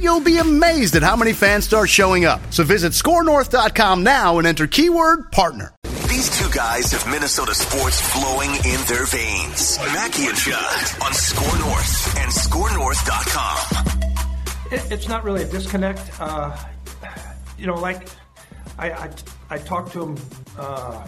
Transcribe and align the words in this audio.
you'll 0.00 0.20
be 0.20 0.38
amazed 0.38 0.96
at 0.96 1.02
how 1.02 1.16
many 1.16 1.32
fans 1.32 1.64
start 1.64 1.88
showing 1.88 2.24
up. 2.24 2.40
So 2.52 2.64
visit 2.64 2.92
scorenorth.com 2.92 4.02
now 4.02 4.38
and 4.38 4.46
enter 4.46 4.66
keyword 4.66 5.30
partner. 5.32 5.74
These 6.08 6.38
two 6.38 6.50
guys 6.50 6.92
have 6.92 7.10
Minnesota 7.10 7.54
sports 7.54 8.00
flowing 8.00 8.50
in 8.50 8.80
their 8.86 9.04
veins. 9.06 9.78
Mackey 9.78 10.26
and 10.26 10.36
Judd 10.36 11.02
on 11.02 11.12
Score 11.12 11.58
North 11.58 12.16
and 12.18 12.30
ScoreNorth.com. 12.30 14.14
It, 14.70 14.92
it's 14.92 15.08
not 15.08 15.24
really 15.24 15.42
a 15.42 15.46
disconnect. 15.46 16.00
Uh, 16.20 16.56
you 17.58 17.66
know, 17.66 17.74
like 17.74 18.08
I, 18.78 18.90
I, 18.90 19.10
I 19.50 19.58
talked 19.58 19.92
to 19.92 20.02
him 20.04 20.18
uh, 20.56 21.06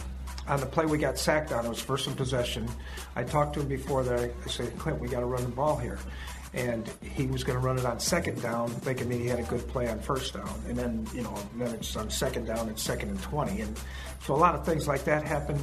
on 0.49 0.61
the 0.61 0.67
play 0.67 0.87
we 0.87 0.99
got 0.99 1.19
sacked 1.19 1.53
on. 1.53 1.65
It 1.67 1.69
was 1.69 1.81
first 1.81 2.07
in 2.07 2.15
possession. 2.15 2.69
I 3.15 3.25
talked 3.25 3.55
to 3.55 3.61
him 3.61 3.69
before 3.69 4.03
that. 4.05 4.19
I 4.45 4.49
said, 4.49 4.77
Clint, 4.79 5.01
we 5.01 5.09
got 5.09 5.21
to 5.21 5.27
run 5.27 5.43
the 5.43 5.49
ball 5.49 5.77
here. 5.77 5.99
And 6.55 6.91
he 7.03 7.27
was 7.27 7.45
going 7.45 7.59
to 7.59 7.65
run 7.65 7.79
it 7.79 7.85
on 7.85 8.01
second 8.01 8.41
down, 8.43 8.69
thinking 8.69 9.09
that 9.09 9.17
he 9.17 9.27
had 9.27 9.39
a 9.39 9.45
good 9.45 9.67
play 9.69 9.89
on 9.89 9.99
first 10.01 10.35
down. 10.35 10.61
And 10.69 10.77
then, 10.77 11.07
you 11.15 11.23
know, 11.23 11.35
then 11.57 11.75
it's 11.75 11.95
on 11.97 12.09
second 12.11 12.47
down, 12.47 12.69
it's 12.69 12.83
second 12.83 13.11
and 13.11 13.23
20. 13.23 13.61
And 13.61 13.79
so 14.23 14.35
a 14.35 14.37
lot 14.37 14.55
of 14.55 14.65
things 14.65 14.89
like 14.89 15.05
that 15.05 15.23
happen. 15.23 15.59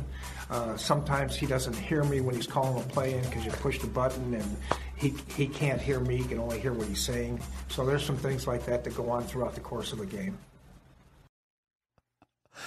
Uh, 0.49 0.77
sometimes 0.77 1.35
he 1.35 1.45
doesn't 1.45 1.73
hear 1.73 2.03
me 2.03 2.21
when 2.21 2.35
he's 2.35 2.47
calling 2.47 2.83
a 2.83 2.87
play 2.87 3.13
in 3.13 3.23
because 3.23 3.45
you 3.45 3.51
push 3.51 3.79
the 3.79 3.87
button 3.87 4.33
and 4.33 4.57
he, 4.95 5.15
he 5.35 5.47
can't 5.47 5.81
hear 5.81 5.99
me. 5.99 6.17
He 6.17 6.23
can 6.25 6.39
only 6.39 6.59
hear 6.59 6.73
what 6.73 6.87
he's 6.87 7.03
saying. 7.03 7.39
So 7.69 7.85
there's 7.85 8.05
some 8.05 8.17
things 8.17 8.45
like 8.45 8.65
that 8.65 8.83
that 8.83 8.95
go 8.95 9.09
on 9.09 9.23
throughout 9.23 9.55
the 9.55 9.61
course 9.61 9.93
of 9.93 9.99
the 9.99 10.05
game. 10.05 10.37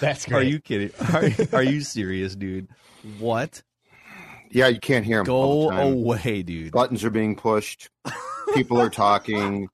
That's 0.01 0.31
Are 0.31 0.43
you 0.43 0.59
kidding? 0.61 0.91
Are, 1.15 1.31
are 1.53 1.63
you 1.63 1.81
serious, 1.81 2.35
dude? 2.35 2.69
What? 3.19 3.63
Yeah, 4.57 4.69
you 4.69 4.81
can't 4.81 5.05
hear 5.05 5.19
him. 5.21 5.27
Go 5.27 5.69
away, 5.71 6.43
dude. 6.43 6.73
Buttons 6.73 7.05
are 7.05 7.11
being 7.11 7.37
pushed. 7.37 7.91
People 8.55 8.81
are 8.81 8.89
talking. 8.89 9.69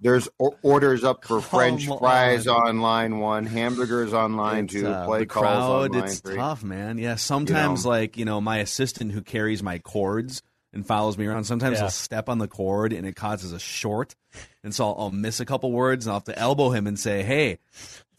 There's 0.00 0.28
o- 0.38 0.54
orders 0.62 1.02
up 1.02 1.24
for 1.24 1.40
French 1.40 1.86
fries 1.86 2.46
on. 2.46 2.68
on 2.68 2.80
line 2.80 3.18
one, 3.20 3.46
hamburgers 3.46 4.12
on 4.12 4.36
line 4.36 4.64
It's, 4.64 4.74
two, 4.74 4.86
uh, 4.86 5.06
play 5.06 5.20
the 5.20 5.26
calls 5.26 5.44
crowd, 5.46 5.94
on 5.94 5.98
line 6.00 6.04
it's 6.10 6.20
three. 6.20 6.36
tough, 6.36 6.62
man. 6.62 6.98
Yeah, 6.98 7.14
sometimes 7.14 7.84
know. 7.84 7.90
like 7.90 8.18
you 8.18 8.26
know 8.26 8.38
my 8.38 8.58
assistant 8.58 9.12
who 9.12 9.22
carries 9.22 9.62
my 9.62 9.78
cords 9.78 10.42
and 10.74 10.86
follows 10.86 11.16
me 11.16 11.24
around. 11.24 11.44
Sometimes 11.44 11.76
Yeah. 11.76 11.84
he'll 11.84 11.90
step 11.90 12.28
on 12.28 12.36
the 12.36 12.48
cord 12.48 12.92
and 12.92 13.06
it 13.06 13.16
causes 13.16 13.52
a 13.52 13.58
short, 13.58 14.14
and 14.62 14.74
so 14.74 14.84
I'll, 14.88 14.96
I'll 15.04 15.10
miss 15.10 15.40
a 15.40 15.46
couple 15.46 15.72
words 15.72 16.04
and 16.04 16.10
I'll 16.12 16.18
have 16.18 16.24
to 16.24 16.38
elbow 16.38 16.68
him 16.68 16.86
and 16.86 16.98
say, 16.98 17.22
"Hey, 17.22 17.60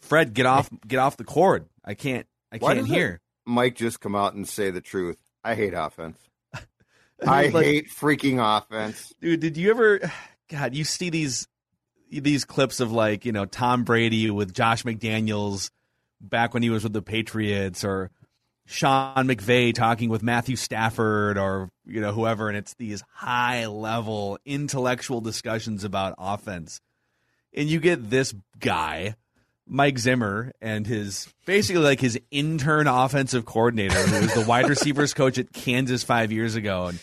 Fred, 0.00 0.34
get 0.34 0.46
off, 0.46 0.68
get 0.88 0.98
off 0.98 1.16
the 1.16 1.22
cord. 1.24 1.66
I 1.84 1.94
can't, 1.94 2.26
I 2.50 2.56
Why 2.58 2.70
can't 2.74 2.80
doesn't 2.86 2.92
hear." 2.96 3.20
Mike 3.46 3.76
just 3.76 4.00
come 4.00 4.16
out 4.16 4.34
and 4.34 4.48
say 4.48 4.72
the 4.72 4.80
truth. 4.80 5.18
I 5.48 5.54
hate 5.54 5.72
offense. 5.74 6.18
I 7.26 7.46
Like- 7.48 7.64
hate 7.64 7.88
freaking 7.90 8.38
offense. 8.38 9.12
Dude, 9.20 9.40
did 9.40 9.56
you 9.56 9.70
ever? 9.70 10.00
God, 10.50 10.74
you 10.74 10.84
see 10.84 11.10
these 11.10 11.48
these 12.10 12.44
clips 12.44 12.80
of 12.80 12.92
like 12.92 13.24
you 13.24 13.32
know 13.32 13.44
Tom 13.46 13.84
Brady 13.84 14.30
with 14.30 14.52
Josh 14.52 14.82
McDaniels 14.84 15.70
back 16.20 16.52
when 16.54 16.62
he 16.62 16.70
was 16.70 16.82
with 16.84 16.92
the 16.92 17.02
Patriots, 17.02 17.82
or 17.84 18.10
Sean 18.66 19.26
McVay 19.26 19.74
talking 19.74 20.10
with 20.10 20.22
Matthew 20.22 20.56
Stafford, 20.56 21.38
or 21.38 21.70
you 21.86 22.00
know 22.00 22.12
whoever, 22.12 22.48
and 22.48 22.56
it's 22.56 22.74
these 22.74 23.02
high 23.12 23.66
level 23.66 24.38
intellectual 24.44 25.20
discussions 25.22 25.84
about 25.84 26.14
offense, 26.18 26.80
and 27.54 27.68
you 27.68 27.80
get 27.80 28.10
this 28.10 28.34
guy. 28.58 29.14
Mike 29.68 29.98
Zimmer 29.98 30.52
and 30.60 30.86
his 30.86 31.28
basically 31.44 31.82
like 31.82 32.00
his 32.00 32.18
intern 32.30 32.86
offensive 32.86 33.44
coordinator, 33.44 33.94
who 33.94 34.20
was 34.20 34.34
the 34.34 34.44
wide 34.48 34.68
receivers 34.68 35.14
coach 35.14 35.38
at 35.38 35.52
Kansas 35.52 36.02
five 36.02 36.32
years 36.32 36.54
ago, 36.54 36.86
and 36.86 36.98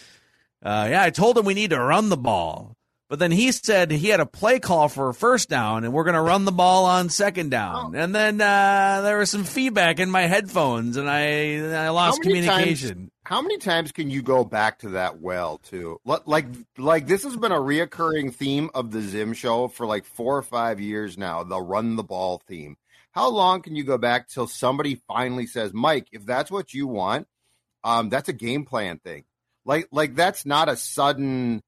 uh, 0.64 0.88
yeah, 0.90 1.04
I 1.04 1.12
told 1.12 1.38
him 1.38 1.46
we 1.46 1.54
need 1.54 1.70
to 1.70 1.80
run 1.80 2.10
the 2.10 2.18
ball. 2.18 2.75
But 3.08 3.20
then 3.20 3.32
he 3.32 3.52
said 3.52 3.92
he 3.92 4.10
had 4.10 4.20
a 4.20 4.26
play 4.26 4.60
call 4.60 4.90
for 4.90 5.10
a 5.10 5.14
first 5.14 5.48
down, 5.48 5.84
and 5.84 5.94
we're 5.94 6.06
going 6.06 6.16
to 6.16 6.22
run 6.22 6.46
the 6.46 6.52
ball 6.52 6.86
on 6.86 7.10
second 7.10 7.52
down. 7.52 7.96
Oh. 7.96 8.00
And 8.00 8.16
then 8.16 8.42
uh, 8.42 9.02
there 9.04 9.20
was 9.20 9.30
some 9.30 9.44
feedback 9.44 10.00
in 10.00 10.10
my 10.10 10.24
headphones, 10.24 10.98
and 10.98 11.08
I 11.08 11.58
I 11.86 11.90
lost 11.90 12.18
How 12.18 12.24
communication. 12.24 12.96
Times, 12.96 13.12
how 13.26 13.42
many 13.44 13.58
times 13.58 13.92
can 13.92 14.10
you 14.10 14.24
go 14.24 14.44
back 14.44 14.80
to 14.80 14.90
that 14.90 15.20
well 15.20 15.60
too? 15.60 16.00
Like 16.04 16.48
like 16.80 17.06
this 17.06 17.24
has 17.24 17.36
been 17.38 17.52
a 17.52 17.60
reoccurring 17.60 18.34
theme 18.34 18.72
of 18.74 18.92
the 18.92 19.02
Zim 19.02 19.34
show 19.34 19.68
for 19.68 19.86
like 19.86 20.06
four 20.06 20.36
or 20.36 20.44
five 20.44 20.80
years 20.80 21.16
now. 21.16 21.44
The 21.44 21.62
run 21.62 21.98
the 21.98 22.04
ball 22.04 22.42
theme. 22.48 22.76
How 23.12 23.30
long 23.30 23.62
can 23.62 23.76
you 23.76 23.84
go 23.84 23.98
back 23.98 24.28
till 24.28 24.48
somebody 24.48 25.02
finally 25.08 25.46
says, 25.48 25.74
Mike, 25.74 26.08
if 26.12 26.26
that's 26.26 26.52
what 26.52 26.74
you 26.74 26.86
want, 26.86 27.28
um, 27.84 28.10
that's 28.10 28.28
a 28.28 28.34
game 28.34 28.66
plan 28.66 28.98
thing. 28.98 29.26
Like 29.64 29.88
like 29.92 30.16
that's 30.16 30.46
not 30.46 30.70
a 30.70 30.76
sudden. 30.76 31.62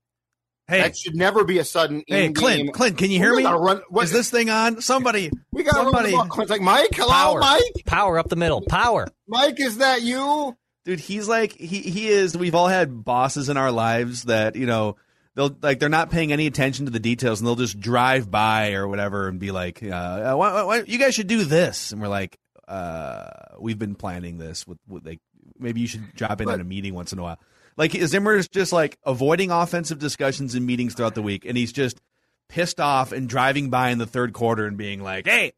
Hey, 0.68 0.82
that 0.82 0.98
should 0.98 1.16
never 1.16 1.44
be 1.46 1.60
a 1.60 1.64
sudden. 1.64 2.04
hey, 2.08 2.30
Clint, 2.34 2.74
Clint, 2.74 2.98
can 2.98 3.10
you 3.10 3.20
hear 3.20 3.32
We 3.32 3.44
me? 3.44 3.50
Run, 3.50 3.82
what, 3.90 4.04
Is 4.04 4.12
this 4.12 4.30
thing 4.30 4.50
on? 4.50 4.82
Somebody, 4.82 5.32
we 5.52 5.64
got 5.64 5.76
somebody. 5.76 6.14
run. 6.14 6.28
Clint's 6.28 6.52
like 6.52 6.62
Mike. 6.62 6.90
Hello, 6.94 7.10
Power. 7.10 7.40
Mike. 7.40 7.86
Power 7.86 8.20
up 8.20 8.28
the 8.28 8.36
middle. 8.36 8.62
Power. 8.62 9.08
Mike, 9.28 9.60
is 9.60 9.78
that 9.78 10.02
you? 10.02 10.58
dude 10.88 11.02
he's 11.02 11.28
like 11.28 11.52
he 11.52 11.82
he 11.82 12.08
is 12.08 12.38
we've 12.38 12.56
all 12.56 12.70
had 12.70 13.04
bosses 13.04 13.50
in 13.50 13.58
our 13.58 13.74
lives 13.74 14.24
that 14.24 14.56
you 14.56 14.66
know 14.66 14.96
they'll 15.36 15.54
like 15.62 15.80
they're 15.80 15.90
not 15.90 16.10
paying 16.10 16.32
any 16.32 16.48
attention 16.48 16.86
to 16.86 16.92
the 16.92 17.00
details 17.00 17.42
and 17.42 17.48
they'll 17.48 17.58
just 17.58 17.78
drive 17.78 18.32
by 18.32 18.72
or 18.72 18.88
whatever 18.88 19.28
and 19.28 19.38
be 19.38 19.52
like 19.52 19.84
uh, 19.84 20.34
why, 20.34 20.54
why, 20.54 20.64
why, 20.64 20.84
you 20.88 20.98
guys 20.98 21.14
should 21.14 21.28
do 21.28 21.44
this 21.44 21.92
and 21.92 22.02
we're 22.02 22.08
like 22.08 22.40
uh 22.70 23.30
we've 23.60 23.78
been 23.78 23.96
planning 23.96 24.38
this 24.38 24.66
with, 24.66 24.78
with 24.88 25.06
like 25.06 25.20
maybe 25.60 25.82
you 25.82 25.88
should 25.88 26.14
drop 26.16 26.40
in 26.40 26.50
at 26.50 26.62
a 26.62 26.64
meeting 26.64 26.94
once 26.94 27.12
in 27.12 27.20
a 27.20 27.22
while 27.22 27.40
like 27.78 27.92
Zimmer 27.94 28.36
is 28.36 28.48
just 28.48 28.74
like 28.74 28.98
avoiding 29.06 29.52
offensive 29.52 30.00
discussions 30.00 30.56
and 30.56 30.66
meetings 30.66 30.94
throughout 30.96 31.16
the 31.16 31.22
week 31.22 31.46
and 31.46 31.56
he's 31.58 31.72
just 31.72 32.02
pissed 32.50 32.80
off 32.80 33.12
and 33.12 33.30
driving 33.30 33.70
by 33.70 33.90
in 33.90 33.98
the 33.98 34.06
third 34.08 34.34
quarter 34.34 34.66
and 34.66 34.78
being 34.78 35.02
like 35.02 35.26
hey 35.28 35.54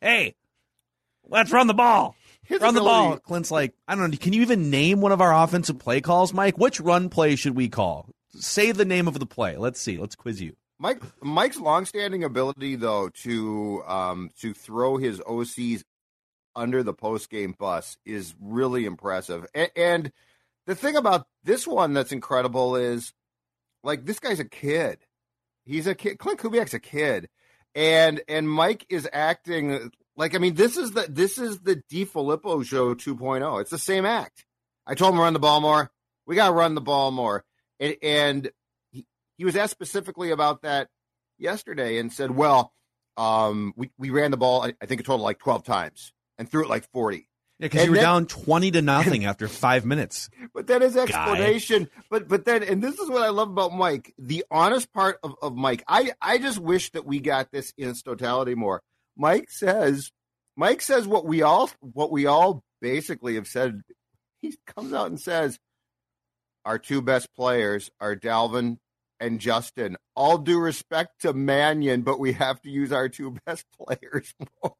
hey 0.00 0.34
let's 1.28 1.52
run 1.52 1.66
the 1.66 1.74
ball 1.74 2.14
Run 2.48 2.60
the 2.60 2.66
ability- 2.80 2.84
ball. 2.84 3.16
Clint's 3.18 3.50
like, 3.50 3.74
I 3.88 3.96
don't 3.96 4.08
know. 4.08 4.16
Can 4.18 4.32
you 4.32 4.42
even 4.42 4.70
name 4.70 5.00
one 5.00 5.10
of 5.10 5.20
our 5.20 5.34
offensive 5.34 5.80
play 5.80 6.00
calls, 6.00 6.32
Mike? 6.32 6.56
Which 6.56 6.80
run 6.80 7.08
play 7.08 7.34
should 7.34 7.56
we 7.56 7.68
call? 7.68 8.08
Say 8.36 8.70
the 8.70 8.84
name 8.84 9.08
of 9.08 9.18
the 9.18 9.26
play. 9.26 9.56
Let's 9.56 9.80
see. 9.80 9.96
Let's 9.98 10.14
quiz 10.14 10.40
you. 10.40 10.54
Mike 10.78 11.02
Mike's 11.20 11.58
longstanding 11.58 12.22
ability 12.22 12.76
though 12.76 13.08
to 13.24 13.82
um 13.88 14.30
to 14.42 14.54
throw 14.54 14.96
his 14.96 15.18
OCs 15.20 15.82
under 16.54 16.84
the 16.84 16.92
post 16.94 17.30
game 17.30 17.52
bus 17.58 17.96
is 18.06 18.32
really 18.40 18.84
impressive. 18.84 19.44
A- 19.56 19.76
and 19.76 20.12
the 20.66 20.74
thing 20.74 20.96
about 20.96 21.26
this 21.44 21.66
one 21.66 21.92
that's 21.92 22.12
incredible 22.12 22.76
is 22.76 23.12
like 23.82 24.04
this 24.04 24.18
guy's 24.18 24.40
a 24.40 24.44
kid. 24.44 24.98
He's 25.64 25.86
a 25.86 25.94
kid. 25.94 26.18
Clint 26.18 26.40
Kubiak's 26.40 26.74
a 26.74 26.80
kid. 26.80 27.28
And 27.74 28.22
and 28.28 28.48
Mike 28.48 28.86
is 28.88 29.08
acting 29.12 29.90
like 30.16 30.34
I 30.34 30.38
mean 30.38 30.54
this 30.54 30.76
is 30.76 30.92
the 30.92 31.06
this 31.08 31.38
is 31.38 31.60
the 31.60 31.82
DeFilippo 31.90 32.64
show 32.64 32.94
2.0. 32.94 33.60
It's 33.60 33.70
the 33.70 33.78
same 33.78 34.06
act. 34.06 34.44
I 34.86 34.94
told 34.94 35.14
him 35.14 35.20
run 35.20 35.32
the 35.32 35.38
ball 35.38 35.60
more. 35.60 35.90
We 36.26 36.36
got 36.36 36.48
to 36.48 36.54
run 36.54 36.74
the 36.74 36.80
ball 36.80 37.10
more. 37.10 37.44
And, 37.78 37.96
and 38.02 38.50
he 39.36 39.44
was 39.44 39.56
asked 39.56 39.72
specifically 39.72 40.30
about 40.30 40.62
that 40.62 40.88
yesterday 41.38 41.98
and 41.98 42.12
said, 42.12 42.30
"Well, 42.30 42.72
um, 43.16 43.72
we 43.76 43.90
we 43.98 44.10
ran 44.10 44.30
the 44.30 44.36
ball. 44.36 44.62
I, 44.62 44.74
I 44.80 44.86
think 44.86 45.00
a 45.00 45.04
total 45.04 45.24
like 45.24 45.38
twelve 45.38 45.64
times 45.64 46.12
and 46.38 46.50
threw 46.50 46.64
it 46.64 46.70
like 46.70 46.90
forty. 46.92 47.28
Yeah, 47.58 47.66
because 47.68 47.84
you 47.84 47.90
were 47.90 47.96
then- 47.96 48.04
down 48.04 48.26
twenty 48.26 48.70
to 48.72 48.82
nothing 48.82 49.24
after 49.24 49.48
five 49.48 49.84
minutes. 49.84 50.28
But 50.54 50.66
then 50.66 50.82
his 50.82 50.96
explanation, 50.96 51.88
but 52.10 52.28
but 52.28 52.44
then, 52.44 52.62
and 52.62 52.82
this 52.82 52.98
is 52.98 53.08
what 53.08 53.22
I 53.22 53.30
love 53.30 53.48
about 53.50 53.72
Mike, 53.72 54.14
the 54.18 54.44
honest 54.50 54.92
part 54.92 55.18
of, 55.22 55.34
of 55.40 55.54
Mike. 55.54 55.82
I 55.88 56.12
I 56.20 56.38
just 56.38 56.58
wish 56.58 56.90
that 56.92 57.06
we 57.06 57.20
got 57.20 57.50
this 57.52 57.72
in 57.78 57.88
its 57.88 58.02
totality 58.02 58.54
more. 58.54 58.82
Mike 59.16 59.50
says 59.50 60.12
Mike 60.56 60.82
says 60.82 61.06
what 61.06 61.24
we 61.26 61.42
all 61.42 61.70
what 61.80 62.10
we 62.10 62.26
all 62.26 62.62
basically 62.80 63.36
have 63.36 63.46
said. 63.48 63.80
He 64.42 64.54
comes 64.66 64.92
out 64.92 65.06
and 65.06 65.18
says 65.18 65.58
our 66.64 66.78
two 66.78 67.00
best 67.00 67.34
players 67.34 67.90
are 68.00 68.14
Dalvin 68.14 68.76
and 69.18 69.40
Justin. 69.40 69.96
All 70.14 70.36
due 70.36 70.58
respect 70.58 71.22
to 71.22 71.32
Mannion, 71.32 72.02
but 72.02 72.18
we 72.18 72.32
have 72.32 72.60
to 72.62 72.70
use 72.70 72.92
our 72.92 73.08
two 73.08 73.36
best 73.46 73.64
players 73.80 74.34
more 74.62 74.74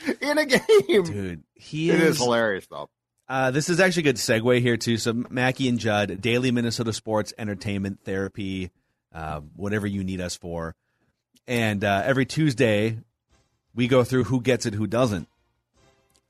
in 0.20 0.38
a 0.38 0.46
game. 0.46 1.04
Dude, 1.04 1.42
he 1.54 1.90
it 1.90 2.00
is, 2.00 2.10
is 2.12 2.18
hilarious 2.18 2.66
though. 2.66 2.88
Uh, 3.28 3.50
this 3.50 3.68
is 3.68 3.80
actually 3.80 4.02
a 4.02 4.04
good 4.04 4.16
segue 4.16 4.60
here 4.60 4.76
too. 4.76 4.96
So 4.98 5.12
Mackey 5.12 5.68
and 5.68 5.78
Judd, 5.78 6.20
daily 6.20 6.50
Minnesota 6.50 6.92
sports, 6.92 7.32
entertainment, 7.36 8.00
therapy, 8.04 8.70
uh, 9.12 9.40
whatever 9.56 9.86
you 9.86 10.04
need 10.04 10.20
us 10.20 10.36
for. 10.36 10.74
And 11.48 11.82
uh, 11.82 12.02
every 12.04 12.26
Tuesday, 12.26 12.98
we 13.74 13.88
go 13.88 14.04
through 14.04 14.24
who 14.24 14.40
gets 14.40 14.66
it, 14.66 14.74
who 14.74 14.86
doesn't. 14.86 15.28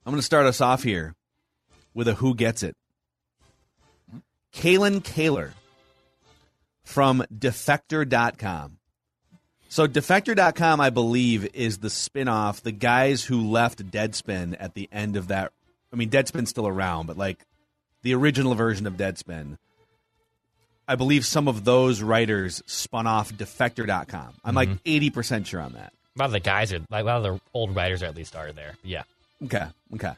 I'm 0.05 0.13
going 0.13 0.21
to 0.21 0.27
start 0.27 0.47
us 0.47 0.61
off 0.61 0.83
here 0.83 1.15
with 1.95 2.09
a 2.09 2.15
who 2.15 2.35
gets 2.35 2.63
it. 2.63 2.77
Kalyn 4.55 5.03
Kahler 5.03 5.51
from 6.85 7.25
Defector.com. 7.35 8.79
So 9.69 9.87
Defector.com, 9.87 10.81
I 10.81 10.91
believe, 10.91 11.49
is 11.55 11.79
the 11.79 11.89
spinoff, 11.89 12.63
the 12.63 12.73
guys 12.73 13.25
who 13.25 13.51
left 13.51 13.91
Deadspin 13.91 14.57
at 14.59 14.75
the 14.75 14.89
end 14.93 15.17
of 15.17 15.29
that. 15.29 15.53
I 15.93 15.97
mean, 15.97 16.11
Deadspin's 16.11 16.51
still 16.51 16.69
around, 16.69 17.07
but 17.07 17.17
like 17.17 17.45
the 18.03 18.15
original 18.15 18.55
version 18.55 18.87
of 18.87 18.95
Deadspin. 18.95 19.59
I 20.89 20.95
believe 20.95 21.27
some 21.27 21.49
of 21.49 21.65
those 21.65 22.01
writers 22.01 22.63
spun 22.67 23.09
off 23.09 23.33
Defector.com. 23.33 24.35
I'm 24.45 24.55
like 24.55 24.69
80% 24.85 25.47
sure 25.47 25.61
on 25.61 25.73
that. 25.73 25.93
A 26.15 26.19
lot 26.21 26.27
of 26.27 26.33
the 26.33 26.41
guys 26.41 26.73
are 26.73 26.79
like 26.89 27.03
a 27.03 27.07
lot 27.07 27.17
of 27.17 27.23
the 27.25 27.41
old 27.53 27.75
writers 27.75 28.03
are 28.03 28.07
at 28.07 28.15
least 28.15 28.37
are 28.37 28.53
there. 28.53 28.75
Yeah. 28.85 29.03
Okay. 29.45 29.67
Okay. 29.95 30.13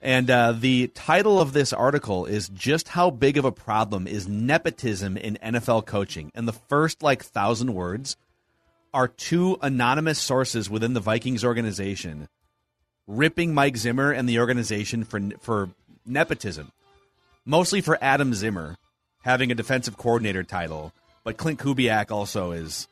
And 0.00 0.30
uh, 0.30 0.52
the 0.52 0.88
title 0.88 1.40
of 1.40 1.52
this 1.52 1.72
article 1.72 2.26
is 2.26 2.48
just 2.48 2.88
how 2.88 3.10
big 3.10 3.36
of 3.36 3.44
a 3.44 3.52
problem 3.52 4.06
is 4.06 4.26
nepotism 4.26 5.16
in 5.16 5.38
NFL 5.42 5.86
coaching. 5.86 6.32
And 6.34 6.48
the 6.48 6.52
first 6.52 7.02
like 7.02 7.22
thousand 7.22 7.74
words 7.74 8.16
are 8.94 9.08
two 9.08 9.58
anonymous 9.62 10.18
sources 10.18 10.70
within 10.70 10.94
the 10.94 11.00
Vikings 11.00 11.44
organization 11.44 12.28
ripping 13.06 13.54
Mike 13.54 13.76
Zimmer 13.76 14.10
and 14.10 14.28
the 14.28 14.38
organization 14.38 15.04
for 15.04 15.20
for 15.40 15.70
nepotism, 16.04 16.72
mostly 17.44 17.80
for 17.80 17.98
Adam 18.00 18.34
Zimmer 18.34 18.76
having 19.22 19.50
a 19.50 19.54
defensive 19.54 19.96
coordinator 19.96 20.44
title, 20.44 20.92
but 21.24 21.36
Clint 21.36 21.58
Kubiak 21.58 22.10
also 22.10 22.52
is 22.52 22.86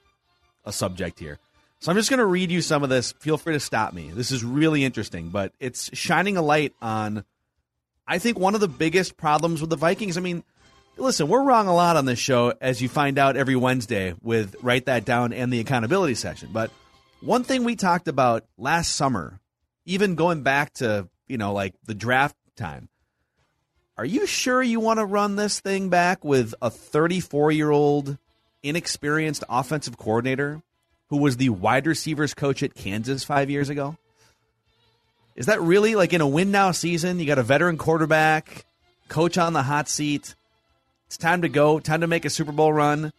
a 0.64 0.73
subject 0.73 1.19
here. 1.19 1.38
So 1.79 1.91
I'm 1.91 1.97
just 1.97 2.11
going 2.11 2.19
to 2.19 2.26
read 2.26 2.50
you 2.50 2.61
some 2.61 2.82
of 2.82 2.88
this. 2.88 3.12
Feel 3.12 3.37
free 3.37 3.55
to 3.55 3.61
stop 3.61 3.93
me. 3.93 4.11
This 4.11 4.32
is 4.32 4.43
really 4.43 4.85
interesting, 4.85 5.29
but 5.29 5.52
it's 5.61 5.97
shining 5.97 6.37
a 6.37 6.43
light 6.43 6.73
on, 6.81 7.25
I 8.06 8.19
think, 8.19 8.38
one 8.38 8.55
of 8.55 8.61
the 8.61 8.69
biggest 8.69 9.17
problems 9.17 9.61
with 9.61 9.70
the 9.70 9.76
Vikings. 9.76 10.17
I 10.17 10.20
mean, 10.20 10.43
listen, 10.96 11.29
we're 11.29 11.43
wrong 11.43 11.67
a 11.67 11.75
lot 11.75 11.96
on 11.96 12.05
this 12.05 12.19
show, 12.19 12.55
as 12.61 12.81
you 12.81 12.88
find 12.88 13.19
out 13.19 13.37
every 13.37 13.56
Wednesday 13.56 14.14
with 14.23 14.56
Write 14.62 14.87
That 14.87 15.05
Down 15.05 15.32
and 15.32 15.52
the 15.52 15.61
accountability 15.61 16.14
session. 16.14 16.50
But 16.52 16.70
one 17.20 17.44
thing 17.44 17.64
we 17.64 17.76
talked 17.76 18.08
about 18.08 18.44
last 18.58 18.94
summer, 18.94 19.41
even 19.85 20.14
going 20.14 20.43
back 20.43 20.75
to, 20.75 21.08
you 21.26 21.38
know, 21.38 21.52
like 21.52 21.75
the 21.85 21.94
draft 21.94 22.37
time, 22.56 22.88
are 23.96 24.05
you 24.05 24.26
sure 24.26 24.62
you 24.62 24.81
want 24.81 24.99
to 24.99 25.05
run 25.05 25.37
this 25.37 25.61
thing 25.61 25.88
back 25.88 26.25
with 26.25 26.55
a 26.61 26.70
34 26.70 27.52
year 27.52 27.70
old 27.70 28.19
inexperienced 28.62 29.44
offensive 29.49 29.97
coordinator 29.97 30.62
who 31.11 31.19
was 31.19 31.37
the 31.37 31.50
wide 31.50 31.87
receivers 31.87 32.35
coach 32.35 32.62
at 32.62 32.75
Kansas 32.75 33.23
five 33.23 33.50
years 33.50 33.69
ago? 33.69 33.97
Is 35.37 35.47
that 35.47 35.61
really 35.61 35.94
like 35.94 36.12
in 36.12 36.20
a 36.20 36.29
win 36.29 36.50
now 36.50 36.70
season? 36.73 37.19
You 37.19 37.26
got 37.26 37.38
a 37.38 37.43
veteran 37.43 37.76
quarterback, 37.76 38.64
coach 39.08 39.38
on 39.38 39.52
the 39.52 39.62
hot 39.62 39.88
seat. 39.88 40.35
It's 41.06 41.16
time 41.16 41.42
to 41.42 41.48
go, 41.48 41.78
time 41.80 42.00
to 42.00 42.06
make 42.06 42.24
a 42.24 42.30
Super 42.30 42.52
Bowl 42.52 42.72
run. 42.72 43.12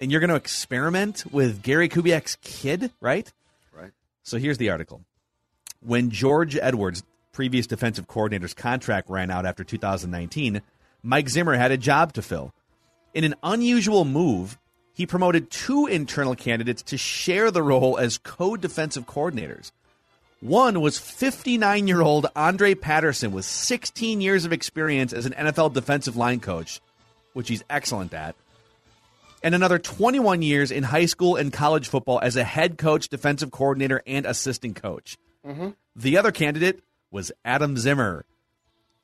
And 0.00 0.10
you're 0.10 0.20
going 0.20 0.30
to 0.30 0.36
experiment 0.36 1.24
with 1.30 1.62
Gary 1.62 1.88
Kubiak's 1.88 2.36
kid, 2.42 2.90
right? 3.00 3.32
Right. 3.72 3.92
So 4.22 4.38
here's 4.38 4.58
the 4.58 4.70
article. 4.70 5.02
When 5.80 6.10
George 6.10 6.56
Edwards, 6.56 7.04
previous 7.32 7.66
defensive 7.66 8.08
coordinator's 8.08 8.54
contract 8.54 9.08
ran 9.08 9.30
out 9.30 9.46
after 9.46 9.64
2019, 9.64 10.60
Mike 11.02 11.28
Zimmer 11.28 11.54
had 11.54 11.70
a 11.70 11.76
job 11.76 12.12
to 12.14 12.22
fill. 12.22 12.52
In 13.14 13.24
an 13.24 13.34
unusual 13.42 14.04
move, 14.04 14.58
he 14.94 15.06
promoted 15.06 15.50
two 15.50 15.86
internal 15.86 16.34
candidates 16.34 16.82
to 16.82 16.98
share 16.98 17.50
the 17.50 17.62
role 17.62 17.98
as 17.98 18.18
co 18.18 18.56
defensive 18.56 19.06
coordinators. 19.06 19.72
One 20.40 20.80
was 20.80 20.98
59 20.98 21.86
year 21.86 22.00
old 22.02 22.26
Andre 22.34 22.74
Patterson 22.74 23.32
with 23.32 23.44
16 23.44 24.20
years 24.20 24.44
of 24.44 24.52
experience 24.52 25.12
as 25.12 25.24
an 25.24 25.32
NFL 25.32 25.72
defensive 25.72 26.16
line 26.16 26.40
coach, 26.40 26.80
which 27.32 27.48
he's 27.48 27.64
excellent 27.70 28.14
at, 28.14 28.34
and 29.42 29.54
another 29.54 29.78
21 29.78 30.42
years 30.42 30.70
in 30.70 30.84
high 30.84 31.06
school 31.06 31.36
and 31.36 31.52
college 31.52 31.88
football 31.88 32.20
as 32.22 32.36
a 32.36 32.44
head 32.44 32.78
coach, 32.78 33.08
defensive 33.08 33.50
coordinator, 33.50 34.02
and 34.06 34.24
assistant 34.24 34.76
coach. 34.76 35.18
Mm-hmm. 35.44 35.70
The 35.96 36.16
other 36.16 36.32
candidate 36.32 36.82
was 37.10 37.32
Adam 37.44 37.76
Zimmer, 37.76 38.24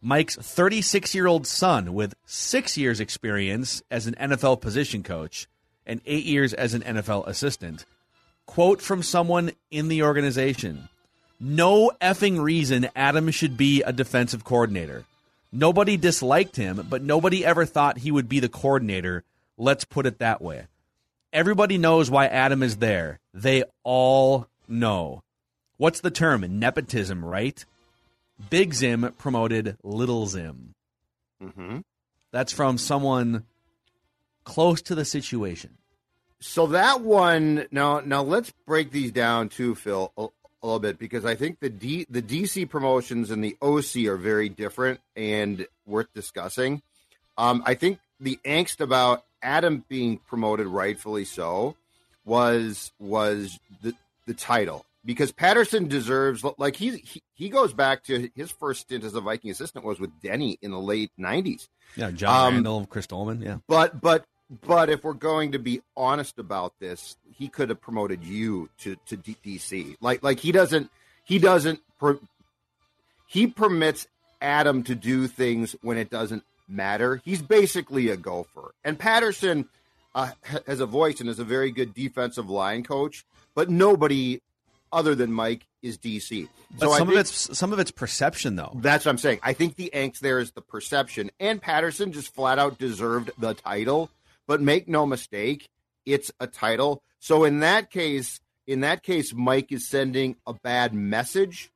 Mike's 0.01 0.37
36 0.37 1.15
year 1.15 1.27
old 1.27 1.47
son 1.47 1.93
with 1.93 2.15
six 2.25 2.77
years' 2.77 3.01
experience 3.01 3.83
as 3.91 4.07
an 4.07 4.15
NFL 4.15 4.61
position 4.61 5.03
coach 5.03 5.49
and 5.85 6.01
eight 6.07 6.25
years 6.25 6.55
as 6.55 6.75
an 6.75 6.83
NFL 6.83 7.27
assistant. 7.27 7.85
Quote 8.47 8.81
from 8.81 9.03
someone 9.03 9.51
in 9.71 9.89
the 9.89 10.05
organization 10.05 10.89
No 11.41 11.91
effing 12.01 12.41
reason 12.41 12.89
Adam 12.95 13.31
should 13.31 13.57
be 13.57 13.83
a 13.83 13.93
defensive 13.93 14.45
coordinator. 14.45 15.05
Nobody 15.51 15.97
disliked 15.97 16.57
him, 16.57 16.87
but 16.89 17.03
nobody 17.03 17.45
ever 17.45 17.65
thought 17.65 17.99
he 17.99 18.11
would 18.11 18.29
be 18.29 18.41
the 18.41 18.49
coordinator. 18.49 19.25
Let's 19.57 19.85
put 19.85 20.07
it 20.07 20.19
that 20.19 20.43
way. 20.43 20.67
Everybody 21.33 21.79
knows 21.79 22.11
why 22.11 22.27
Adam 22.27 22.63
is 22.63 22.77
there. 22.79 23.19
They 23.33 23.65
all 23.83 24.47
know. 24.67 25.23
What's 25.77 26.01
the 26.01 26.11
term? 26.11 26.45
Nepotism, 26.59 27.25
right? 27.25 27.65
Big 28.51 28.75
Zim 28.75 29.13
promoted 29.19 29.77
Little 29.83 30.27
Zim. 30.27 30.75
Mm-hmm. 31.43 31.79
That's 32.31 32.53
from 32.53 32.79
someone 32.79 33.45
close 34.45 34.83
to 34.83 34.95
the 34.95 35.05
situation. 35.05 35.79
So 36.41 36.69
that 36.69 37.01
one 37.01 37.67
now 37.73 38.01
now 38.01 38.23
let's 38.23 38.53
break 38.65 38.93
these 38.93 39.11
down 39.11 39.49
too, 39.49 39.75
Phil, 39.75 40.13
a, 40.17 40.29
a 40.63 40.67
little 40.67 40.81
bit 40.81 40.99
because 40.99 41.25
I 41.25 41.35
think 41.35 41.61
the 41.61 41.69
D 41.71 42.07
the 42.11 42.23
DC 42.23 42.69
promotions 42.69 43.31
and 43.31 43.43
the 43.45 43.57
OC 43.63 44.07
are 44.09 44.17
very 44.17 44.49
different 44.49 45.01
and 45.17 45.67
worth 45.87 46.13
discussing. 46.15 46.83
Um, 47.37 47.63
I 47.67 47.75
think 47.75 48.01
the 48.21 48.39
angst 48.45 48.81
about 48.81 49.25
Adam 49.43 49.85
being 49.89 50.19
promoted, 50.19 50.67
rightfully 50.67 51.25
so, 51.25 51.77
was 52.25 52.93
was 52.99 53.59
the 53.83 53.95
the 54.27 54.35
title 54.35 54.85
because 55.05 55.31
Patterson 55.33 55.89
deserves 55.89 56.45
like 56.59 56.77
he, 56.77 56.99
he 56.99 57.23
he 57.35 57.49
goes 57.49 57.73
back 57.73 58.03
to 58.05 58.29
his 58.35 58.51
first 58.51 58.81
stint 58.83 59.05
as 59.05 59.15
a 59.15 59.21
Viking 59.21 59.51
assistant 59.51 59.85
was 59.85 60.01
with 60.01 60.11
Denny 60.23 60.59
in 60.61 60.71
the 60.73 60.81
late 60.81 61.13
nineties. 61.17 61.69
Yeah, 61.97 62.11
John 62.11 62.47
Um, 62.49 62.55
Randall, 62.55 62.87
Chris 62.87 63.07
Doleman. 63.07 63.41
Yeah. 63.41 63.59
But 63.69 64.01
but 64.01 64.25
but 64.67 64.89
if 64.91 65.05
we're 65.05 65.13
going 65.13 65.53
to 65.53 65.59
be 65.59 65.83
honest 65.97 66.39
about 66.39 66.73
this, 66.81 67.17
he 67.35 67.49
could 67.49 67.69
have 67.69 67.81
promoted 67.81 68.25
you 68.25 68.69
to 68.79 68.97
to 69.07 69.17
D- 69.17 69.37
DC. 69.45 69.97
Like 70.01 70.23
like 70.23 70.41
he 70.41 70.53
doesn't 70.53 70.91
he 71.25 71.39
doesn't 71.39 71.81
per, 71.99 72.19
he 73.27 73.47
permits 73.47 74.07
Adam 74.41 74.83
to 74.85 74.95
do 74.95 75.27
things 75.27 75.75
when 75.83 75.99
it 75.99 76.11
doesn't 76.11 76.45
matter. 76.69 77.21
He's 77.25 77.43
basically 77.43 78.09
a 78.11 78.17
gopher. 78.17 78.73
And 78.85 78.99
Patterson 78.99 79.69
uh, 80.15 80.31
has 80.67 80.81
a 80.81 80.87
voice 80.87 81.21
and 81.21 81.29
is 81.29 81.39
a 81.39 81.45
very 81.45 81.71
good 81.71 81.93
defensive 81.95 82.49
line 82.49 82.83
coach, 82.85 83.25
but 83.55 83.69
nobody 83.71 84.41
other 84.93 85.15
than 85.15 85.33
Mike 85.33 85.67
is 85.83 85.99
DC. 85.99 86.49
But 86.79 86.89
I 86.89 86.99
some 86.99 87.09
think- 87.09 87.17
of 87.17 87.21
it's 87.21 87.59
some 87.59 87.73
of 87.73 87.79
it's 87.79 87.91
perception 87.91 88.57
though. 88.57 88.73
that's 88.77 89.05
what 89.05 89.11
I'm 89.11 89.19
saying. 89.19 89.41
I 89.43 89.53
think 89.53 89.77
the 89.77 89.91
angst 89.95 90.21
there 90.21 90.39
is 90.39 90.53
the 90.53 90.63
perception. 90.63 91.31
And 91.39 91.61
Patterson 91.61 92.13
just 92.13 92.35
flat 92.35 92.59
out 92.59 92.79
deserved 92.79 93.31
the 93.39 93.55
title. 93.55 94.11
But 94.49 94.61
make 94.61 94.89
no 94.89 95.07
mistake, 95.07 95.69
it's 96.05 96.33
a 96.41 96.49
title. 96.49 97.03
So 97.21 97.45
in 97.45 97.61
that 97.61 97.91
case, 97.91 98.41
in 98.67 98.81
that 98.81 99.05
case, 99.05 99.33
Mike 99.33 99.71
is 99.71 99.87
sending 99.87 100.35
a 100.47 100.55
bad 100.55 100.93
message. 100.93 101.71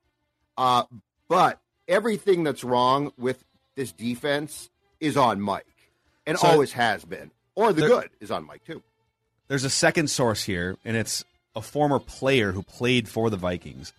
Uh, 0.57 0.83
but 1.29 1.61
everything 1.87 2.43
that's 2.43 2.63
wrong 2.63 3.13
with 3.17 3.45
this 3.75 3.91
defense 3.93 4.69
is 4.99 5.15
on 5.15 5.39
Mike. 5.39 5.65
And 6.25 6.37
So- 6.37 6.47
always 6.47 6.73
has 6.73 7.05
been. 7.05 7.31
Or 7.55 7.71
the 7.71 7.81
There- 7.81 7.89
good 7.89 8.09
is 8.19 8.31
on 8.31 8.45
Mike 8.45 8.65
too. 8.65 8.81
There's 9.47 9.63
a 9.63 9.69
second 9.69 10.09
source 10.09 10.43
here, 10.45 10.77
and 10.83 10.97
it's 10.97 11.23
a 11.55 11.61
former 11.61 11.99
player 11.99 12.53
who 12.53 12.63
played 12.63 13.07
for 13.07 13.29
the 13.29 13.37
Vikings. 13.37 13.93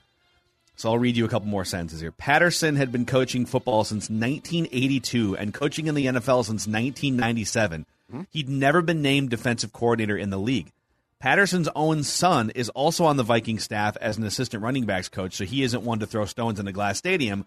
So 0.75 0.91
I'll 0.91 0.99
read 0.99 1.17
you 1.17 1.25
a 1.25 1.29
couple 1.29 1.47
more 1.47 1.65
sentences 1.65 2.01
here. 2.01 2.11
Patterson 2.11 2.75
had 2.75 2.91
been 2.91 3.07
coaching 3.07 3.47
football 3.47 3.85
since 3.85 4.11
1982 4.11 5.37
and 5.37 5.55
coaching 5.55 5.87
in 5.87 5.95
the 5.95 6.07
NFL 6.07 6.43
since 6.43 6.67
1997. 6.67 7.87
He'd 8.31 8.49
never 8.49 8.83
been 8.83 9.03
named 9.03 9.31
defensive 9.31 9.73
coordinator 9.73 10.17
in 10.17 10.31
the 10.31 10.39
league. 10.39 10.73
Patterson's 11.19 11.69
own 11.75 12.03
son 12.03 12.51
is 12.51 12.69
also 12.71 13.07
on 13.07 13.17
the 13.17 13.23
Viking 13.23 13.59
staff 13.59 13.97
as 14.01 14.19
an 14.19 14.25
assistant 14.25 14.63
running 14.63 14.85
backs 14.85 15.09
coach, 15.09 15.35
so 15.35 15.45
he 15.45 15.63
isn't 15.63 15.83
one 15.83 16.01
to 16.01 16.07
throw 16.07 16.27
stones 16.27 16.61
in 16.61 16.69
a 16.69 16.73
glass 16.73 16.99
stadium. 16.99 17.47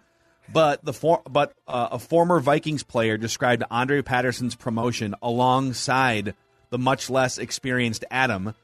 But 0.51 0.83
the 0.83 0.93
for, 0.93 1.21
but 1.29 1.53
uh, 1.67 1.89
a 1.91 1.99
former 1.99 2.39
Vikings 2.39 2.83
player 2.83 3.17
described 3.17 3.63
Andre 3.69 4.01
Patterson's 4.01 4.55
promotion 4.55 5.13
alongside 5.21 6.35
the 6.69 6.77
much 6.77 7.09
less 7.09 7.37
experienced 7.37 8.05
Adam. 8.09 8.55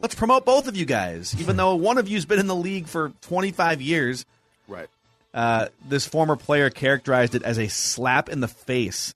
Let's 0.00 0.14
promote 0.14 0.44
both 0.44 0.68
of 0.68 0.76
you 0.76 0.84
guys, 0.84 1.34
even 1.40 1.56
though 1.56 1.74
one 1.76 1.98
of 1.98 2.08
you's 2.08 2.26
been 2.26 2.38
in 2.38 2.46
the 2.46 2.54
league 2.54 2.88
for 2.88 3.12
25 3.22 3.80
years. 3.80 4.26
Right. 4.66 4.88
Uh, 5.32 5.68
this 5.88 6.06
former 6.06 6.36
player 6.36 6.70
characterized 6.70 7.34
it 7.34 7.42
as 7.42 7.58
a 7.58 7.68
slap 7.68 8.28
in 8.28 8.40
the 8.40 8.48
face. 8.48 9.14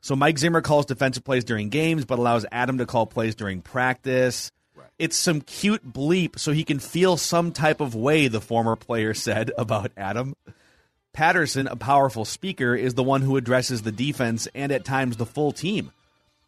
So 0.00 0.16
Mike 0.16 0.38
Zimmer 0.38 0.62
calls 0.62 0.86
defensive 0.86 1.24
plays 1.24 1.44
during 1.44 1.68
games, 1.68 2.04
but 2.04 2.18
allows 2.18 2.46
Adam 2.50 2.78
to 2.78 2.86
call 2.86 3.06
plays 3.06 3.34
during 3.34 3.60
practice. 3.60 4.50
Right. 4.74 4.88
It's 4.98 5.16
some 5.16 5.42
cute 5.42 5.92
bleep 5.92 6.38
so 6.38 6.52
he 6.52 6.64
can 6.64 6.78
feel 6.78 7.16
some 7.16 7.52
type 7.52 7.80
of 7.80 7.94
way, 7.94 8.28
the 8.28 8.40
former 8.40 8.76
player 8.76 9.12
said 9.12 9.52
about 9.58 9.92
Adam. 9.96 10.34
Patterson, 11.12 11.66
a 11.66 11.76
powerful 11.76 12.24
speaker, 12.24 12.74
is 12.74 12.94
the 12.94 13.02
one 13.02 13.22
who 13.22 13.36
addresses 13.36 13.82
the 13.82 13.92
defense 13.92 14.48
and 14.54 14.72
at 14.72 14.84
times 14.84 15.16
the 15.16 15.26
full 15.26 15.52
team. 15.52 15.90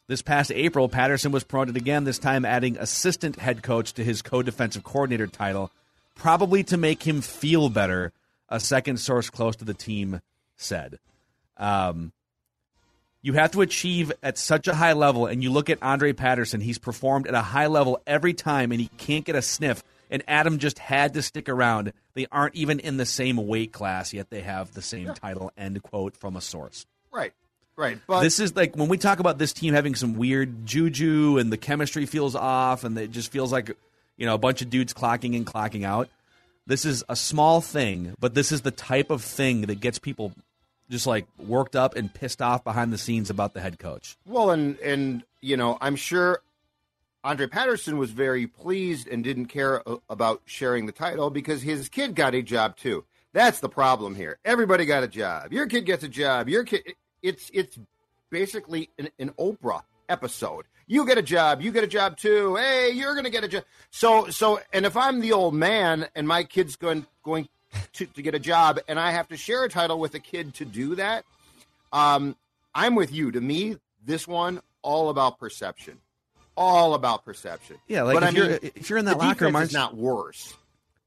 This 0.06 0.22
past 0.22 0.52
April, 0.52 0.88
Patterson 0.88 1.32
was 1.32 1.44
promoted 1.44 1.76
again, 1.76 2.04
this 2.04 2.18
time 2.18 2.44
adding 2.44 2.76
assistant 2.76 3.38
head 3.38 3.62
coach 3.62 3.92
to 3.94 4.04
his 4.04 4.22
co 4.22 4.42
defensive 4.42 4.84
coordinator 4.84 5.26
title, 5.26 5.70
probably 6.14 6.62
to 6.64 6.76
make 6.76 7.02
him 7.02 7.20
feel 7.20 7.68
better, 7.68 8.12
a 8.48 8.60
second 8.60 8.98
source 8.98 9.30
close 9.30 9.56
to 9.56 9.64
the 9.64 9.74
team 9.74 10.20
said. 10.56 10.98
Um, 11.56 12.12
you 13.22 13.34
have 13.34 13.52
to 13.52 13.60
achieve 13.60 14.12
at 14.22 14.36
such 14.36 14.66
a 14.66 14.74
high 14.74 14.92
level, 14.92 15.26
and 15.26 15.42
you 15.42 15.50
look 15.50 15.70
at 15.70 15.78
Andre 15.80 16.12
Patterson, 16.12 16.60
he's 16.60 16.78
performed 16.78 17.26
at 17.26 17.34
a 17.34 17.40
high 17.40 17.68
level 17.68 18.02
every 18.06 18.34
time, 18.34 18.72
and 18.72 18.80
he 18.80 18.88
can't 18.98 19.24
get 19.24 19.36
a 19.36 19.42
sniff. 19.42 19.82
And 20.10 20.22
Adam 20.28 20.58
just 20.58 20.78
had 20.78 21.14
to 21.14 21.22
stick 21.22 21.48
around. 21.48 21.92
They 22.14 22.26
aren't 22.30 22.54
even 22.54 22.80
in 22.80 22.98
the 22.98 23.06
same 23.06 23.36
weight 23.46 23.72
class, 23.72 24.12
yet 24.12 24.28
they 24.28 24.42
have 24.42 24.74
the 24.74 24.82
same 24.82 25.14
title. 25.14 25.52
End 25.56 25.82
quote 25.82 26.16
from 26.16 26.36
a 26.36 26.40
source. 26.40 26.84
Right. 27.10 27.32
Right. 27.76 27.98
But 28.06 28.20
this 28.20 28.38
is 28.38 28.54
like 28.54 28.76
when 28.76 28.88
we 28.88 28.98
talk 28.98 29.18
about 29.18 29.38
this 29.38 29.52
team 29.54 29.72
having 29.72 29.94
some 29.94 30.14
weird 30.14 30.66
juju 30.66 31.38
and 31.38 31.50
the 31.50 31.56
chemistry 31.56 32.04
feels 32.04 32.34
off 32.34 32.84
and 32.84 32.98
it 32.98 33.10
just 33.10 33.32
feels 33.32 33.50
like 33.50 33.74
you 34.18 34.26
know 34.26 34.34
a 34.34 34.38
bunch 34.38 34.60
of 34.60 34.68
dudes 34.68 34.92
clocking 34.92 35.34
in 35.34 35.46
clocking 35.46 35.84
out 35.84 36.10
this 36.66 36.84
is 36.84 37.02
a 37.08 37.16
small 37.16 37.62
thing 37.62 38.14
but 38.20 38.34
this 38.34 38.52
is 38.52 38.60
the 38.60 38.70
type 38.70 39.10
of 39.10 39.22
thing 39.22 39.62
that 39.62 39.80
gets 39.80 39.98
people 39.98 40.32
just 40.92 41.06
like 41.06 41.26
worked 41.38 41.74
up 41.74 41.96
and 41.96 42.12
pissed 42.12 42.42
off 42.42 42.62
behind 42.62 42.92
the 42.92 42.98
scenes 42.98 43.30
about 43.30 43.54
the 43.54 43.60
head 43.60 43.78
coach 43.78 44.16
Well, 44.26 44.50
and 44.50 44.78
and 44.80 45.24
you 45.40 45.56
know, 45.56 45.78
I'm 45.80 45.96
sure 45.96 46.42
Andre 47.24 47.46
Patterson 47.46 47.98
was 47.98 48.10
very 48.10 48.46
pleased 48.46 49.08
and 49.08 49.24
didn't 49.24 49.46
care 49.46 49.82
about 50.08 50.42
sharing 50.44 50.86
the 50.86 50.92
title 50.92 51.30
because 51.30 51.62
his 51.62 51.88
kid 51.88 52.14
got 52.14 52.34
a 52.34 52.42
job 52.42 52.76
too. 52.76 53.04
That's 53.32 53.60
the 53.60 53.68
problem 53.68 54.14
here. 54.14 54.38
Everybody 54.44 54.84
got 54.84 55.02
a 55.02 55.08
job. 55.08 55.52
Your 55.52 55.66
kid 55.66 55.86
gets 55.86 56.04
a 56.04 56.08
job. 56.08 56.48
Your 56.48 56.64
kid. 56.64 56.82
It's 57.22 57.50
it's 57.54 57.78
basically 58.30 58.90
an, 58.98 59.08
an 59.18 59.30
Oprah 59.38 59.82
episode. 60.08 60.66
You 60.86 61.06
get 61.06 61.16
a 61.16 61.22
job. 61.22 61.62
You 61.62 61.72
get 61.72 61.84
a 61.84 61.88
job 61.88 62.18
too. 62.18 62.56
Hey, 62.56 62.90
you're 62.90 63.14
gonna 63.14 63.30
get 63.30 63.44
a 63.44 63.48
job. 63.48 63.64
So 63.90 64.28
so, 64.28 64.60
and 64.72 64.84
if 64.84 64.96
I'm 64.96 65.20
the 65.20 65.32
old 65.32 65.54
man 65.54 66.08
and 66.14 66.28
my 66.28 66.44
kid's 66.44 66.76
going 66.76 67.06
going 67.22 67.48
to, 67.94 68.06
to 68.06 68.22
get 68.22 68.34
a 68.34 68.38
job 68.38 68.78
and 68.88 68.98
I 68.98 69.10
have 69.12 69.28
to 69.28 69.36
share 69.36 69.64
a 69.64 69.68
title 69.68 69.98
with 69.98 70.14
a 70.14 70.18
kid 70.20 70.54
to 70.54 70.64
do 70.64 70.94
that, 70.96 71.24
um, 71.92 72.36
I'm 72.74 72.94
with 72.94 73.12
you. 73.12 73.30
To 73.32 73.40
me, 73.40 73.76
this 74.04 74.26
one 74.26 74.60
all 74.82 75.08
about 75.10 75.38
perception, 75.38 75.98
all 76.56 76.94
about 76.94 77.24
perception. 77.24 77.76
Yeah, 77.86 78.02
like 78.02 78.14
but 78.14 78.22
if 78.22 78.28
I 78.28 78.32
you're- 78.32 78.70
if 78.74 78.90
you're 78.90 78.98
in 78.98 79.04
that 79.06 79.18
locker 79.18 79.44
room, 79.46 79.56
aren't- 79.56 79.72
not 79.72 79.96
worse 79.96 80.54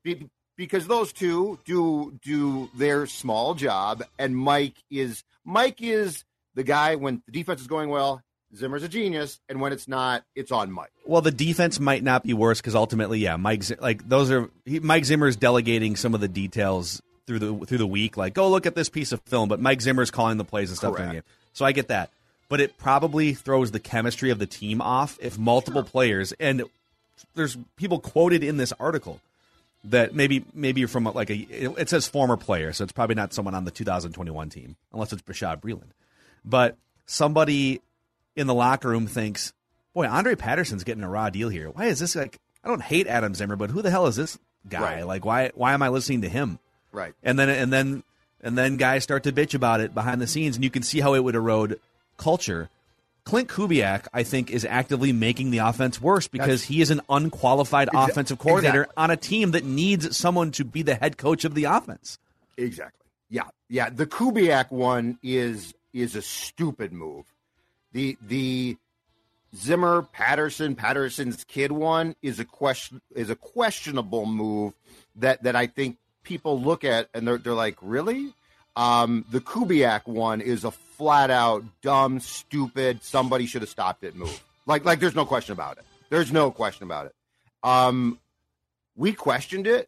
Be- 0.04 0.30
because 0.58 0.88
those 0.88 1.12
two 1.12 1.60
do 1.66 2.18
do 2.24 2.70
their 2.76 3.08
small 3.08 3.56
job, 3.56 4.04
and 4.20 4.38
Mike 4.38 4.76
is 4.90 5.24
Mike 5.44 5.82
is 5.82 6.24
the 6.54 6.64
guy 6.64 6.96
when 6.96 7.22
the 7.26 7.32
defense 7.32 7.60
is 7.62 7.68
going 7.68 7.90
well. 7.90 8.22
Zimmer's 8.54 8.84
a 8.84 8.90
genius, 8.90 9.40
and 9.50 9.62
when 9.62 9.72
it's 9.74 9.88
not, 9.88 10.24
it's 10.36 10.52
on 10.52 10.72
Mike. 10.72 10.92
well 11.06 11.22
the 11.22 11.32
defense 11.32 11.80
might 11.80 12.04
not 12.04 12.24
be 12.24 12.34
worse 12.34 12.60
because 12.60 12.76
ultimately 12.76 13.20
yeah 13.20 13.36
mike 13.38 13.64
like 13.80 14.08
those 14.08 14.32
are 14.32 14.50
he, 14.66 14.80
mike 14.80 15.06
zimmer's 15.06 15.36
delegating 15.36 15.96
some 15.96 16.14
of 16.14 16.22
the 16.22 16.28
details 16.28 17.02
through 17.28 17.40
the 17.40 17.66
through 17.66 17.78
the 17.78 17.88
week 17.88 18.18
like 18.18 18.34
go 18.34 18.50
look 18.50 18.66
at 18.66 18.76
this 18.76 18.90
piece 18.90 19.12
of 19.12 19.22
film 19.22 19.48
but 19.50 19.60
mike 19.60 19.82
zimmer's 19.82 20.12
calling 20.12 20.38
the 20.38 20.44
plays 20.44 20.70
and 20.70 20.78
stuff 20.78 20.96
during 20.96 21.10
the 21.10 21.14
game 21.16 21.24
so 21.54 21.66
i 21.66 21.72
get 21.72 21.88
that 21.90 22.10
but 22.50 22.60
it 22.62 22.78
probably 22.78 23.34
throws 23.34 23.72
the 23.72 23.80
chemistry 23.80 24.30
of 24.30 24.40
the 24.40 24.46
team 24.46 24.82
off 24.82 25.18
if 25.22 25.38
multiple 25.38 25.84
players 25.84 26.34
and 26.40 26.64
there's 27.36 27.58
people 27.78 28.00
quoted 28.00 28.44
in 28.44 28.58
this 28.58 28.74
article 28.80 29.20
that 29.86 30.16
maybe 30.16 30.44
maybe 30.54 30.82
you're 30.82 30.88
from 30.88 31.04
like 31.06 31.30
a 31.30 31.36
it 31.36 31.90
says 31.90 32.08
former 32.08 32.38
player, 32.38 32.74
so 32.74 32.84
it's 32.84 32.94
probably 32.94 33.16
not 33.16 33.34
someone 33.34 33.54
on 33.54 33.66
the 33.66 33.72
2021 33.72 34.50
team 34.50 34.76
unless 34.92 35.14
it's 35.14 35.22
Bashaud 35.22 35.62
Breeland. 35.62 35.92
But 36.44 36.76
somebody 37.06 37.82
in 38.36 38.48
the 38.48 38.54
locker 38.54 38.90
room 38.90 39.08
thinks, 39.08 39.54
"Boy, 39.94 40.08
Andre 40.08 40.36
Patterson's 40.36 40.84
getting 40.84 41.04
a 41.04 41.10
raw 41.10 41.30
deal 41.30 41.50
here. 41.50 41.70
Why 41.70 41.86
is 41.86 42.00
this 42.00 42.16
like? 42.16 42.40
I 42.64 42.68
don't 42.68 42.82
hate 42.82 43.08
Adam 43.08 43.36
Zimmer, 43.36 43.56
but 43.56 43.70
who 43.70 43.82
the 43.82 43.92
hell 43.92 44.08
is 44.08 44.16
this 44.16 44.38
guy? 44.68 44.82
Right. 44.82 45.08
Like, 45.08 45.26
why 45.26 45.52
why 45.56 45.74
am 45.74 45.82
I 45.82 45.90
listening 45.90 46.22
to 46.22 46.30
him?" 46.30 46.60
Right. 46.92 47.14
And 47.24 47.38
then 47.38 47.50
and 47.50 47.72
then 47.72 48.04
and 48.42 48.58
then 48.58 48.78
guys 48.78 49.04
start 49.04 49.24
to 49.24 49.32
bitch 49.32 49.54
about 49.54 49.82
it 49.82 49.94
behind 49.94 50.22
the 50.22 50.28
scenes, 50.28 50.56
and 50.56 50.64
you 50.64 50.70
can 50.70 50.84
see 50.84 51.00
how 51.00 51.14
it 51.14 51.24
would 51.24 51.36
erode 51.36 51.80
culture. 52.18 52.70
Clint 53.24 53.50
Kubiak, 53.50 54.06
I 54.14 54.22
think, 54.22 54.52
is 54.52 54.64
actively 54.66 55.12
making 55.12 55.50
the 55.50 55.58
offense 55.58 56.00
worse 56.00 56.28
because 56.28 56.64
he 56.66 56.80
is 56.80 56.92
an 56.92 57.02
unqualified 57.10 57.90
Exa- 57.90 58.10
offensive 58.10 58.38
coordinator 58.38 58.84
exactly. 58.84 59.04
on 59.04 59.12
a 59.12 59.18
team 59.18 59.52
that 59.52 59.64
needs 59.66 60.16
someone 60.16 60.52
to 60.52 60.64
be 60.64 60.84
the 60.84 60.94
head 60.94 61.18
coach 61.18 61.44
of 61.44 61.56
the 61.56 61.64
offense. 61.64 62.20
Exactly. 62.56 63.08
Yeah. 63.30 63.46
Yeah. 63.68 63.90
The 63.90 64.06
Kubiak 64.06 64.72
one 64.72 65.18
is 65.24 65.74
is 65.92 66.16
a 66.16 66.22
stupid 66.22 66.94
move. 66.94 67.26
The 67.96 68.18
the 68.28 68.76
Zimmer 69.56 70.02
Patterson 70.02 70.76
Patterson's 70.76 71.46
kid 71.46 71.72
one 71.72 72.18
is 72.22 72.42
a 72.42 72.44
question 72.44 73.00
is 73.16 73.30
a 73.30 73.38
questionable 73.38 74.26
move 74.26 74.74
that 75.16 75.44
that 75.44 75.56
I 75.56 75.68
think 75.68 75.96
people 76.22 76.62
look 76.62 76.84
at 76.84 77.08
and 77.14 77.26
they're 77.26 77.38
they're 77.38 77.54
like 77.54 77.78
really. 77.82 78.34
Um, 78.76 79.24
the 79.32 79.40
Kubiak 79.40 80.08
one 80.08 80.42
is 80.42 80.66
a 80.66 80.72
flat 80.72 81.32
out 81.32 81.64
dumb, 81.82 82.20
stupid. 82.20 83.02
Somebody 83.02 83.46
should 83.46 83.62
have 83.62 83.70
stopped 83.70 84.04
it 84.04 84.14
move. 84.14 84.44
Like 84.66 84.84
like 84.84 85.00
there's 85.00 85.16
no 85.16 85.26
question 85.26 85.54
about 85.54 85.78
it. 85.78 85.86
There's 86.10 86.34
no 86.34 86.52
question 86.52 86.84
about 86.84 87.06
it. 87.06 87.16
Um, 87.64 88.20
we 88.98 89.14
questioned 89.14 89.68
it, 89.68 89.88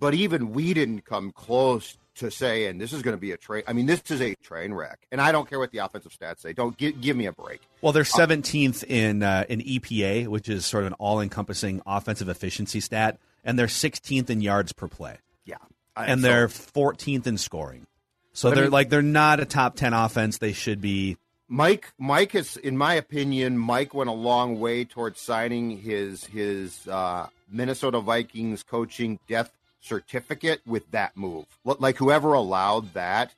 but 0.00 0.14
even 0.14 0.52
we 0.52 0.72
didn't 0.72 1.04
come 1.04 1.30
close 1.30 1.98
to 2.16 2.30
saying 2.30 2.78
this 2.78 2.92
is 2.92 3.02
going 3.02 3.16
to 3.16 3.20
be 3.20 3.32
a 3.32 3.36
train. 3.36 3.62
I 3.66 3.72
mean, 3.72 3.86
this 3.86 4.02
is 4.10 4.20
a 4.20 4.34
train 4.36 4.74
wreck, 4.74 4.98
and 5.10 5.20
I 5.20 5.32
don't 5.32 5.48
care 5.48 5.58
what 5.58 5.70
the 5.70 5.78
offensive 5.78 6.12
stats 6.12 6.40
say. 6.40 6.52
Don't 6.52 6.76
give 6.76 7.00
give 7.00 7.16
me 7.16 7.26
a 7.26 7.32
break. 7.32 7.60
Well, 7.80 7.92
they're 7.92 8.02
17th 8.02 8.84
in 8.84 9.22
uh, 9.22 9.44
in 9.48 9.60
EPA, 9.60 10.28
which 10.28 10.48
is 10.48 10.66
sort 10.66 10.84
of 10.84 10.88
an 10.88 10.92
all-encompassing 10.94 11.82
offensive 11.86 12.28
efficiency 12.28 12.80
stat, 12.80 13.18
and 13.44 13.58
they're 13.58 13.66
16th 13.66 14.30
in 14.30 14.40
yards 14.40 14.72
per 14.72 14.88
play, 14.88 15.16
Yeah, 15.44 15.56
and 15.96 16.20
so- 16.20 16.26
they're 16.26 16.48
14th 16.48 17.26
in 17.26 17.38
scoring. 17.38 17.86
So 18.34 18.50
they're 18.50 18.64
mean- 18.64 18.72
like 18.72 18.88
they're 18.88 19.02
not 19.02 19.40
a 19.40 19.44
top 19.44 19.76
10 19.76 19.92
offense. 19.92 20.38
They 20.38 20.52
should 20.52 20.80
be. 20.80 21.16
Mike. 21.48 21.92
Mike 21.98 22.34
is, 22.34 22.56
in 22.56 22.78
my 22.78 22.94
opinion, 22.94 23.58
Mike 23.58 23.92
went 23.92 24.08
a 24.08 24.14
long 24.14 24.58
way 24.58 24.86
towards 24.86 25.20
signing 25.20 25.76
his 25.78 26.24
his 26.24 26.88
uh, 26.88 27.26
Minnesota 27.50 28.00
Vikings 28.00 28.62
coaching 28.62 29.18
death 29.28 29.50
certificate 29.82 30.62
with 30.66 30.90
that 30.92 31.16
move. 31.16 31.46
Like 31.64 31.98
whoever 31.98 32.32
allowed 32.32 32.94
that. 32.94 33.34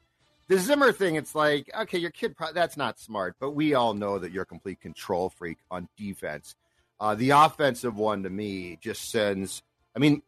The 0.46 0.58
Zimmer 0.58 0.92
thing, 0.92 1.16
it's 1.16 1.34
like, 1.34 1.70
okay, 1.74 1.98
your 1.98 2.10
kid, 2.10 2.36
pro- 2.36 2.52
that's 2.52 2.76
not 2.76 3.00
smart, 3.00 3.36
but 3.40 3.52
we 3.52 3.72
all 3.74 3.94
know 3.94 4.18
that 4.18 4.30
you're 4.30 4.42
a 4.42 4.46
complete 4.46 4.80
control 4.80 5.30
freak 5.30 5.56
on 5.70 5.88
defense. 5.96 6.54
Uh, 7.00 7.14
the 7.14 7.30
offensive 7.30 7.96
one 7.96 8.22
to 8.22 8.30
me 8.30 8.78
just 8.80 9.10
sends, 9.10 9.62
I 9.96 9.98
mean, 9.98 10.22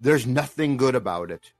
there's 0.00 0.26
nothing 0.26 0.78
good 0.78 0.94
about 0.94 1.30
it. 1.30 1.52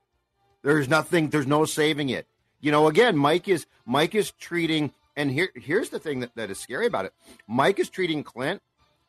There's 0.63 0.89
nothing, 0.89 1.29
there's 1.29 1.47
no 1.47 1.65
saving 1.65 2.09
it. 2.09 2.25
You 2.59 2.71
know, 2.71 2.87
again, 2.87 3.15
Mike 3.15 3.47
is 3.47 3.67
Mike 3.85 4.15
is 4.15 4.31
treating 4.31 4.91
and 5.15 5.31
here 5.31 5.49
here's 5.55 5.89
the 5.89 5.99
thing 5.99 6.21
that, 6.21 6.35
that 6.35 6.49
is 6.49 6.59
scary 6.59 6.87
about 6.87 7.05
it. 7.05 7.13
Mike 7.47 7.79
is 7.79 7.89
treating 7.89 8.23
Clint 8.23 8.61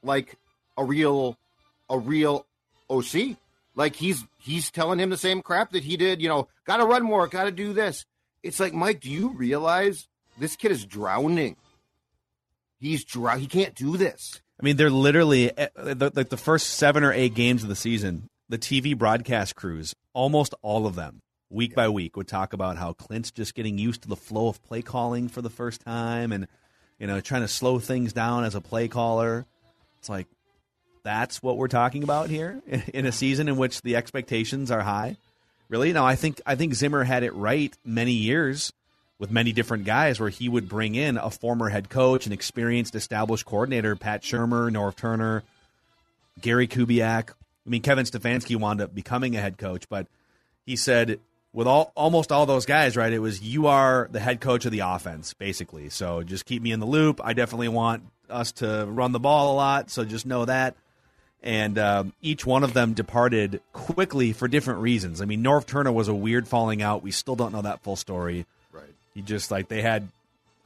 like 0.02 0.36
a 0.76 0.84
real 0.84 1.36
a 1.88 1.98
real 1.98 2.46
OC. 2.90 3.36
Like 3.78 3.94
he's 3.94 4.26
he's 4.38 4.72
telling 4.72 4.98
him 4.98 5.08
the 5.08 5.16
same 5.16 5.40
crap 5.40 5.70
that 5.70 5.84
he 5.84 5.96
did, 5.96 6.20
you 6.20 6.28
know, 6.28 6.48
gotta 6.64 6.84
run 6.84 7.04
more, 7.04 7.28
gotta 7.28 7.52
do 7.52 7.72
this. 7.72 8.04
It's 8.42 8.58
like, 8.58 8.74
Mike, 8.74 9.00
do 9.00 9.08
you 9.08 9.28
realize 9.28 10.08
this 10.36 10.56
kid 10.56 10.72
is 10.72 10.84
drowning? 10.84 11.54
He's 12.80 13.04
drow 13.04 13.38
he 13.38 13.46
can't 13.46 13.76
do 13.76 13.96
this. 13.96 14.42
I 14.60 14.64
mean, 14.64 14.76
they're 14.76 14.90
literally 14.90 15.56
eh, 15.56 15.68
like 15.76 16.28
the 16.28 16.36
first 16.36 16.70
seven 16.70 17.04
or 17.04 17.12
eight 17.12 17.34
games 17.34 17.62
of 17.62 17.68
the 17.68 17.76
season. 17.76 18.28
The 18.48 18.58
TV 18.58 18.98
broadcast 18.98 19.54
crews, 19.54 19.94
almost 20.12 20.54
all 20.60 20.88
of 20.88 20.96
them, 20.96 21.20
week 21.48 21.76
by 21.76 21.88
week, 21.88 22.16
would 22.16 22.26
talk 22.26 22.52
about 22.52 22.78
how 22.78 22.94
Clint's 22.94 23.30
just 23.30 23.54
getting 23.54 23.78
used 23.78 24.02
to 24.02 24.08
the 24.08 24.16
flow 24.16 24.48
of 24.48 24.60
play 24.64 24.82
calling 24.82 25.28
for 25.28 25.40
the 25.40 25.50
first 25.50 25.82
time, 25.82 26.32
and 26.32 26.48
you 26.98 27.06
know, 27.06 27.20
trying 27.20 27.42
to 27.42 27.48
slow 27.48 27.78
things 27.78 28.12
down 28.12 28.42
as 28.42 28.56
a 28.56 28.60
play 28.60 28.88
caller. 28.88 29.46
It's 30.00 30.08
like, 30.08 30.26
that's 31.08 31.42
what 31.42 31.56
we're 31.56 31.68
talking 31.68 32.02
about 32.02 32.28
here 32.28 32.60
in 32.92 33.06
a 33.06 33.12
season 33.12 33.48
in 33.48 33.56
which 33.56 33.80
the 33.80 33.96
expectations 33.96 34.70
are 34.70 34.82
high. 34.82 35.16
Really? 35.70 35.92
No, 35.94 36.04
I 36.04 36.16
think 36.16 36.40
I 36.44 36.54
think 36.54 36.74
Zimmer 36.74 37.02
had 37.02 37.22
it 37.22 37.34
right 37.34 37.74
many 37.82 38.12
years 38.12 38.74
with 39.18 39.30
many 39.30 39.52
different 39.52 39.84
guys 39.84 40.20
where 40.20 40.28
he 40.28 40.48
would 40.48 40.68
bring 40.68 40.94
in 40.94 41.16
a 41.16 41.30
former 41.30 41.70
head 41.70 41.88
coach, 41.88 42.26
an 42.26 42.32
experienced 42.32 42.94
established 42.94 43.46
coordinator, 43.46 43.96
Pat 43.96 44.22
Shurmur, 44.22 44.70
Norv 44.70 44.96
Turner, 44.96 45.42
Gary 46.40 46.68
Kubiak. 46.68 47.30
I 47.30 47.70
mean, 47.70 47.82
Kevin 47.82 48.04
Stefanski 48.04 48.56
wound 48.56 48.80
up 48.82 48.94
becoming 48.94 49.34
a 49.34 49.40
head 49.40 49.56
coach, 49.56 49.88
but 49.88 50.06
he 50.66 50.76
said 50.76 51.20
with 51.54 51.66
all 51.66 51.90
almost 51.96 52.32
all 52.32 52.44
those 52.44 52.66
guys, 52.66 52.98
right? 52.98 53.12
It 53.12 53.18
was 53.18 53.40
you 53.40 53.66
are 53.66 54.08
the 54.12 54.20
head 54.20 54.42
coach 54.42 54.66
of 54.66 54.72
the 54.72 54.80
offense, 54.80 55.32
basically. 55.32 55.88
So 55.88 56.22
just 56.22 56.44
keep 56.44 56.62
me 56.62 56.72
in 56.72 56.80
the 56.80 56.86
loop. 56.86 57.20
I 57.24 57.32
definitely 57.32 57.68
want 57.68 58.04
us 58.28 58.52
to 58.52 58.86
run 58.86 59.12
the 59.12 59.20
ball 59.20 59.54
a 59.54 59.56
lot, 59.56 59.90
so 59.90 60.04
just 60.04 60.26
know 60.26 60.44
that. 60.44 60.76
And 61.42 61.78
um, 61.78 62.12
each 62.20 62.44
one 62.44 62.64
of 62.64 62.74
them 62.74 62.94
departed 62.94 63.60
quickly 63.72 64.32
for 64.32 64.48
different 64.48 64.80
reasons. 64.80 65.22
I 65.22 65.24
mean, 65.24 65.42
Norv 65.42 65.66
Turner 65.66 65.92
was 65.92 66.08
a 66.08 66.14
weird 66.14 66.48
falling 66.48 66.82
out. 66.82 67.02
We 67.02 67.12
still 67.12 67.36
don't 67.36 67.52
know 67.52 67.62
that 67.62 67.80
full 67.82 67.96
story. 67.96 68.44
Right. 68.72 68.92
He 69.14 69.22
just 69.22 69.50
like 69.50 69.68
they 69.68 69.82
had. 69.82 70.08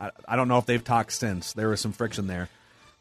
I, 0.01 0.11
I 0.27 0.37
don't 0.37 0.49
know 0.49 0.59
if 0.59 0.67
they've 0.67 0.83
talked 0.83 1.13
since. 1.13 1.53
There 1.53 1.69
was 1.69 1.81
some 1.81 1.93
friction 1.93 2.27
there. 2.27 2.49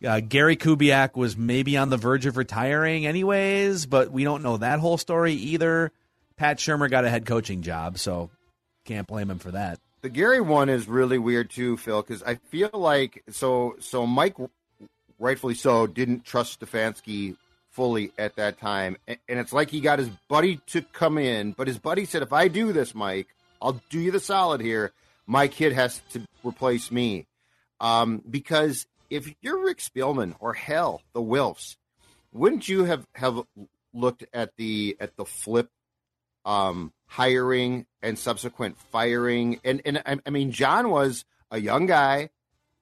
Uh, 0.05 0.19
Gary 0.19 0.57
Kubiak 0.57 1.15
was 1.15 1.37
maybe 1.37 1.77
on 1.77 1.89
the 1.89 1.97
verge 1.97 2.25
of 2.25 2.35
retiring, 2.35 3.05
anyways, 3.05 3.85
but 3.85 4.11
we 4.11 4.23
don't 4.23 4.41
know 4.41 4.57
that 4.57 4.79
whole 4.79 4.97
story 4.97 5.33
either. 5.33 5.91
Pat 6.37 6.57
Shurmur 6.57 6.89
got 6.89 7.05
a 7.05 7.09
head 7.09 7.25
coaching 7.25 7.61
job, 7.61 7.99
so 7.99 8.31
can't 8.83 9.07
blame 9.07 9.29
him 9.29 9.37
for 9.37 9.51
that. 9.51 9.79
The 10.01 10.09
Gary 10.09 10.41
one 10.41 10.69
is 10.69 10.87
really 10.87 11.19
weird 11.19 11.51
too, 11.51 11.77
Phil, 11.77 12.01
because 12.01 12.23
I 12.23 12.35
feel 12.35 12.71
like 12.73 13.23
so 13.29 13.75
so 13.79 14.07
Mike, 14.07 14.35
rightfully 15.19 15.53
so, 15.53 15.85
didn't 15.85 16.25
trust 16.25 16.59
Stefanski 16.59 17.35
fully 17.71 18.11
at 18.17 18.35
that 18.35 18.59
time, 18.59 18.97
and 19.07 19.17
it's 19.27 19.53
like 19.53 19.69
he 19.69 19.81
got 19.81 19.99
his 19.99 20.09
buddy 20.27 20.57
to 20.67 20.81
come 20.81 21.17
in, 21.17 21.53
but 21.53 21.67
his 21.67 21.79
buddy 21.79 22.05
said, 22.05 22.21
"If 22.21 22.33
I 22.33 22.47
do 22.47 22.73
this, 22.73 22.93
Mike, 22.93 23.27
I'll 23.61 23.81
do 23.89 23.99
you 23.99 24.11
the 24.11 24.19
solid 24.19 24.61
here. 24.61 24.91
My 25.25 25.47
kid 25.47 25.73
has 25.73 26.01
to 26.11 26.21
replace 26.43 26.91
me." 26.91 27.27
Um, 27.79 28.21
because 28.29 28.85
if 29.09 29.33
you're 29.41 29.63
Rick 29.63 29.79
Spielman 29.79 30.35
or 30.39 30.53
hell, 30.53 31.01
the 31.13 31.21
Wilfs, 31.21 31.75
wouldn't 32.31 32.69
you 32.69 32.83
have 32.85 33.05
have 33.15 33.41
looked 33.93 34.23
at 34.33 34.55
the 34.57 34.95
at 34.99 35.15
the 35.15 35.25
flip 35.25 35.69
um, 36.45 36.93
hiring 37.07 37.85
and 38.01 38.17
subsequent 38.17 38.77
firing. 38.77 39.59
And 39.63 39.81
and 39.85 40.01
I, 40.05 40.17
I 40.25 40.29
mean, 40.29 40.51
John 40.51 40.89
was 40.89 41.25
a 41.49 41.59
young 41.59 41.85
guy 41.85 42.29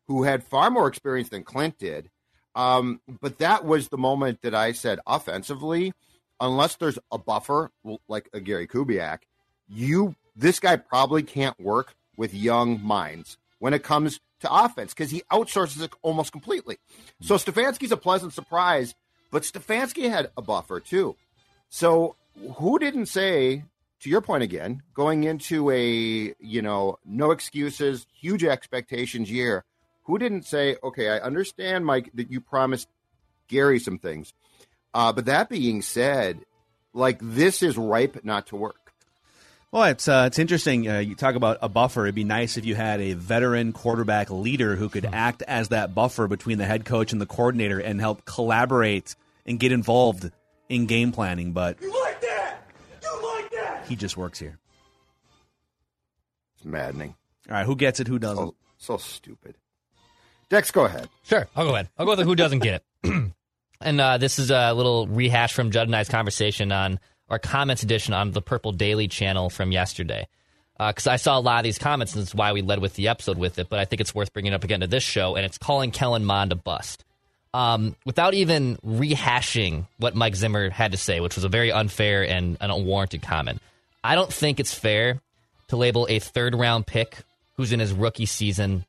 who 0.08 0.24
had 0.24 0.43
far 0.43 0.69
more 0.69 0.88
experience 0.88 1.29
than 1.29 1.43
Clint 1.43 1.77
did. 1.77 2.10
Um, 2.56 3.01
but 3.22 3.38
that 3.39 3.65
was 3.65 3.89
the 3.89 3.98
moment 3.98 4.41
that 4.41 4.56
I 4.56 4.72
said, 4.72 5.00
offensively, 5.06 5.94
unless 6.39 6.75
there's 6.75 7.00
a 7.12 7.18
buffer 7.18 7.72
like 8.08 8.29
a 8.34 8.39
Gary 8.39 8.68
Kubiak, 8.68 9.20
you 9.68 10.15
this 10.36 10.60
guy 10.60 10.77
probably 10.77 11.24
can't 11.24 11.60
work 11.60 11.96
with 12.15 12.34
young 12.34 12.82
minds 12.82 13.38
when 13.60 13.74
it 13.74 13.84
comes 13.84 14.20
to 14.39 14.51
offense 14.51 14.94
because 14.94 15.12
he 15.12 15.22
outsources 15.32 15.82
it 15.82 15.91
almost 16.01 16.32
completely. 16.32 16.77
So 17.22 17.36
Stefanski's 17.36 17.91
a 17.91 17.98
pleasant 17.98 18.34
surprise, 18.34 18.96
but 19.32 19.44
Stefanski 19.44 20.10
had 20.10 20.32
a 20.38 20.41
buffer 20.41 20.79
too. 20.79 21.15
So 21.70 22.15
who 22.56 22.79
didn't 22.79 23.08
say 23.08 23.63
to 24.01 24.10
your 24.10 24.22
point 24.22 24.44
again, 24.44 24.82
going 24.94 25.25
into 25.25 25.70
a 25.72 26.34
you 26.39 26.62
know 26.62 26.98
no 27.06 27.32
excuses, 27.32 28.08
huge 28.13 28.44
expectations 28.44 29.29
year, 29.29 29.65
who 30.09 30.17
didn't 30.17 30.47
say, 30.47 30.75
okay, 30.83 31.07
I 31.07 31.19
understand, 31.19 31.85
Mike, 31.85 32.09
that 32.15 32.31
you 32.31 32.41
promised 32.41 32.87
Gary 33.47 33.77
some 33.77 33.99
things, 33.99 34.33
uh, 34.91 35.13
but 35.13 35.25
that 35.25 35.49
being 35.49 35.83
said, 35.83 36.39
like 36.93 37.19
this 37.21 37.61
is 37.61 37.77
ripe 37.77 38.21
not 38.23 38.47
to 38.47 38.55
work. 38.55 38.91
Well, 39.71 39.83
it's 39.83 40.07
uh, 40.07 40.23
it's 40.25 40.39
interesting. 40.39 40.89
Uh, 40.89 40.97
you 40.97 41.13
talk 41.13 41.35
about 41.35 41.59
a 41.61 41.69
buffer. 41.69 42.05
It'd 42.05 42.15
be 42.15 42.23
nice 42.23 42.57
if 42.57 42.65
you 42.65 42.73
had 42.73 42.99
a 43.01 43.13
veteran 43.13 43.71
quarterback 43.71 44.31
leader 44.31 44.75
who 44.75 44.89
could 44.89 45.05
act 45.05 45.43
as 45.43 45.67
that 45.67 45.93
buffer 45.93 46.27
between 46.27 46.57
the 46.57 46.65
head 46.65 46.85
coach 46.85 47.11
and 47.11 47.22
the 47.22 47.27
coordinator 47.27 47.77
and 47.77 48.00
help 48.00 48.25
collaborate 48.25 49.15
and 49.45 49.59
get 49.59 49.72
involved 49.72 50.31
in 50.69 50.87
game 50.87 51.11
planning. 51.11 51.51
But 51.51 51.79
you 51.83 51.93
like 52.01 52.19
that? 52.22 52.63
You 53.03 53.35
like 53.35 53.51
that? 53.51 53.85
he 53.87 53.95
just 53.95 54.17
works 54.17 54.39
here. 54.39 54.57
It's 56.55 56.65
maddening. 56.65 57.13
All 57.48 57.53
right, 57.53 57.65
who 57.67 57.75
gets 57.75 58.00
it? 58.00 58.07
Who 58.07 58.17
doesn't? 58.17 58.43
So, 58.43 58.55
so 58.79 58.98
stupid. 58.98 59.55
Dex, 60.50 60.72
go 60.72 60.85
ahead. 60.85 61.09
Sure, 61.24 61.48
I'll 61.55 61.66
go 61.66 61.74
ahead. 61.75 61.90
I'll 61.98 62.05
go 62.05 62.16
with 62.16 62.25
who 62.25 62.35
doesn't 62.35 62.59
get 62.59 62.83
it. 63.03 63.31
and 63.81 64.01
uh, 64.01 64.18
this 64.18 64.40
is 64.40 64.50
a 64.50 64.74
little 64.74 65.07
rehash 65.07 65.53
from 65.53 65.72
Judd 65.72 65.88
and 65.88 65.96
I's 65.96 66.09
conversation 66.09 66.72
on 66.72 67.00
our 67.29 67.40
comments 67.40 67.83
edition 67.83 68.14
on 68.14 68.31
the 68.31 68.42
Purple 68.42 68.72
Daily 68.72 69.07
channel 69.07 69.50
from 69.50 69.72
yesterday. 69.72 70.27
Because 70.77 71.07
uh, 71.07 71.12
I 71.12 71.16
saw 71.18 71.38
a 71.38 71.42
lot 71.42 71.59
of 71.59 71.64
these 71.66 71.77
comments, 71.77 72.14
and 72.14 72.24
that's 72.24 72.33
why 72.33 72.53
we 72.53 72.62
led 72.62 72.79
with 72.79 72.96
the 72.96 73.09
episode 73.09 73.38
with 73.38 73.59
it. 73.59 73.70
But 73.70 73.79
I 73.79 73.85
think 73.85 74.00
it's 74.01 74.16
worth 74.16 74.33
bringing 74.33 74.53
up 74.53 74.64
again 74.64 74.79
to 74.79 74.88
this 74.88 75.03
show, 75.03 75.35
and 75.35 75.46
it's 75.46 75.57
calling 75.57 75.92
Kellen 75.92 76.25
Mond 76.25 76.51
a 76.51 76.55
bust. 76.55 77.03
Um, 77.53 77.96
without 78.05 78.33
even 78.33 78.77
rehashing 78.77 79.88
what 79.98 80.16
Mike 80.16 80.35
Zimmer 80.35 80.70
had 80.70 80.92
to 80.92 80.98
say, 80.98 81.20
which 81.20 81.35
was 81.35 81.44
a 81.44 81.50
very 81.50 81.72
unfair 81.72 82.27
and 82.27 82.57
an 82.62 82.72
unwarranted 82.72 83.22
comment. 83.22 83.62
I 84.03 84.16
don't 84.16 84.31
think 84.31 84.59
it's 84.59 84.74
fair 84.74 85.20
to 85.68 85.75
label 85.75 86.07
a 86.09 86.20
third 86.20 86.55
round 86.55 86.88
pick 86.88 87.18
who's 87.57 87.72
in 87.72 87.79
his 87.79 87.92
rookie 87.92 88.25
season 88.25 88.85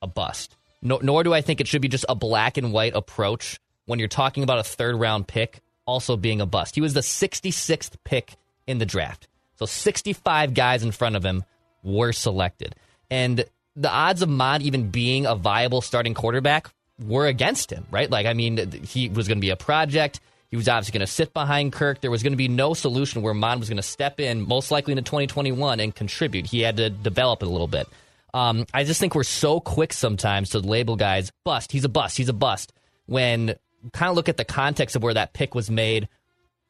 a 0.00 0.06
bust. 0.06 0.54
No, 0.82 0.98
nor 1.00 1.22
do 1.22 1.32
I 1.32 1.40
think 1.40 1.60
it 1.60 1.68
should 1.68 1.82
be 1.82 1.88
just 1.88 2.04
a 2.08 2.14
black 2.14 2.56
and 2.56 2.72
white 2.72 2.94
approach 2.94 3.60
when 3.86 3.98
you're 3.98 4.08
talking 4.08 4.42
about 4.42 4.58
a 4.58 4.64
third 4.64 4.96
round 4.96 5.26
pick 5.28 5.60
also 5.86 6.16
being 6.16 6.40
a 6.40 6.46
bust. 6.46 6.74
He 6.74 6.80
was 6.80 6.94
the 6.94 7.00
66th 7.00 7.96
pick 8.04 8.36
in 8.66 8.78
the 8.78 8.86
draft. 8.86 9.28
So 9.56 9.66
65 9.66 10.54
guys 10.54 10.82
in 10.82 10.92
front 10.92 11.16
of 11.16 11.24
him 11.24 11.44
were 11.82 12.12
selected. 12.12 12.74
And 13.10 13.44
the 13.76 13.90
odds 13.90 14.22
of 14.22 14.28
Mond 14.28 14.62
even 14.62 14.90
being 14.90 15.26
a 15.26 15.34
viable 15.34 15.80
starting 15.80 16.14
quarterback 16.14 16.68
were 16.98 17.26
against 17.26 17.70
him, 17.70 17.86
right? 17.90 18.10
Like, 18.10 18.26
I 18.26 18.32
mean, 18.32 18.82
he 18.84 19.08
was 19.08 19.28
going 19.28 19.38
to 19.38 19.42
be 19.42 19.50
a 19.50 19.56
project. 19.56 20.20
He 20.50 20.56
was 20.56 20.68
obviously 20.68 20.98
going 20.98 21.06
to 21.06 21.12
sit 21.12 21.32
behind 21.32 21.72
Kirk. 21.72 22.00
There 22.00 22.10
was 22.10 22.22
going 22.22 22.34
to 22.34 22.36
be 22.36 22.48
no 22.48 22.74
solution 22.74 23.22
where 23.22 23.34
Mond 23.34 23.60
was 23.60 23.68
going 23.68 23.78
to 23.78 23.82
step 23.82 24.20
in, 24.20 24.46
most 24.46 24.70
likely 24.70 24.92
into 24.92 25.02
2021, 25.02 25.80
and 25.80 25.94
contribute. 25.94 26.46
He 26.46 26.60
had 26.60 26.76
to 26.76 26.90
develop 26.90 27.42
it 27.42 27.46
a 27.46 27.50
little 27.50 27.68
bit. 27.68 27.88
Um, 28.34 28.66
I 28.72 28.84
just 28.84 28.98
think 29.00 29.14
we're 29.14 29.24
so 29.24 29.60
quick 29.60 29.92
sometimes 29.92 30.50
to 30.50 30.58
label 30.60 30.96
guys 30.96 31.30
bust. 31.44 31.70
He's 31.72 31.84
a 31.84 31.88
bust. 31.88 32.16
He's 32.16 32.28
a 32.28 32.32
bust. 32.34 32.72
When 33.06 33.54
kind 33.92 34.10
of 34.10 34.16
look 34.16 34.28
at 34.28 34.36
the 34.36 34.44
context 34.44 34.96
of 34.96 35.02
where 35.02 35.14
that 35.14 35.32
pick 35.34 35.54
was 35.54 35.70
made, 35.70 36.08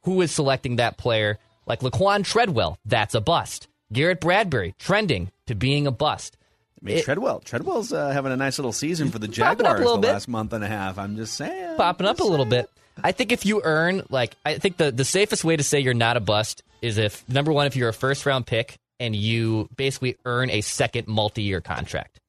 who 0.03 0.20
is 0.22 0.33
selecting 0.33 0.77
that 0.77 0.96
player? 0.98 1.38
Like 1.66 1.81
Laquan 1.81 2.25
Treadwell, 2.25 2.79
that's 2.85 3.14
a 3.14 3.20
bust. 3.20 3.68
Garrett 3.92 4.20
Bradbury 4.20 4.75
trending 4.79 5.31
to 5.46 5.55
being 5.55 5.87
a 5.87 5.92
bust. 5.92 6.37
I 6.83 6.85
mean, 6.85 6.96
It- 6.98 7.05
Treadwell. 7.05 7.40
Treadwell's 7.40 7.92
uh, 7.92 8.11
having 8.11 8.33
a 8.33 8.37
nice 8.37 8.59
little 8.59 8.72
season 8.72 9.11
for 9.11 9.18
the 9.20 9.29
Popping 9.29 9.42
up 9.44 9.53
a 9.53 9.57
Jaguars 9.59 9.79
little 9.81 9.96
the 9.96 10.01
bit. 10.09 10.12
last 10.14 10.29
month 10.29 10.53
and 10.55 10.64
a 10.64 10.68
half. 10.68 10.98
I'm 10.98 11.16
just 11.16 11.35
saying. 11.35 11.77
popping 11.77 12.07
up 12.09 12.18
a 12.18 12.25
little 12.25 12.38
saying. 12.51 12.62
bit. 12.62 12.70
I 13.05 13.12
think 13.12 13.31
if 13.31 13.46
you 13.46 13.61
earn, 13.62 14.03
like, 14.11 14.35
I 14.44 14.59
think 14.59 14.77
the, 14.79 14.90
the 14.90 15.05
safest 15.05 15.44
way 15.44 15.57
to 15.57 15.62
say 15.62 15.79
you're 15.81 15.94
not 15.94 16.16
a 16.16 16.20
bust 16.20 16.62
is 16.83 16.98
if, 16.98 17.27
number 17.29 17.53
one, 17.53 17.66
if 17.66 17.77
you're 17.77 17.88
a 17.90 17.94
first 17.94 18.27
round 18.27 18.46
pick 18.46 18.79
and 19.02 19.16
you 19.16 19.68
basically 19.76 20.16
earn 20.24 20.48
a 20.48 20.60
second 20.60 21.08
multi 21.08 21.42
year 21.42 21.60
contract. 21.60 22.20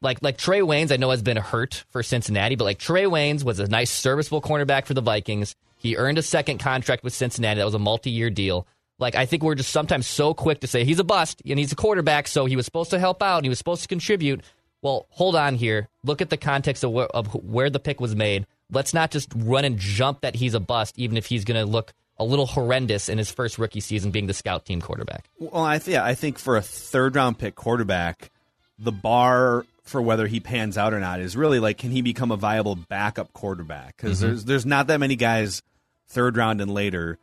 Like, 0.00 0.22
like 0.22 0.38
Trae 0.38 0.62
Waynes, 0.62 0.92
I 0.92 0.96
know 0.96 1.10
has 1.10 1.22
been 1.22 1.36
hurt 1.36 1.84
for 1.90 2.02
Cincinnati, 2.02 2.54
but 2.54 2.64
like 2.64 2.78
Trae 2.78 3.06
Waynes 3.06 3.42
was 3.42 3.58
a 3.58 3.66
nice 3.66 3.90
serviceable 3.90 4.40
cornerback 4.40 4.86
for 4.86 4.94
the 4.94 5.00
Vikings. 5.00 5.56
He 5.76 5.96
earned 5.96 6.18
a 6.18 6.22
second 6.22 6.58
contract 6.58 7.02
with 7.02 7.14
Cincinnati. 7.14 7.58
That 7.58 7.64
was 7.64 7.74
a 7.74 7.80
multi 7.80 8.10
year 8.10 8.30
deal. 8.30 8.66
Like, 9.00 9.16
I 9.16 9.26
think 9.26 9.42
we're 9.42 9.56
just 9.56 9.72
sometimes 9.72 10.06
so 10.06 10.34
quick 10.34 10.60
to 10.60 10.68
say 10.68 10.84
he's 10.84 11.00
a 11.00 11.04
bust 11.04 11.42
and 11.44 11.58
he's 11.58 11.72
a 11.72 11.76
quarterback, 11.76 12.28
so 12.28 12.44
he 12.44 12.54
was 12.54 12.64
supposed 12.64 12.90
to 12.90 13.00
help 13.00 13.22
out 13.22 13.38
and 13.38 13.44
he 13.44 13.48
was 13.48 13.58
supposed 13.58 13.82
to 13.82 13.88
contribute. 13.88 14.42
Well, 14.82 15.06
hold 15.10 15.34
on 15.34 15.56
here. 15.56 15.88
Look 16.04 16.22
at 16.22 16.30
the 16.30 16.36
context 16.36 16.84
of 16.84 16.92
where, 16.92 17.08
of 17.08 17.34
where 17.34 17.70
the 17.70 17.80
pick 17.80 18.00
was 18.00 18.14
made. 18.14 18.46
Let's 18.70 18.94
not 18.94 19.10
just 19.10 19.32
run 19.34 19.64
and 19.64 19.78
jump 19.78 20.20
that 20.20 20.36
he's 20.36 20.54
a 20.54 20.60
bust, 20.60 20.96
even 20.96 21.16
if 21.16 21.26
he's 21.26 21.44
going 21.44 21.58
to 21.58 21.68
look 21.68 21.92
a 22.18 22.24
little 22.24 22.46
horrendous 22.46 23.08
in 23.08 23.18
his 23.18 23.30
first 23.30 23.58
rookie 23.58 23.80
season 23.80 24.10
being 24.10 24.26
the 24.26 24.34
scout 24.34 24.64
team 24.64 24.80
quarterback. 24.80 25.28
Well, 25.38 25.64
I 25.64 25.78
th- 25.78 25.94
yeah, 25.94 26.04
I 26.04 26.14
think 26.14 26.38
for 26.38 26.56
a 26.56 26.62
third 26.62 27.16
round 27.16 27.38
pick 27.38 27.54
quarterback, 27.54 28.30
the 28.78 28.92
bar 28.92 29.66
for 29.82 30.00
whether 30.00 30.26
he 30.26 30.40
pans 30.40 30.78
out 30.78 30.94
or 30.94 31.00
not 31.00 31.20
is 31.20 31.36
really 31.36 31.60
like 31.60 31.78
can 31.78 31.90
he 31.90 32.02
become 32.02 32.30
a 32.30 32.36
viable 32.36 32.76
backup 32.76 33.32
quarterback? 33.32 33.96
Because 33.96 34.18
mm-hmm. 34.18 34.28
there's 34.28 34.44
there's 34.44 34.66
not 34.66 34.86
that 34.88 35.00
many 35.00 35.16
guys 35.16 35.62
third 36.08 36.36
round 36.36 36.60
and 36.60 36.72
later 36.72 37.18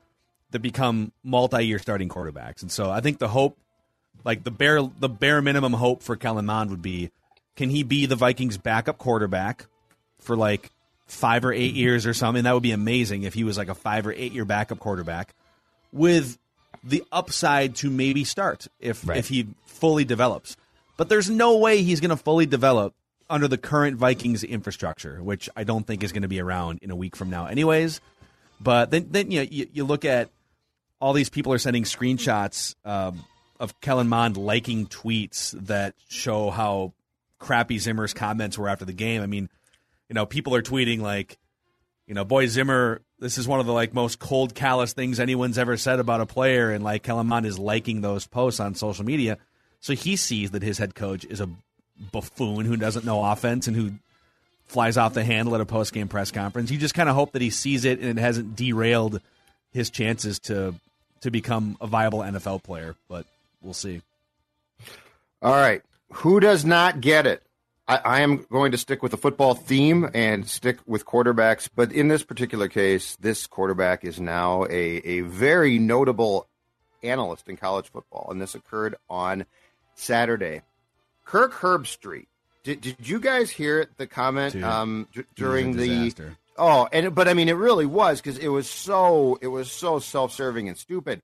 that 0.51 0.59
become 0.59 1.11
multi 1.23 1.65
year 1.65 1.79
starting 1.79 2.09
quarterbacks, 2.09 2.61
and 2.61 2.71
so 2.71 2.89
I 2.91 3.01
think 3.01 3.19
the 3.19 3.29
hope, 3.29 3.57
like 4.23 4.43
the 4.43 4.51
bare 4.51 4.81
the 4.81 5.09
bare 5.09 5.41
minimum 5.41 5.73
hope 5.73 6.03
for 6.03 6.15
Kellen 6.15 6.45
Mond 6.45 6.69
would 6.69 6.81
be, 6.81 7.11
can 7.55 7.69
he 7.69 7.83
be 7.83 8.05
the 8.05 8.15
Vikings 8.15 8.57
backup 8.57 8.97
quarterback 8.97 9.65
for 10.19 10.35
like 10.35 10.69
five 11.11 11.43
or 11.45 11.53
eight 11.53 11.73
years 11.75 12.05
or 12.05 12.13
something? 12.13 12.43
That 12.43 12.53
would 12.53 12.63
be 12.63 12.71
amazing 12.71 13.23
if 13.23 13.33
he 13.33 13.43
was 13.43 13.57
like 13.57 13.67
a 13.69 13.75
five 13.75 14.07
or 14.07 14.13
eight 14.13 14.31
year 14.31 14.45
backup 14.45 14.79
quarterback 14.79 15.33
with 15.91 16.37
the 16.83 17.03
upside 17.11 17.75
to 17.75 17.89
maybe 17.89 18.23
start 18.23 18.67
if 18.79 19.07
Right. 19.07 19.17
if 19.17 19.27
he 19.27 19.47
fully 19.65 20.03
develops. 20.05 20.55
But 20.97 21.09
there's 21.09 21.29
no 21.29 21.57
way 21.57 21.83
he's 21.83 21.99
going 21.99 22.09
to 22.09 22.17
fully 22.17 22.45
develop 22.45 22.93
under 23.29 23.47
the 23.47 23.57
current 23.57 23.97
Vikings 23.97 24.43
infrastructure, 24.43 25.21
which 25.21 25.49
I 25.55 25.63
don't 25.63 25.85
think 25.85 26.03
is 26.03 26.11
going 26.11 26.23
to 26.23 26.27
be 26.27 26.39
around 26.41 26.79
in 26.81 26.91
a 26.91 26.95
week 26.95 27.15
from 27.15 27.29
now. 27.29 27.45
Anyways, 27.45 28.01
But 28.59 28.91
then, 28.91 29.07
then 29.09 29.31
you, 29.31 29.39
know, 29.41 29.47
you, 29.49 29.67
you 29.73 29.83
look 29.83 30.05
at 30.05 30.29
all 30.99 31.13
these 31.13 31.29
people 31.29 31.51
are 31.53 31.57
sending 31.57 31.83
screenshots 31.83 32.75
um, 32.85 33.23
of 33.59 33.79
Kellen 33.81 34.07
Mond 34.07 34.37
liking 34.37 34.85
tweets 34.87 35.51
that 35.67 35.95
show 36.09 36.51
how 36.51 36.93
crappy 37.39 37.79
Zimmer's 37.79 38.13
comments 38.13 38.57
were 38.57 38.69
after 38.69 38.85
the 38.85 38.93
game. 38.93 39.21
I 39.23 39.25
mean, 39.25 39.49
you 40.11 40.15
know, 40.15 40.25
people 40.25 40.53
are 40.53 40.61
tweeting 40.61 40.99
like, 40.99 41.37
you 42.05 42.13
know, 42.13 42.25
boy 42.25 42.45
Zimmer, 42.45 43.01
this 43.19 43.37
is 43.37 43.47
one 43.47 43.61
of 43.61 43.65
the 43.65 43.71
like 43.71 43.93
most 43.93 44.19
cold, 44.19 44.53
callous 44.53 44.91
things 44.91 45.21
anyone's 45.21 45.57
ever 45.57 45.77
said 45.77 46.01
about 46.01 46.19
a 46.19 46.25
player, 46.25 46.69
and 46.69 46.83
like 46.83 47.01
Kellen 47.01 47.27
Mond 47.27 47.45
is 47.45 47.57
liking 47.57 48.01
those 48.01 48.27
posts 48.27 48.59
on 48.59 48.75
social 48.75 49.05
media, 49.05 49.37
so 49.79 49.93
he 49.93 50.17
sees 50.17 50.51
that 50.51 50.63
his 50.63 50.77
head 50.77 50.95
coach 50.95 51.23
is 51.23 51.39
a 51.39 51.47
buffoon 52.11 52.65
who 52.65 52.75
doesn't 52.75 53.05
know 53.05 53.23
offense 53.23 53.67
and 53.67 53.77
who 53.77 53.93
flies 54.65 54.97
off 54.97 55.13
the 55.13 55.23
handle 55.23 55.55
at 55.55 55.61
a 55.61 55.65
post 55.65 55.93
game 55.93 56.09
press 56.09 56.29
conference. 56.29 56.71
You 56.71 56.77
just 56.77 56.93
kind 56.93 57.07
of 57.07 57.15
hope 57.15 57.31
that 57.31 57.41
he 57.41 57.49
sees 57.49 57.85
it 57.85 58.01
and 58.01 58.19
it 58.19 58.21
hasn't 58.21 58.57
derailed 58.57 59.21
his 59.71 59.89
chances 59.89 60.39
to 60.39 60.75
to 61.21 61.31
become 61.31 61.77
a 61.79 61.87
viable 61.87 62.19
NFL 62.19 62.63
player, 62.63 62.97
but 63.07 63.25
we'll 63.61 63.73
see. 63.73 64.01
All 65.41 65.53
right. 65.53 65.81
Who 66.15 66.41
does 66.41 66.65
not 66.65 66.99
get 66.99 67.25
it? 67.25 67.43
I, 67.91 67.97
I, 68.05 68.19
am 68.21 68.45
going 68.49 68.71
to 68.71 68.77
stick 68.77 69.03
with 69.03 69.11
the 69.11 69.17
football 69.17 69.53
theme 69.53 70.09
and 70.13 70.47
stick 70.47 70.77
with 70.85 71.05
quarterbacks, 71.05 71.67
but 71.75 71.91
in 71.91 72.07
this 72.07 72.23
particular 72.23 72.69
case, 72.69 73.17
this 73.17 73.47
quarterback 73.47 74.05
is 74.05 74.17
now 74.17 74.63
a, 74.69 74.69
a 74.69 75.21
very 75.21 75.77
notable 75.77 76.47
analyst 77.03 77.49
in 77.49 77.57
college 77.57 77.91
football, 77.91 78.29
and 78.31 78.41
this 78.41 78.55
occurred 78.55 78.95
on 79.09 79.45
Saturday. 79.95 80.61
Kirk 81.25 81.51
Herbstreit. 81.51 82.27
Did, 82.63 82.79
did 82.79 83.09
you 83.09 83.19
guys 83.19 83.49
hear 83.49 83.87
the 83.97 84.07
comment 84.07 84.53
Dude, 84.53 84.63
um, 84.63 85.07
d- 85.13 85.23
during 85.35 85.75
the. 85.75 86.13
Oh, 86.57 86.87
and 86.93 87.13
but 87.13 87.27
I 87.27 87.33
mean, 87.33 87.49
it 87.49 87.57
really 87.57 87.85
was 87.85 88.21
because 88.21 88.37
it 88.37 88.49
was 88.49 88.69
so 88.69 89.37
it 89.41 89.47
was 89.47 89.69
so 89.69 89.99
self 89.99 90.31
serving 90.31 90.69
and 90.69 90.77
stupid. 90.77 91.21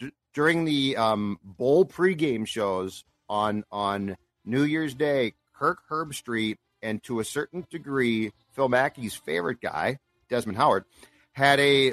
D- 0.00 0.10
during 0.34 0.64
the 0.64 0.96
um, 0.96 1.38
bowl 1.44 1.84
pregame 1.84 2.48
shows 2.48 3.04
on 3.28 3.62
on 3.70 4.16
New 4.44 4.64
Year's 4.64 4.94
Day, 4.94 5.34
Kirk 5.60 5.80
Herbstreit 5.90 6.56
and 6.82 7.02
to 7.02 7.20
a 7.20 7.24
certain 7.24 7.66
degree 7.70 8.32
Phil 8.52 8.70
Mackey's 8.70 9.14
favorite 9.14 9.60
guy, 9.60 9.98
Desmond 10.30 10.56
Howard, 10.56 10.86
had 11.32 11.60
a 11.60 11.92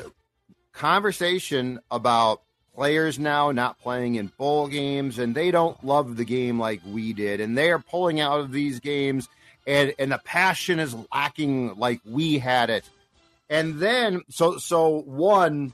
conversation 0.72 1.80
about 1.92 2.42
players 2.74 3.20
now 3.20 3.52
not 3.52 3.80
playing 3.80 4.16
in 4.16 4.32
bowl 4.38 4.68
games 4.68 5.20
and 5.20 5.36
they 5.36 5.52
don't 5.52 5.84
love 5.84 6.16
the 6.16 6.24
game 6.24 6.60
like 6.60 6.80
we 6.86 7.12
did 7.12 7.42
and 7.42 7.58
they 7.58 7.70
are 7.72 7.80
pulling 7.80 8.20
out 8.20 8.40
of 8.40 8.52
these 8.52 8.80
games 8.80 9.28
and 9.66 9.94
and 10.00 10.12
the 10.14 10.20
passion 10.20 10.80
is 10.80 10.96
lacking 11.14 11.76
like 11.76 12.00
we 12.06 12.40
had 12.40 12.70
it. 12.70 12.90
And 13.50 13.80
then 13.80 14.22
so 14.30 14.58
so 14.60 15.02
one 15.02 15.74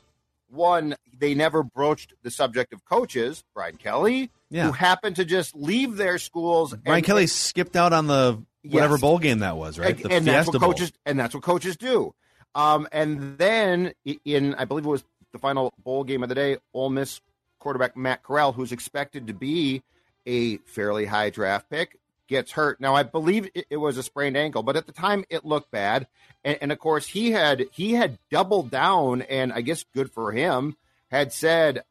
one 0.54 0.96
they 1.18 1.34
never 1.34 1.64
broached 1.64 2.14
the 2.24 2.30
subject 2.32 2.72
of 2.74 2.86
coaches 2.86 3.44
brian 3.56 3.76
kelly 3.76 4.30
Yeah. 4.50 4.68
who 4.68 4.72
happened 4.72 5.16
to 5.18 5.26
just 5.26 5.56
leave 5.56 5.96
their 5.98 6.18
schools 6.20 6.74
Brian 6.76 6.98
and- 6.98 7.06
Kelly 7.06 7.28
skipped 7.28 7.76
out 7.76 7.92
on 7.94 8.08
the 8.08 8.42
whatever 8.64 8.94
Yes. 8.94 9.02
bowl 9.02 9.20
game 9.20 9.40
that 9.40 9.58
was, 9.58 9.78
right? 9.78 9.96
and, 9.96 10.00
The 10.06 10.12
and 10.14 10.26
that's 10.28 10.48
what 10.48 10.60
Bowl. 10.62 10.70
coaches 10.72 10.92
and 11.06 11.20
that's 11.20 11.34
what 11.34 11.44
coaches 11.44 11.76
do. 11.76 12.14
Um, 12.56 12.88
and 12.94 13.38
then 13.38 13.94
in 14.24 14.54
I 14.56 14.64
believe 14.66 14.86
it 14.86 14.90
was 14.90 15.04
the 15.34 15.40
final 15.40 15.74
bowl 15.84 16.04
game 16.06 16.24
of 16.24 16.30
the 16.30 16.36
day, 16.36 16.58
Ole 16.74 16.90
Miss 16.90 17.20
quarterback 17.60 17.98
Matt 17.98 18.24
Corral, 18.24 18.54
who's 18.54 18.72
expected 18.72 19.28
to 19.28 19.34
be 19.34 19.82
a 20.26 20.58
fairly 20.60 21.06
high 21.06 21.30
draft 21.30 21.70
pick, 21.70 21.98
gets 22.28 22.52
hurt. 22.52 22.80
Now 22.80 22.96
I 22.96 23.04
believe 23.04 23.50
it, 23.54 23.68
it 23.70 23.78
was 23.78 23.98
a 23.98 24.04
sprained 24.04 24.38
ankle, 24.38 24.64
but 24.64 24.76
at 24.76 24.86
the 24.86 24.92
time 24.92 25.26
it 25.30 25.46
looked 25.46 25.72
bad. 25.72 26.08
And, 26.44 26.58
and 26.62 26.72
of 26.72 26.80
course 26.80 27.08
he 27.08 27.32
had 27.32 27.66
he 27.72 27.94
had 27.94 28.20
doubled 28.30 28.72
down, 28.72 29.22
and 29.24 29.54
I 29.54 29.62
guess 29.62 29.86
good 29.94 30.12
for 30.12 30.32
him 30.32 30.76
had 31.12 31.32
said, 31.32 31.84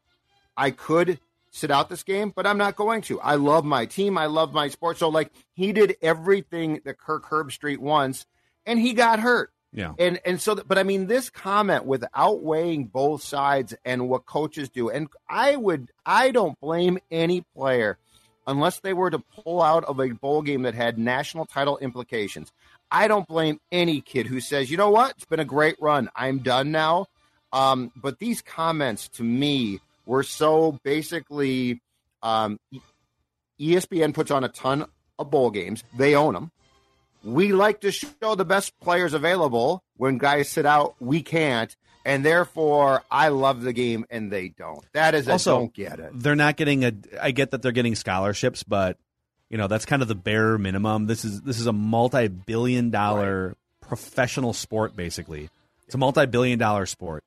I 0.57 0.71
could 0.71 1.19
sit 1.51 1.71
out 1.71 1.89
this 1.89 2.03
game, 2.03 2.33
but 2.35 2.45
I'm 2.45 2.57
not 2.57 2.75
going 2.75 3.01
to. 3.03 3.21
I 3.21 3.35
love 3.35 3.63
my 3.63 3.85
team. 3.85 4.17
I 4.17 4.25
love 4.25 4.53
my 4.53 4.67
sport. 4.67 4.97
So 4.97 5.09
like 5.09 5.31
he 5.53 5.71
did 5.71 5.95
everything 6.01 6.81
that 6.83 6.97
Kirk 6.97 7.25
Herbstreit 7.25 7.77
wants, 7.77 8.25
and 8.65 8.79
he 8.79 8.93
got 8.93 9.19
hurt. 9.19 9.51
Yeah. 9.71 9.93
And 9.97 10.19
and 10.25 10.39
so, 10.39 10.55
but 10.55 10.77
I 10.77 10.83
mean, 10.83 11.07
this 11.07 11.29
comment 11.29 11.85
with 11.85 12.03
outweighing 12.13 12.85
both 12.85 13.23
sides 13.23 13.73
and 13.83 14.07
what 14.07 14.25
coaches 14.25 14.69
do, 14.69 14.89
and 14.89 15.07
I 15.27 15.55
would, 15.55 15.89
I 16.05 16.31
don't 16.31 16.59
blame 16.59 16.99
any 17.09 17.41
player 17.55 17.97
unless 18.47 18.79
they 18.79 18.93
were 18.93 19.09
to 19.09 19.19
pull 19.19 19.61
out 19.61 19.83
of 19.85 19.99
a 19.99 20.09
bowl 20.09 20.41
game 20.41 20.63
that 20.63 20.73
had 20.73 20.97
national 20.97 21.45
title 21.45 21.77
implications. 21.79 22.51
I 22.91 23.07
don't 23.07 23.27
blame 23.27 23.59
any 23.71 24.01
kid 24.01 24.27
who 24.27 24.39
says, 24.39 24.69
you 24.69 24.77
know 24.77 24.91
what, 24.91 25.11
it's 25.11 25.25
been 25.25 25.39
a 25.39 25.45
great 25.45 25.75
run. 25.79 26.09
I'm 26.15 26.39
done 26.39 26.71
now. 26.71 27.07
Um, 27.51 27.91
but 27.95 28.19
these 28.19 28.41
comments 28.41 29.09
to 29.09 29.23
me 29.23 29.79
were 30.05 30.23
so 30.23 30.79
basically, 30.83 31.81
um, 32.21 32.59
ESPN 33.59 34.13
puts 34.13 34.31
on 34.31 34.43
a 34.43 34.49
ton 34.49 34.85
of 35.19 35.31
bowl 35.31 35.51
games. 35.51 35.83
They 35.95 36.15
own 36.15 36.33
them 36.33 36.51
we 37.23 37.53
like 37.53 37.81
to 37.81 37.91
show 37.91 38.35
the 38.35 38.45
best 38.45 38.77
players 38.79 39.13
available. 39.13 39.83
When 39.97 40.17
guys 40.17 40.49
sit 40.49 40.65
out, 40.65 40.95
we 40.99 41.21
can't. 41.21 41.75
And 42.05 42.25
therefore, 42.25 43.03
I 43.09 43.29
love 43.29 43.61
the 43.61 43.71
game 43.71 44.05
and 44.09 44.29
they 44.31 44.49
don't. 44.49 44.83
That 44.91 45.15
is, 45.15 45.29
I 45.29 45.37
don't 45.37 45.73
get 45.73 45.99
it. 45.99 46.11
They're 46.13 46.35
not 46.35 46.57
getting 46.57 46.83
a. 46.83 46.93
I 47.21 47.31
get 47.31 47.51
that 47.51 47.61
they're 47.61 47.71
getting 47.71 47.95
scholarships, 47.95 48.63
but 48.63 48.97
you 49.49 49.57
know 49.57 49.67
that's 49.67 49.85
kind 49.85 50.01
of 50.01 50.09
the 50.09 50.15
bare 50.15 50.57
minimum. 50.57 51.07
This 51.07 51.23
is 51.23 51.41
this 51.41 51.59
is 51.59 51.65
a 51.65 51.73
multi-billion-dollar 51.73 53.55
professional 53.79 54.51
sport. 54.51 54.97
Basically, 54.97 55.49
it's 55.85 55.95
a 55.95 55.97
multi-billion-dollar 55.97 56.87
sport, 56.87 57.23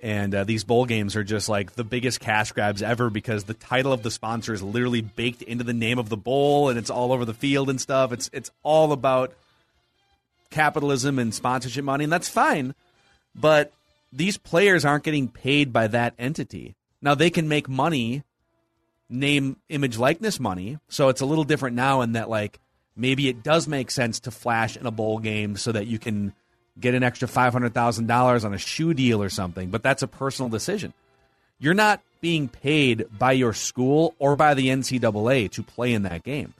and 0.00 0.34
uh, 0.34 0.44
these 0.44 0.62
bowl 0.62 0.84
games 0.84 1.16
are 1.16 1.24
just 1.24 1.48
like 1.48 1.72
the 1.72 1.84
biggest 1.84 2.20
cash 2.20 2.52
grabs 2.52 2.82
ever 2.82 3.08
because 3.08 3.44
the 3.44 3.54
title 3.54 3.94
of 3.94 4.02
the 4.02 4.10
sponsor 4.10 4.52
is 4.52 4.62
literally 4.62 5.00
baked 5.00 5.40
into 5.40 5.64
the 5.64 5.72
name 5.72 5.98
of 5.98 6.10
the 6.10 6.18
bowl, 6.18 6.68
and 6.68 6.78
it's 6.78 6.90
all 6.90 7.12
over 7.12 7.24
the 7.24 7.32
field 7.32 7.70
and 7.70 7.80
stuff. 7.80 8.12
It's 8.12 8.28
it's 8.34 8.50
all 8.62 8.92
about 8.92 9.32
capitalism 10.50 11.18
and 11.18 11.34
sponsorship 11.34 11.84
money, 11.84 12.04
and 12.04 12.12
that's 12.12 12.28
fine. 12.28 12.74
But 13.34 13.72
these 14.12 14.38
players 14.38 14.84
aren't 14.84 15.04
getting 15.04 15.28
paid 15.28 15.72
by 15.72 15.88
that 15.88 16.14
entity. 16.18 16.76
Now 17.02 17.14
they 17.14 17.30
can 17.30 17.48
make 17.48 17.68
money, 17.68 18.22
name, 19.08 19.56
image, 19.68 19.98
likeness 19.98 20.40
money. 20.40 20.78
So 20.88 21.08
it's 21.08 21.20
a 21.20 21.26
little 21.26 21.44
different 21.44 21.76
now 21.76 22.00
in 22.00 22.12
that 22.12 22.28
like 22.30 22.58
maybe 22.96 23.28
it 23.28 23.42
does 23.42 23.68
make 23.68 23.90
sense 23.90 24.20
to 24.20 24.30
flash 24.30 24.76
in 24.76 24.86
a 24.86 24.90
bowl 24.90 25.18
game 25.18 25.56
so 25.56 25.72
that 25.72 25.86
you 25.86 25.98
can 25.98 26.34
get 26.78 26.94
an 26.94 27.02
extra 27.02 27.28
five 27.28 27.52
hundred 27.52 27.74
thousand 27.74 28.06
dollars 28.06 28.44
on 28.44 28.54
a 28.54 28.58
shoe 28.58 28.94
deal 28.94 29.22
or 29.22 29.28
something. 29.28 29.70
But 29.70 29.82
that's 29.82 30.02
a 30.02 30.08
personal 30.08 30.48
decision. 30.48 30.92
You're 31.58 31.74
not 31.74 32.02
being 32.20 32.48
paid 32.48 33.06
by 33.18 33.32
your 33.32 33.52
school 33.52 34.14
or 34.18 34.36
by 34.36 34.54
the 34.54 34.68
NCAA 34.68 35.50
to 35.52 35.62
play 35.62 35.92
in 35.92 36.02
that 36.02 36.22
game. 36.22 36.54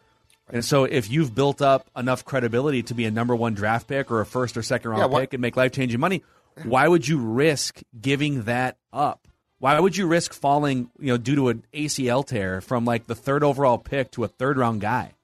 And 0.49 0.65
so 0.65 0.85
if 0.85 1.11
you've 1.11 1.35
built 1.35 1.61
up 1.61 1.91
enough 1.97 2.25
credibility 2.25 2.83
to 2.85 2.95
be 2.95 3.05
a 3.05 3.11
number 3.11 3.35
one 3.35 3.55
draft 3.55 3.89
pick 3.89 4.11
or 4.11 4.21
a 4.21 4.27
first 4.27 4.57
or 4.57 4.63
second 4.63 4.93
round 4.93 5.13
Yeah, 5.13 5.19
pick 5.19 5.35
and 5.35 5.41
make 5.41 5.57
life 5.57 5.73
changing 5.73 5.99
money, 5.99 6.23
why 6.65 6.89
would 6.89 7.07
you 7.07 7.19
risk 7.19 7.83
giving 8.01 8.43
that 8.43 8.79
up? 8.93 9.29
Why 9.59 9.79
would 9.81 9.97
you 9.97 10.07
risk 10.07 10.33
falling, 10.33 10.91
you 10.99 11.09
know, 11.09 11.17
due 11.17 11.35
to 11.37 11.49
an 11.49 11.65
ACL 11.73 12.27
tear 12.27 12.61
from 12.61 12.85
like 12.85 13.07
the 13.07 13.15
third 13.15 13.43
overall 13.43 13.79
pick 13.79 14.11
to 14.13 14.25
a 14.25 14.29
third 14.29 14.59
round 14.59 14.81
guy 14.81 15.15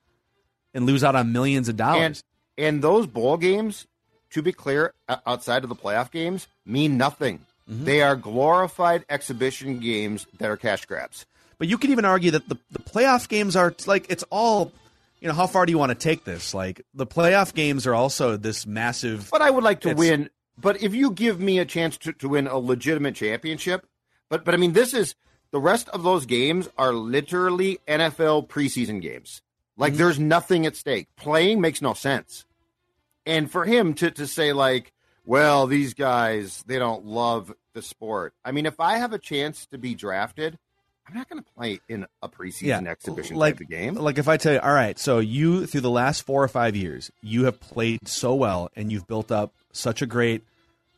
and 0.72 0.86
lose 0.86 1.04
out 1.04 1.14
on 1.14 1.32
millions 1.32 1.68
of 1.68 1.76
dollars? 1.76 2.22
And 2.56 2.66
and 2.66 2.82
those 2.82 3.06
bowl 3.06 3.36
games, 3.36 3.86
to 4.30 4.42
be 4.42 4.52
clear, 4.52 4.94
outside 5.26 5.64
of 5.64 5.68
the 5.68 5.76
playoff 5.76 6.10
games, 6.10 6.48
mean 6.64 6.96
nothing. 6.96 7.40
Mm-hmm. 7.70 7.84
They 7.84 8.02
are 8.02 8.16
glorified 8.16 9.04
exhibition 9.08 9.80
games 9.80 10.26
that 10.38 10.50
are 10.50 10.56
cash 10.56 10.84
grabs. 10.86 11.26
But 11.58 11.68
you 11.68 11.78
could 11.78 11.90
even 11.90 12.04
argue 12.04 12.32
that 12.32 12.48
the, 12.48 12.58
the 12.70 12.80
playoff 12.80 13.28
games 13.28 13.54
are 13.54 13.74
like 13.86 14.10
it's 14.10 14.24
all 14.30 14.72
you 15.22 15.28
know, 15.28 15.34
how 15.34 15.46
far 15.46 15.64
do 15.66 15.70
you 15.70 15.78
want 15.78 15.90
to 15.90 15.94
take 15.94 16.24
this? 16.24 16.52
Like 16.52 16.82
the 16.94 17.06
playoff 17.06 17.54
games 17.54 17.86
are 17.86 17.94
also 17.94 18.36
this 18.36 18.66
massive 18.66 19.30
But 19.30 19.40
I 19.40 19.50
would 19.50 19.62
like 19.62 19.80
to 19.82 19.94
win. 19.94 20.30
But 20.58 20.82
if 20.82 20.94
you 20.94 21.10
give 21.10 21.40
me 21.40 21.58
a 21.58 21.64
chance 21.64 21.96
to, 21.98 22.12
to 22.14 22.28
win 22.28 22.46
a 22.46 22.58
legitimate 22.58 23.14
championship, 23.14 23.86
but 24.28 24.44
but 24.44 24.54
I 24.54 24.56
mean, 24.56 24.72
this 24.72 24.94
is 24.94 25.14
the 25.50 25.60
rest 25.60 25.88
of 25.90 26.02
those 26.02 26.26
games 26.26 26.68
are 26.78 26.92
literally 26.92 27.80
NFL 27.86 28.48
preseason 28.48 29.00
games. 29.00 29.42
Like 29.76 29.92
mm-hmm. 29.92 29.98
there's 29.98 30.18
nothing 30.18 30.66
at 30.66 30.76
stake. 30.76 31.08
Playing 31.16 31.60
makes 31.60 31.82
no 31.82 31.94
sense. 31.94 32.44
And 33.24 33.50
for 33.50 33.64
him 33.64 33.94
to 33.94 34.10
to 34.10 34.26
say 34.26 34.52
like, 34.52 34.92
well, 35.24 35.66
these 35.66 35.94
guys 35.94 36.64
they 36.66 36.78
don't 36.78 37.04
love 37.04 37.52
the 37.74 37.82
sport. 37.82 38.34
I 38.44 38.52
mean, 38.52 38.66
if 38.66 38.80
I 38.80 38.98
have 38.98 39.12
a 39.12 39.18
chance 39.18 39.66
to 39.66 39.78
be 39.78 39.94
drafted, 39.94 40.58
I'm 41.12 41.18
not 41.18 41.28
going 41.28 41.42
to 41.42 41.50
play 41.52 41.80
in 41.90 42.06
a 42.22 42.28
preseason 42.28 42.86
exhibition 42.86 43.36
like, 43.36 43.56
type 43.56 43.60
of 43.60 43.68
game. 43.68 43.94
Like 43.96 44.16
if 44.16 44.28
I 44.28 44.38
tell 44.38 44.54
you, 44.54 44.60
all 44.60 44.72
right, 44.72 44.98
so 44.98 45.18
you 45.18 45.66
through 45.66 45.82
the 45.82 45.90
last 45.90 46.22
four 46.22 46.42
or 46.42 46.48
five 46.48 46.74
years, 46.74 47.10
you 47.20 47.44
have 47.44 47.60
played 47.60 48.08
so 48.08 48.34
well 48.34 48.70
and 48.76 48.90
you've 48.90 49.06
built 49.06 49.30
up 49.30 49.52
such 49.72 50.00
a 50.00 50.06
great 50.06 50.42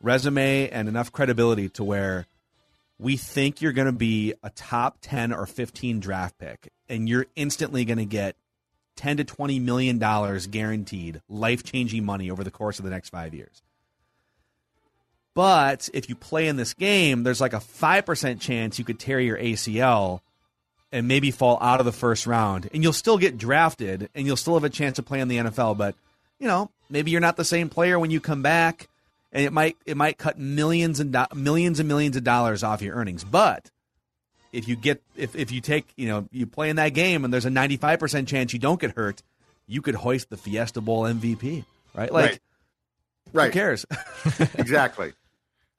resume 0.01 0.69
and 0.69 0.87
enough 0.87 1.11
credibility 1.11 1.67
to 1.69 1.83
where 1.83 2.27
we 2.97 3.17
think 3.17 3.61
you're 3.61 3.73
going 3.73 3.87
to 3.87 3.91
be 3.91 4.33
a 4.41 4.49
top 4.51 4.99
10 5.01 5.33
or 5.33 5.45
15 5.45 5.99
draft 5.99 6.37
pick 6.37 6.71
and 6.87 7.09
you're 7.09 7.25
instantly 7.35 7.83
going 7.83 7.97
to 7.97 8.05
get 8.05 8.37
10 8.95 9.17
to 9.17 9.25
20 9.25 9.59
million 9.59 9.97
dollars 9.97 10.47
guaranteed 10.47 11.21
life-changing 11.27 12.05
money 12.05 12.31
over 12.31 12.45
the 12.45 12.51
course 12.51 12.79
of 12.79 12.85
the 12.85 12.91
next 12.91 13.09
5 13.09 13.33
years. 13.33 13.61
But 15.35 15.89
if 15.93 16.09
you 16.09 16.15
play 16.15 16.47
in 16.47 16.55
this 16.55 16.73
game, 16.73 17.21
there's 17.23 17.41
like 17.41 17.53
a 17.53 17.57
5% 17.57 18.39
chance 18.39 18.79
you 18.79 18.85
could 18.85 18.99
tear 18.99 19.19
your 19.19 19.37
ACL 19.37 20.21
and 20.91 21.07
maybe 21.07 21.29
fall 21.29 21.57
out 21.61 21.79
of 21.79 21.85
the 21.85 21.91
first 21.91 22.25
round. 22.25 22.69
And 22.73 22.81
you'll 22.81 22.93
still 22.93 23.17
get 23.17 23.37
drafted 23.37 24.09
and 24.15 24.25
you'll 24.25 24.37
still 24.37 24.53
have 24.53 24.63
a 24.63 24.69
chance 24.69 24.95
to 24.95 25.03
play 25.03 25.19
in 25.19 25.27
the 25.27 25.37
NFL. 25.37 25.77
But, 25.77 25.93
you 26.39 26.47
know, 26.47 26.71
maybe 26.89 27.11
you're 27.11 27.21
not 27.21 27.35
the 27.35 27.43
same 27.45 27.69
player 27.69 27.99
when 27.99 28.11
you 28.11 28.21
come 28.21 28.41
back 28.41 28.87
and 29.33 29.43
it 29.43 29.51
might 29.51 29.75
it 29.85 29.97
might 29.97 30.17
cut 30.17 30.39
millions 30.39 31.01
and 31.01 31.11
do- 31.11 31.25
millions 31.35 31.79
and 31.81 31.87
millions 31.89 32.15
of 32.15 32.23
dollars 32.23 32.63
off 32.63 32.81
your 32.81 32.95
earnings. 32.95 33.25
But 33.25 33.69
if 34.53 34.69
you 34.69 34.77
get 34.77 35.01
if, 35.17 35.35
if 35.35 35.51
you 35.51 35.59
take 35.59 35.85
you 35.97 36.07
know 36.07 36.29
you 36.31 36.47
play 36.47 36.69
in 36.69 36.77
that 36.77 36.93
game 36.93 37.25
and 37.25 37.33
there's 37.33 37.45
a 37.45 37.49
95% 37.49 38.25
chance 38.25 38.53
you 38.53 38.59
don't 38.59 38.79
get 38.79 38.95
hurt 38.95 39.21
you 39.67 39.81
could 39.81 39.95
hoist 39.95 40.29
the 40.29 40.37
fiesta 40.37 40.79
bowl 40.79 41.03
mvp 41.03 41.65
right 41.93 42.13
like 42.13 42.29
Right. 42.31 42.39
Right. 43.33 43.45
who 43.47 43.51
cares 43.59 43.85
Exactly. 44.57 45.11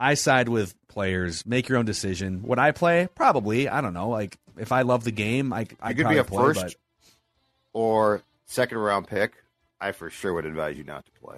I 0.01 0.15
side 0.15 0.49
with 0.49 0.75
players 0.89 1.45
make 1.47 1.69
your 1.69 1.79
own 1.79 1.85
decision 1.85 2.43
would 2.43 2.59
i 2.59 2.71
play 2.73 3.09
probably 3.15 3.69
i 3.69 3.81
don't 3.81 3.95
know 3.95 4.09
like 4.09 4.39
if 4.59 4.73
i 4.73 4.83
love 4.83 5.05
the 5.05 5.11
game 5.11 5.53
i 5.53 5.67
i 5.81 5.93
could 5.93 6.09
be 6.09 6.17
a 6.19 6.25
play, 6.25 6.43
first 6.43 6.61
but 6.61 6.75
or 7.73 8.23
second 8.47 8.79
round 8.79 9.07
pick. 9.07 9.35
I 9.81 9.93
for 9.93 10.09
sure 10.09 10.33
would 10.33 10.47
advise 10.47 10.79
you 10.79 10.85
not 10.85 11.05
to 11.05 11.13
play. 11.21 11.37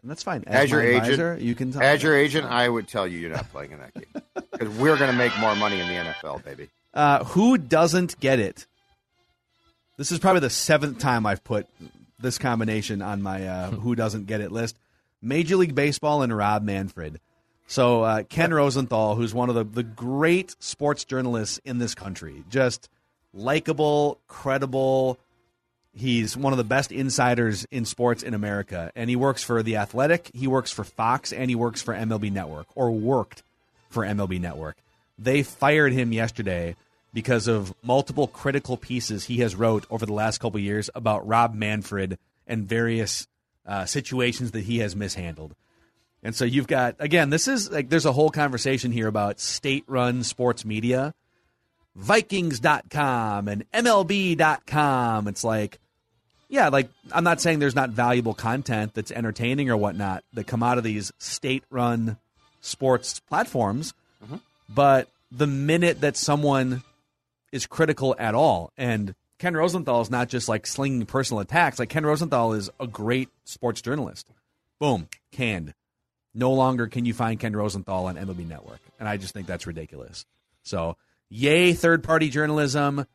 and 0.00 0.10
that's 0.10 0.22
fine 0.22 0.42
As, 0.46 0.64
as, 0.64 0.70
your 0.70 0.80
my 0.80 0.88
agent, 0.88 1.10
advisor, 1.10 1.38
you 1.38 1.54
can 1.54 1.72
tell 1.72 1.82
as 1.82 2.02
your 2.02 2.16
agent, 2.16 2.46
I 2.46 2.66
would 2.66 2.88
tell 2.88 3.06
you 3.06 3.18
you're 3.18 3.30
not 3.30 3.50
playing 3.52 3.72
in 3.72 3.80
that 3.80 3.92
game 3.92 4.22
because 4.52 4.74
we're 4.78 4.96
going 4.96 5.10
to 5.10 5.16
make 5.16 5.38
more 5.38 5.54
money 5.54 5.78
in 5.78 5.86
the 5.86 5.92
NFL, 5.92 6.42
baby. 6.42 6.70
Uh, 6.94 7.24
who 7.24 7.58
doesn't 7.58 8.18
get 8.20 8.38
it? 8.40 8.66
This 9.98 10.10
is 10.10 10.18
probably 10.18 10.40
the 10.40 10.48
seventh 10.50 10.98
time 10.98 11.26
I've 11.26 11.44
put 11.44 11.66
this 12.18 12.38
combination 12.38 13.02
on 13.02 13.20
my 13.20 13.46
uh, 13.46 13.70
who 13.72 13.94
doesn't 13.94 14.26
get 14.26 14.40
it 14.40 14.50
list. 14.50 14.78
Major 15.20 15.56
League 15.56 15.74
Baseball 15.74 16.22
and 16.22 16.34
Rob 16.34 16.62
Manfred. 16.62 17.20
So 17.66 18.02
uh, 18.02 18.22
Ken 18.22 18.54
Rosenthal, 18.54 19.16
who's 19.16 19.34
one 19.34 19.48
of 19.48 19.54
the, 19.54 19.64
the 19.64 19.82
great 19.82 20.54
sports 20.60 21.04
journalists 21.04 21.60
in 21.64 21.78
this 21.78 21.94
country, 21.94 22.44
just 22.48 22.88
likable, 23.34 24.18
credible. 24.28 25.18
He's 25.92 26.36
one 26.36 26.52
of 26.52 26.58
the 26.58 26.64
best 26.64 26.92
insiders 26.92 27.66
in 27.70 27.84
sports 27.84 28.22
in 28.22 28.34
America, 28.34 28.92
and 28.94 29.10
he 29.10 29.16
works 29.16 29.42
for 29.42 29.62
the 29.62 29.76
Athletic. 29.76 30.30
He 30.32 30.46
works 30.46 30.70
for 30.70 30.84
Fox, 30.84 31.32
and 31.32 31.50
he 31.50 31.56
works 31.56 31.82
for 31.82 31.94
MLB 31.94 32.30
Network, 32.30 32.66
or 32.74 32.90
worked 32.90 33.42
for 33.88 34.04
MLB 34.04 34.40
Network. 34.40 34.76
They 35.18 35.42
fired 35.42 35.92
him 35.92 36.12
yesterday 36.12 36.76
because 37.14 37.48
of 37.48 37.74
multiple 37.82 38.26
critical 38.26 38.76
pieces 38.76 39.24
he 39.24 39.38
has 39.38 39.54
wrote 39.54 39.86
over 39.90 40.04
the 40.04 40.12
last 40.12 40.38
couple 40.38 40.60
years 40.60 40.90
about 40.94 41.26
Rob 41.26 41.54
Manfred 41.54 42.18
and 42.46 42.68
various 42.68 43.26
uh, 43.66 43.86
situations 43.86 44.50
that 44.50 44.64
he 44.64 44.78
has 44.78 44.94
mishandled. 44.94 45.54
And 46.22 46.34
so 46.34 46.44
you've 46.44 46.66
got 46.66 46.96
again, 46.98 47.30
this 47.30 47.48
is 47.48 47.70
like 47.70 47.88
there's 47.88 48.06
a 48.06 48.12
whole 48.12 48.30
conversation 48.30 48.92
here 48.92 49.06
about 49.06 49.38
state-run 49.40 50.22
sports 50.22 50.64
media, 50.64 51.14
Vikings.com 51.94 53.48
and 53.48 53.70
MLB.com. 53.72 55.28
It's 55.28 55.44
like, 55.44 55.78
yeah, 56.48 56.68
like 56.68 56.88
I'm 57.12 57.24
not 57.24 57.40
saying 57.40 57.58
there's 57.58 57.74
not 57.74 57.90
valuable 57.90 58.34
content 58.34 58.94
that's 58.94 59.10
entertaining 59.10 59.70
or 59.70 59.76
whatnot 59.76 60.24
that 60.32 60.46
come 60.46 60.62
out 60.62 60.78
of 60.78 60.84
these 60.84 61.12
state-run 61.18 62.18
sports 62.60 63.20
platforms, 63.20 63.94
mm-hmm. 64.24 64.36
but 64.68 65.08
the 65.30 65.46
minute 65.46 66.00
that 66.00 66.16
someone 66.16 66.82
is 67.52 67.66
critical 67.66 68.14
at 68.18 68.34
all, 68.34 68.72
and 68.76 69.14
Ken 69.38 69.54
Rosenthal 69.54 70.00
is 70.00 70.10
not 70.10 70.28
just 70.28 70.48
like 70.48 70.66
slinging 70.66 71.04
personal 71.06 71.40
attacks. 71.40 71.78
Like 71.78 71.88
Ken 71.88 72.06
Rosenthal 72.06 72.52
is 72.54 72.70
a 72.80 72.86
great 72.86 73.28
sports 73.44 73.80
journalist. 73.80 74.28
Boom, 74.78 75.08
canned. 75.30 75.74
No 76.36 76.52
longer 76.52 76.86
can 76.86 77.06
you 77.06 77.14
find 77.14 77.40
Ken 77.40 77.56
Rosenthal 77.56 78.06
on 78.06 78.16
MLB 78.16 78.46
Network, 78.46 78.80
and 79.00 79.08
I 79.08 79.16
just 79.16 79.32
think 79.32 79.46
that's 79.46 79.66
ridiculous. 79.66 80.26
So, 80.64 80.98
yay 81.30 81.72
third-party 81.72 82.28
journalism, 82.28 83.06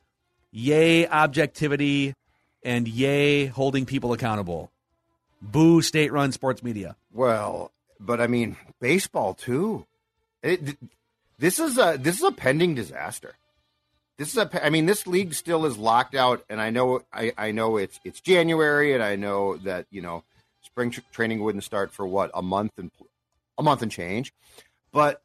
yay 0.52 1.08
objectivity, 1.08 2.16
and 2.64 2.88
yay 2.88 3.46
holding 3.46 3.86
people 3.86 4.12
accountable. 4.12 4.72
Boo 5.40 5.84
state-run 5.84 6.32
sports 6.32 6.64
media. 6.64 6.96
Well, 7.14 7.72
but 8.00 8.20
I 8.20 8.26
mean, 8.26 8.58
baseball 8.80 9.36
too. 9.36 9.86
It, 10.42 10.76
this 11.38 11.60
is 11.60 11.78
a 11.78 11.98
this 12.00 12.18
is 12.18 12.24
a 12.24 12.32
pending 12.32 12.74
disaster. 12.74 13.36
This 14.18 14.32
is 14.32 14.38
a 14.38 14.66
I 14.66 14.72
mean, 14.72 14.88
this 14.88 15.06
league 15.06 15.36
still 15.36 15.68
is 15.68 15.78
locked 15.78 16.16
out, 16.16 16.44
and 16.50 16.60
I 16.60 16.72
know 16.72 17.04
I, 17.14 17.34
I 17.38 17.52
know 17.52 17.78
it's 17.78 18.00
it's 18.04 18.20
January, 18.20 18.96
and 18.96 19.04
I 19.04 19.16
know 19.16 19.58
that 19.58 19.86
you 19.92 20.02
know 20.02 20.24
spring 20.64 20.90
tr- 20.90 21.02
training 21.12 21.44
wouldn't 21.44 21.64
start 21.64 21.92
for 21.92 22.08
what 22.08 22.32
a 22.34 22.42
month 22.42 22.72
and 22.78 22.90
a 23.62 23.64
month 23.64 23.82
and 23.82 23.92
change, 23.92 24.34
but 24.92 25.22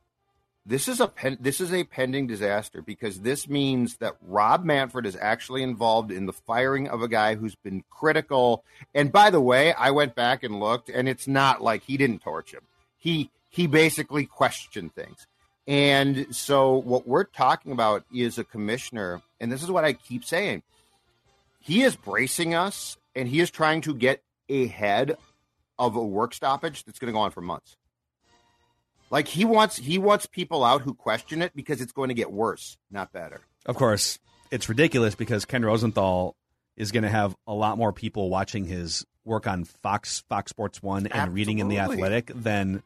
this 0.65 0.89
is 0.89 1.01
a 1.01 1.07
pen, 1.07 1.39
this 1.41 1.61
is 1.61 1.73
a 1.73 1.85
pending 1.85 2.27
disaster 2.27 2.83
because 2.83 3.21
this 3.21 3.49
means 3.49 3.97
that 3.99 4.17
Rob 4.21 4.65
Manfred 4.65 5.07
is 5.07 5.17
actually 5.21 5.63
involved 5.63 6.11
in 6.11 6.27
the 6.27 6.33
firing 6.33 6.89
of 6.89 7.03
a 7.03 7.09
guy 7.09 7.37
who's 7.37 7.55
been 7.55 7.85
critical. 7.89 8.65
And 8.95 9.13
by 9.13 9.31
the 9.31 9.41
way, 9.41 9.73
I 9.73 9.93
went 9.93 10.15
back 10.15 10.43
and 10.43 10.59
looked, 10.59 10.89
and 10.89 11.09
it's 11.09 11.29
not 11.29 11.63
like 11.63 11.85
he 11.85 11.97
didn't 11.97 12.23
torch 12.23 12.53
him. 12.53 12.63
He 12.97 13.31
he 13.49 13.67
basically 13.67 14.27
questioned 14.27 14.95
things. 14.95 15.27
And 15.69 16.35
so 16.35 16.75
what 16.75 17.09
we're 17.09 17.25
talking 17.25 17.73
about 17.73 18.05
is 18.15 18.39
a 18.39 18.45
commissioner, 18.45 19.23
and 19.41 19.51
this 19.51 19.63
is 19.63 19.71
what 19.71 19.85
I 19.85 19.93
keep 19.93 20.25
saying. 20.25 20.63
He 21.61 21.83
is 21.83 21.97
bracing 21.97 22.55
us 22.55 22.97
and 23.17 23.29
he 23.29 23.41
is 23.41 23.51
trying 23.51 23.81
to 23.83 23.95
get 23.95 24.23
ahead 24.49 25.17
of 25.79 25.97
a 25.97 26.05
work 26.05 26.35
stoppage 26.35 26.85
that's 26.85 26.99
going 26.99 27.09
to 27.09 27.13
go 27.13 27.21
on 27.21 27.33
for 27.33 27.41
months. 27.41 27.77
Like 29.11 29.29
he 29.29 29.45
wants 29.45 29.77
he 29.77 29.99
wants 29.99 30.27
people 30.27 30.65
out 30.65 30.83
who 30.83 30.95
question 30.95 31.43
it 31.43 31.53
because 31.55 31.81
it's 31.81 31.93
going 31.93 32.09
to 32.09 32.15
get 32.15 32.33
worse, 32.33 32.77
not 32.91 33.13
better. 33.13 33.41
Of 33.65 33.77
course, 33.77 34.19
it's 34.51 34.69
ridiculous 34.69 35.15
because 35.15 35.45
Ken 35.45 35.65
Rosenthal 35.65 36.35
is 36.77 36.93
going 36.93 37.05
to 37.05 37.09
have 37.09 37.37
a 37.47 37.55
lot 37.55 37.79
more 37.79 37.93
people 37.93 38.31
watching 38.31 38.65
his 38.65 39.07
work 39.25 39.47
on 39.47 39.65
Fox 39.65 40.25
Fox 40.29 40.51
Sports 40.51 40.83
One 40.83 41.07
and 41.07 41.35
reading 41.35 41.59
in 41.59 41.69
the 41.69 41.79
Athletic 41.79 42.31
than 42.35 42.83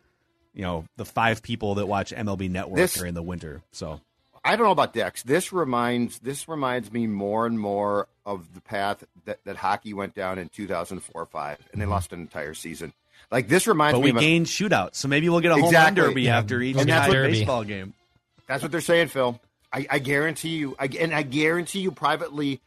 you 0.53 0.63
know 0.63 0.85
the 0.97 1.05
five 1.05 1.43
people 1.43 1.77
that 1.77 1.87
watch 1.87 2.13
MLB 2.13 2.51
Network 2.51 2.77
This- 2.77 2.95
during 2.95 3.15
the 3.15 3.23
winter. 3.23 3.63
So 3.73 4.01
I 4.45 4.57
don't 4.57 4.67
know 4.67 4.73
about 4.73 4.95
Dex. 4.95 5.23
This 5.23 5.53
reminds 5.53 6.19
this 6.21 6.49
reminds 6.49 6.93
me 6.93 7.07
more 7.07 7.47
and 7.47 7.59
more 7.59 8.09
of 8.25 8.55
the 8.55 8.61
path 8.61 9.05
that, 9.25 9.41
that 9.45 9.57
hockey 9.57 9.93
went 9.93 10.15
down 10.15 10.39
in 10.39 10.49
2004 10.49 11.27
5 11.27 11.59
and 11.73 11.81
they 11.81 11.85
mm-hmm. 11.85 11.93
lost 11.93 12.13
an 12.13 12.21
entire 12.21 12.55
season. 12.55 12.93
Like 13.31 13.49
this 13.49 13.67
reminds 13.67 13.95
but 13.95 14.01
me 14.01 14.05
we 14.05 14.11
of 14.11 14.17
a- 14.17 14.21
gained 14.21 14.47
shootouts, 14.47 14.97
so 14.97 15.09
maybe 15.09 15.29
we'll 15.29 15.41
get 15.41 15.53
a 15.53 15.57
home 15.61 15.73
run 15.73 15.95
derby 15.95 16.23
Yeah, 16.23 16.39
after 16.39 16.61
each 16.61 16.77
we'll 16.77 16.85
derby. 16.85 17.33
baseball 17.33 17.65
game. 17.65 17.95
That's 18.47 18.63
what 18.63 18.73
they're 18.73 18.81
saying, 18.81 19.09
Phil. 19.09 19.41
I, 19.73 19.87
I 19.89 19.99
guarantee 20.01 20.57
you, 20.57 20.75
I, 20.81 20.87
and 20.99 21.15
I 21.15 21.23
guarantee 21.23 21.79
you 21.81 21.93
privately, 21.93 22.61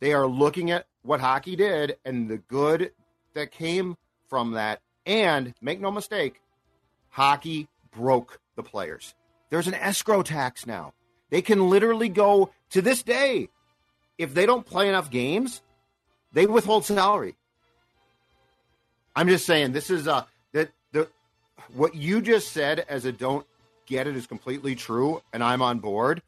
they 0.00 0.12
are 0.12 0.26
looking 0.26 0.72
at 0.72 0.86
what 1.02 1.20
hockey 1.20 1.54
did 1.54 1.96
and 2.04 2.28
the 2.28 2.38
good 2.38 2.90
that 3.34 3.52
came 3.52 3.96
from 4.28 4.52
that. 4.52 4.80
And 5.06 5.54
make 5.62 5.80
no 5.80 5.90
mistake, 5.92 6.40
hockey 7.08 7.68
broke 7.96 8.40
the 8.56 8.62
players. 8.62 9.14
There's 9.50 9.68
an 9.68 9.74
escrow 9.74 10.22
tax 10.22 10.66
now. 10.66 10.92
They 11.30 11.40
can 11.42 11.70
literally 11.70 12.08
go 12.08 12.50
to 12.70 12.82
this 12.82 13.02
day. 13.02 13.48
If 14.18 14.34
they 14.34 14.44
don't 14.46 14.66
play 14.66 14.88
enough 14.88 15.10
games, 15.10 15.62
they 16.32 16.46
withhold 16.46 16.84
salary. 16.84 17.36
I'm 19.18 19.26
just 19.26 19.46
saying 19.46 19.72
this 19.72 19.90
is 19.90 20.06
uh 20.06 20.26
that 20.52 20.70
the 20.92 21.08
what 21.74 21.96
you 21.96 22.20
just 22.20 22.52
said 22.52 22.86
as 22.88 23.04
a 23.04 23.10
don't 23.10 23.44
get 23.84 24.06
it 24.06 24.14
is 24.14 24.28
completely 24.28 24.76
true 24.76 25.20
and 25.32 25.42
I'm 25.42 25.60
on 25.60 25.80
board. 25.80 26.22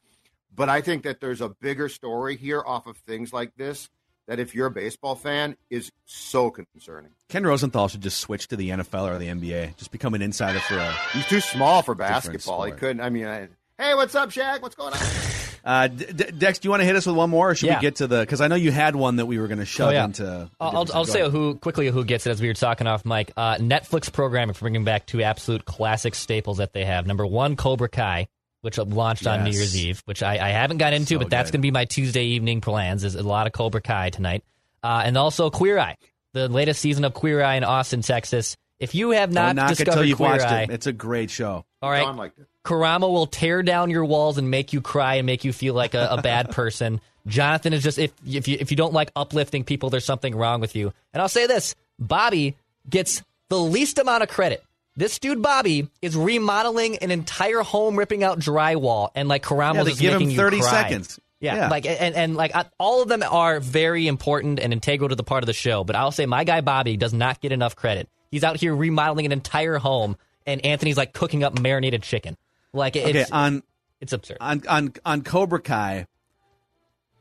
But 0.57 0.69
I 0.69 0.81
think 0.81 1.05
that 1.05 1.21
there's 1.21 1.41
a 1.41 1.51
bigger 1.51 1.89
story 1.89 2.37
here 2.37 2.61
off 2.67 2.89
of 2.89 2.97
things 2.97 3.33
like 3.33 3.55
this 3.57 3.89
that 4.27 4.41
if 4.41 4.57
you're 4.57 4.67
a 4.67 4.73
baseball 4.73 5.15
fan 5.15 5.57
is 5.71 5.93
so 6.05 6.51
concerning. 6.51 7.13
Ken 7.29 7.45
Rosenthal 7.45 7.87
should 7.87 8.01
just 8.01 8.19
switch 8.19 8.49
to 8.49 8.57
the 8.57 8.71
NFL 8.71 9.09
or 9.09 9.19
the 9.19 9.29
NBA. 9.29 9.77
Just 9.77 9.93
become 9.93 10.15
an 10.15 10.23
insider 10.23 10.59
for 10.59 10.77
a. 10.77 10.93
He's 11.13 11.27
too 11.27 11.41
small 11.41 11.83
for 11.83 11.95
basketball. 11.95 12.65
He 12.65 12.73
couldn't. 12.73 13.01
I 13.01 13.11
mean, 13.11 13.27
I, 13.27 13.49
hey, 13.79 13.95
what's 13.95 14.17
up, 14.17 14.31
Shaq? 14.31 14.63
What's 14.63 14.75
going 14.75 14.95
on? 14.95 15.01
Uh, 15.65 15.89
D- 15.89 16.07
D- 16.15 16.25
Dex, 16.39 16.59
do 16.59 16.67
you 16.67 16.71
want 16.71 16.81
to 16.81 16.85
hit 16.87 16.97
us 16.97 17.07
with 17.07 17.17
one 17.17 17.31
more, 17.31 17.51
or 17.51 17.55
should 17.55 17.69
Yeah. 17.69 17.77
we 17.77 17.83
get 17.83 17.97
to 17.97 18.07
the? 18.07 18.21
Because 18.21 18.41
I 18.41 18.49
know 18.49 18.55
you 18.55 18.71
had 18.73 18.97
one 18.97 19.17
that 19.17 19.27
we 19.27 19.39
were 19.39 19.47
going 19.49 19.59
to 19.59 19.65
shove 19.67 19.89
Oh, 19.89 19.93
yeah. 19.93 20.05
into. 20.05 20.27
a 20.27 20.51
I'll, 20.61 20.77
I'll, 20.77 20.85
different- 20.85 20.97
I'll 20.97 21.05
say 21.05 21.21
ahead. 21.21 21.33
who 21.33 21.55
quickly 21.57 21.89
who 21.89 22.05
gets 22.05 22.27
it 22.27 22.31
as 22.31 22.41
we 22.41 22.49
were 22.49 22.55
talking 22.55 22.87
off 22.87 23.05
mic. 23.05 23.33
Uh, 23.37 23.57
Netflix 23.57 24.13
programming 24.13 24.55
for 24.55 24.61
bringing 24.61 24.85
back 24.85 25.07
two 25.07 25.23
absolute 25.23 25.65
classic 25.65 26.15
staples 26.15 26.59
that 26.59 26.73
they 26.73 26.85
have. 26.85 27.07
Number 27.07 27.27
one, 27.27 27.57
Cobra 27.57 27.89
Kai, 27.89 28.29
which 28.63 28.79
launched 28.79 29.27
on 29.27 29.45
New 29.45 29.51
Yes. 29.51 29.57
Year's 29.59 29.77
Eve, 29.77 30.03
which 30.07 30.23
I, 30.23 30.35
I 30.35 30.51
haven't 30.51 30.79
got 30.79 30.93
into, 30.93 31.15
So 31.15 31.19
but 31.19 31.31
that's 31.31 31.51
good. 31.51 31.59
going 31.59 31.61
to 31.63 31.67
be 31.67 31.71
my 31.71 31.85
Tuesday 31.85 32.25
evening 32.25 32.61
plans. 32.61 33.05
Is 33.05 33.15
a 33.15 33.23
lot 33.23 33.47
of 33.47 33.53
Cobra 33.53 33.81
Kai 33.81 34.11
tonight, 34.11 34.45
uh, 34.83 35.03
and 35.05 35.17
also 35.19 35.51
Queer 35.51 35.79
Eye, 35.79 35.97
the 36.33 36.49
latest 36.49 36.81
season 36.81 37.05
of 37.05 37.15
Queer 37.15 37.43
Eye 37.43 37.57
in 37.57 37.65
Austin, 37.65 38.03
Texas. 38.03 38.57
If 38.79 38.95
you 38.95 39.11
have 39.11 39.29
Don't 39.31 39.35
not 39.35 39.57
knock 39.57 39.73
it 39.73 39.77
till 39.77 39.85
discovered 39.85 40.05
you've 40.07 40.17
Queer 40.17 40.31
watched 40.31 40.47
Eye, 40.47 40.63
it. 40.63 40.71
It's 40.71 40.87
a 40.87 40.93
great 40.93 41.31
show. 41.31 41.65
all 41.83 41.91
right, 41.91 42.03
John 42.03 42.17
liked 42.17 42.39
it. 42.39 42.47
Karamo 42.65 43.11
will 43.11 43.27
tear 43.27 43.63
down 43.63 43.91
your 43.91 44.05
walls 44.05 44.39
and 44.39 44.51
make 44.51 44.73
you 44.73 44.81
cry 44.81 45.15
and 45.17 45.27
make 45.27 45.45
you 45.45 45.53
feel 45.53 45.75
like 45.75 45.95
a, 45.95 46.09
a 46.13 46.23
bad 46.23 46.51
person. 46.53 47.01
Jonathan 47.27 47.73
is 47.73 47.83
just 47.83 47.99
if 47.99 48.13
if 48.27 48.49
you 48.49 48.57
if 48.61 48.71
you 48.71 48.77
don't 48.77 48.93
like 48.93 49.11
uplifting 49.17 49.65
people, 49.65 49.91
there's 49.91 50.05
something 50.05 50.35
wrong 50.35 50.61
with 50.61 50.75
you. 50.77 50.93
And 51.13 51.21
I'll 51.23 51.29
say 51.29 51.47
this: 51.47 51.75
Bobby 51.99 52.57
gets 52.89 53.23
the 53.49 53.59
least 53.59 53.99
amount 53.99 54.23
of 54.23 54.29
credit 54.29 54.63
This 54.97 55.19
dude 55.19 55.43
Bobby 55.43 55.89
is 56.03 56.17
remodeling 56.17 56.97
an 56.99 57.11
entire 57.11 57.61
home, 57.63 57.97
ripping 57.97 58.25
out 58.25 58.39
drywall, 58.41 59.11
and 59.15 59.29
like 59.29 59.43
Karamo 59.43 59.75
Yeah, 59.75 59.83
is 59.93 59.99
give 60.01 60.21
him 60.21 60.31
30 60.31 60.57
you 60.57 60.63
cry. 60.63 60.71
seconds. 60.71 61.19
Yeah, 61.41 61.57
Yeah. 61.57 61.69
like 61.69 61.87
and 61.87 62.15
and 62.15 62.37
like 62.37 62.55
uh, 62.55 62.65
all 62.79 63.03
of 63.03 63.09
them 63.09 63.23
are 63.23 63.61
very 63.61 64.07
important 64.07 64.59
and 64.61 64.73
integral 64.73 65.09
to 65.11 65.15
the 65.15 65.23
part 65.25 65.43
of 65.43 65.47
the 65.47 65.53
show. 65.55 65.85
But 65.85 65.97
I'll 65.97 66.13
say 66.13 66.27
my 66.27 66.45
guy 66.45 66.61
Bobby 66.61 66.97
does 66.97 67.13
not 67.15 67.41
get 67.41 67.53
enough 67.53 67.77
credit. 67.77 68.09
He's 68.31 68.45
out 68.45 68.59
here 68.59 68.75
remodeling 68.75 69.27
an 69.27 69.33
entire 69.33 69.79
home, 69.79 70.17
and 70.47 70.63
Antoni's 70.63 70.97
like 70.97 71.13
cooking 71.13 71.43
up 71.45 71.59
marinated 71.59 72.03
chicken. 72.03 72.37
Like 72.73 72.97
it's 72.97 73.09
Okay, 73.09 73.27
on 73.33 73.63
it's 74.01 74.13
absurd. 74.13 74.39
on 74.41 74.63
on 74.69 74.93
on 75.05 75.23
Cobra 75.23 75.61
Kai. 75.61 76.07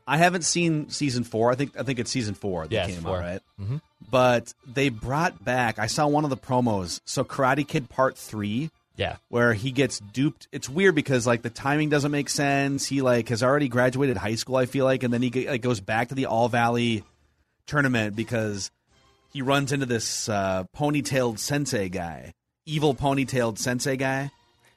I 0.06 0.16
haven't 0.16 0.42
seen 0.42 0.90
season 0.90 1.22
four. 1.24 1.52
I 1.52 1.54
think 1.54 1.78
I 1.78 1.82
think 1.82 1.98
it's 1.98 2.10
season 2.10 2.34
four 2.34 2.66
that 2.66 2.72
Yeah, 2.74 2.86
came 2.86 3.02
four. 3.02 3.16
out, 3.18 3.22
right? 3.22 3.40
Mm-hmm. 3.60 3.76
But 4.10 4.54
they 4.66 4.88
brought 4.88 5.44
back. 5.44 5.78
I 5.78 5.86
saw 5.86 6.06
one 6.08 6.24
of 6.24 6.30
the 6.30 6.36
promos. 6.36 7.00
So 7.04 7.22
Karate 7.22 7.66
Kid 7.66 7.88
Part 7.88 8.16
Three, 8.18 8.70
Yeah, 8.96 9.16
where 9.28 9.54
he 9.54 9.70
gets 9.70 10.00
duped. 10.00 10.48
It's 10.50 10.68
weird 10.68 10.94
because 10.96 11.26
like 11.26 11.42
the 11.42 11.50
timing 11.50 11.90
doesn't 11.90 12.10
make 12.10 12.28
sense. 12.28 12.86
He 12.86 13.02
like 13.02 13.28
has 13.28 13.42
already 13.42 13.68
graduated 13.68 14.16
high 14.16 14.34
school. 14.34 14.56
I 14.56 14.66
feel 14.66 14.84
like, 14.84 15.02
and 15.04 15.12
then 15.14 15.22
he 15.22 15.48
like 15.48 15.62
goes 15.62 15.80
back 15.80 16.08
to 16.08 16.14
the 16.16 16.26
All 16.26 16.48
Valley 16.48 17.04
tournament 17.66 18.16
because 18.16 18.70
he 19.32 19.42
runs 19.42 19.70
into 19.70 19.86
this 19.86 20.28
uh, 20.28 20.64
ponytailed 20.76 21.38
sensei 21.38 21.88
guy, 21.88 22.32
evil 22.66 22.94
ponytailed 22.96 23.58
sensei 23.58 23.96
guy. 23.96 24.30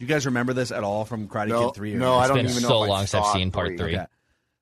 You 0.03 0.09
guys 0.09 0.25
remember 0.25 0.51
this 0.53 0.71
at 0.71 0.83
all 0.83 1.05
from 1.05 1.29
Karate 1.29 1.47
No, 1.47 1.67
Kid 1.67 1.75
Three? 1.75 1.93
or- 1.95 1.97
no, 1.99 2.15
I 2.15 2.27
don't 2.27 2.35
been 2.37 2.47
even 2.49 2.61
know 2.61 2.67
so 2.67 2.83
if 2.83 2.87
I 2.89 2.91
long 2.93 3.05
since 3.07 3.25
I've 3.25 3.33
seen 3.33 3.51
part 3.51 3.67
three. 3.69 3.77
three. 3.77 3.95
Okay. 3.95 4.05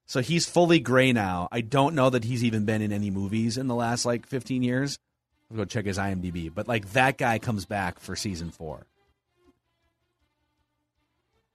So 0.06 0.22
he's 0.22 0.46
fully 0.48 0.80
gray 0.80 1.14
now. 1.14 1.48
I 1.52 1.62
don't 1.62 1.96
know 1.96 2.10
that 2.12 2.24
he's 2.24 2.44
even 2.44 2.66
been 2.66 2.82
in 2.82 2.92
any 2.92 3.10
movies 3.10 3.58
in 3.58 3.68
the 3.68 3.74
last 3.76 4.06
like 4.06 4.28
15 4.28 4.62
years. 4.62 5.00
I'll 5.50 5.58
go 5.58 5.66
check 5.66 5.86
his 5.86 5.98
IMDb. 5.98 6.54
But 6.54 6.68
like 6.68 6.92
that 6.94 7.18
guy 7.18 7.40
comes 7.40 7.66
back 7.66 8.00
for 8.00 8.16
season 8.16 8.52
four. 8.52 8.86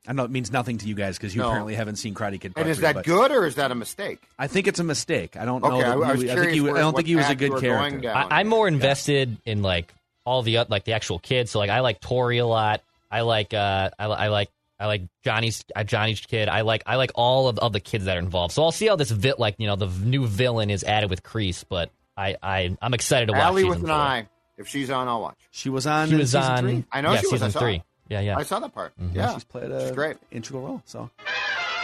I 0.08 0.12
know 0.12 0.24
it 0.24 0.30
means 0.30 0.52
nothing 0.52 0.78
to 0.78 0.86
you 0.88 0.94
guys 0.94 1.16
because 1.18 1.34
you 1.34 1.42
No. 1.42 1.48
apparently 1.48 1.74
haven't 1.74 1.96
seen 1.96 2.14
Karate 2.14 2.40
Kid. 2.40 2.54
Part 2.54 2.64
And 2.66 2.70
is 2.70 2.78
three, 2.78 2.92
that 2.92 3.04
good 3.04 3.30
or 3.32 3.44
is 3.44 3.56
that 3.56 3.72
a 3.72 3.74
mistake? 3.74 4.20
I 4.38 4.46
think 4.46 4.68
it's 4.68 4.78
a 4.78 4.84
mistake. 4.84 5.36
I 5.36 5.44
don't 5.44 5.62
know. 5.62 5.72
Okay, 5.78 5.82
that 5.82 5.96
I- 5.96 6.00
I 6.00 6.10
I, 6.10 6.16
think 6.16 6.30
curious 6.30 6.54
he, 6.54 6.60
I 6.70 6.78
don't 6.78 6.94
think 6.96 7.08
he 7.08 7.16
was 7.16 7.28
a 7.28 7.34
good 7.34 7.60
character. 7.60 8.10
I, 8.10 8.40
I'm 8.40 8.46
more 8.48 8.68
invested 8.68 9.36
in 9.44 9.62
like 9.62 9.92
all 10.24 10.42
the 10.42 10.58
like 10.68 10.84
the 10.84 10.92
actual 10.92 11.18
kids. 11.18 11.50
So 11.50 11.58
like 11.58 11.70
I 11.70 11.80
like 11.80 12.00
Tori 12.00 12.38
a 12.38 12.46
lot. 12.46 12.82
I 13.10 13.20
like 13.22 13.54
uh 13.54 13.90
I, 13.98 14.04
I 14.06 14.28
like 14.28 14.50
I 14.78 14.86
like 14.86 15.02
Johnny's 15.24 15.64
uh, 15.74 15.84
Johnny's 15.84 16.20
kid. 16.20 16.48
I 16.48 16.60
like 16.62 16.82
I 16.86 16.96
like 16.96 17.12
all 17.14 17.48
of, 17.48 17.58
of 17.58 17.72
the 17.72 17.80
kids 17.80 18.04
that 18.04 18.16
are 18.16 18.20
involved. 18.20 18.52
So 18.52 18.62
I'll 18.62 18.72
see 18.72 18.86
how 18.86 18.96
this 18.96 19.10
vi- 19.10 19.34
like 19.38 19.54
you 19.58 19.66
know 19.66 19.76
the 19.76 19.86
new 19.86 20.26
villain 20.26 20.70
is 20.70 20.84
added 20.84 21.08
with 21.10 21.22
Kreese, 21.22 21.64
but 21.68 21.90
I 22.16 22.36
I 22.42 22.76
I'm 22.82 22.94
excited 22.94 23.26
to 23.26 23.32
watch. 23.32 23.40
Allie 23.42 23.64
with 23.64 23.78
an 23.78 23.86
four. 23.86 23.94
eye. 23.94 24.28
If 24.58 24.68
she's 24.68 24.90
on, 24.90 25.06
I'll 25.08 25.20
watch. 25.20 25.38
She 25.50 25.68
was 25.68 25.86
on. 25.86 26.08
She 26.08 26.14
was 26.14 26.30
season 26.32 26.42
on. 26.42 26.62
Three. 26.64 26.84
I 26.90 27.00
know 27.02 27.12
yeah, 27.12 27.20
she 27.20 27.26
was. 27.26 27.42
I 27.42 27.46
season 27.46 27.50
saw 27.52 27.58
three. 27.60 27.74
it. 27.76 27.82
Yeah, 28.08 28.20
yeah. 28.20 28.36
I 28.38 28.42
saw 28.42 28.58
that 28.60 28.72
part. 28.74 28.92
Mm-hmm. 29.00 29.16
Yeah, 29.16 29.34
She's 29.34 29.44
played 29.44 29.70
a 29.70 29.88
She's 29.88 29.90
great. 29.96 30.16
integral 30.30 30.62
role. 30.62 30.82
So, 30.86 31.00
all 31.00 31.08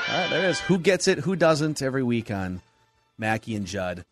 right, 0.09 0.31
there 0.31 0.45
it 0.45 0.51
is. 0.51 0.61
Who 0.61 0.79
gets 0.79 1.09
it? 1.09 1.19
Who 1.19 1.35
doesn't? 1.37 1.83
Every 1.83 2.03
week 2.03 2.31
on 2.31 2.63
Mackey 3.19 3.57
and 3.57 3.67
Judd, 3.67 4.05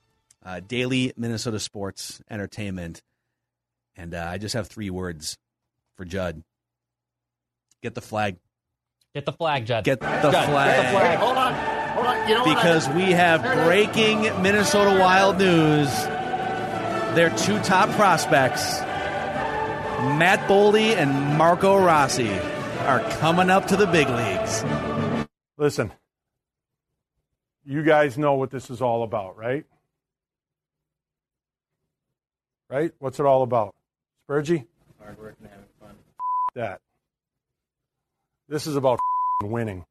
uh, 0.45 0.61
daily 0.61 1.13
Minnesota 1.17 1.59
sports 1.61 2.21
entertainment, 2.31 3.01
and 3.97 4.13
uh, 4.15 4.27
I 4.29 4.39
just 4.39 4.55
have 4.55 4.67
three 4.67 4.91
words 4.91 5.39
for 5.97 6.05
Judd. 6.05 6.43
Get 7.83 7.95
the 7.95 8.01
flag. 8.03 8.37
Get 9.15 9.27
the 9.27 9.33
flag, 9.33 9.67
Judd. 9.67 9.85
Get 9.85 10.01
the 10.01 10.07
Judd, 10.07 10.33
flag. 10.49 10.77
Get 10.77 10.83
the 10.85 10.99
flag. 10.99 11.19
Hold 11.19 11.37
on, 11.37 11.55
hold 11.95 12.07
on. 12.07 12.29
You 12.29 12.35
know? 12.35 12.45
Because 12.45 12.89
I, 12.89 12.97
we 12.97 13.13
have 13.13 13.43
breaking 13.65 14.23
Minnesota 14.43 14.99
Wild 15.01 15.39
news. 15.39 15.89
Their 17.17 17.31
two 17.31 17.59
top 17.61 17.91
prospects, 17.97 18.81
Matt 18.81 20.49
Boldy 20.49 20.95
and 20.95 21.37
Marco 21.37 21.77
Rossi, 21.77 22.31
are 22.81 23.01
coming 23.19 23.51
up 23.51 23.67
to 23.69 23.77
the 23.77 23.87
big 23.87 24.09
leagues. 24.09 24.65
Listen, 25.59 25.91
you 27.65 27.83
guys 27.83 28.17
know 28.17 28.35
what 28.35 28.51
this 28.51 28.71
is 28.71 28.81
all 28.81 29.03
about, 29.03 29.37
right? 29.37 29.67
Right? 32.69 32.93
What's 33.01 33.19
it 33.19 33.27
all 33.27 33.43
about? 33.43 33.75
Spurgey? 34.29 34.67
Hard 35.03 35.19
work 35.19 35.35
and 35.41 35.51
having 35.51 35.67
fun. 35.81 35.97
That. 36.55 36.81
This 38.51 38.67
is 38.67 38.75
about 38.75 38.99
winning. 39.45 39.85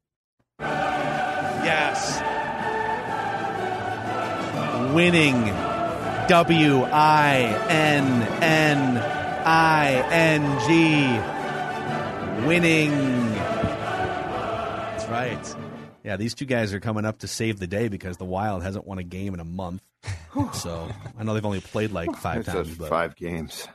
Yes. 0.60 2.20
Winning. 4.94 5.46
W 6.28 6.82
I 6.82 7.36
N 7.70 8.22
N 8.42 8.98
I 9.46 9.92
N 10.12 10.42
G. 10.68 12.46
Winning. 12.46 12.90
That's 14.90 15.06
right. 15.06 15.56
Yeah, 16.04 16.18
these 16.18 16.34
two 16.34 16.44
guys 16.44 16.74
are 16.74 16.80
coming 16.80 17.06
up 17.06 17.20
to 17.20 17.28
save 17.28 17.58
the 17.58 17.66
day 17.66 17.88
because 17.88 18.18
the 18.18 18.26
Wild 18.26 18.62
hasn't 18.62 18.86
won 18.86 18.98
a 18.98 19.02
game 19.02 19.32
in 19.32 19.40
a 19.40 19.44
month. 19.44 19.80
so 20.52 20.86
I 21.18 21.22
know 21.24 21.32
they've 21.32 21.46
only 21.46 21.62
played 21.62 21.92
like 21.92 22.14
five 22.14 22.40
It's 22.40 22.48
times, 22.48 22.76
but 22.76 22.90
five 22.90 23.16
games. 23.16 23.66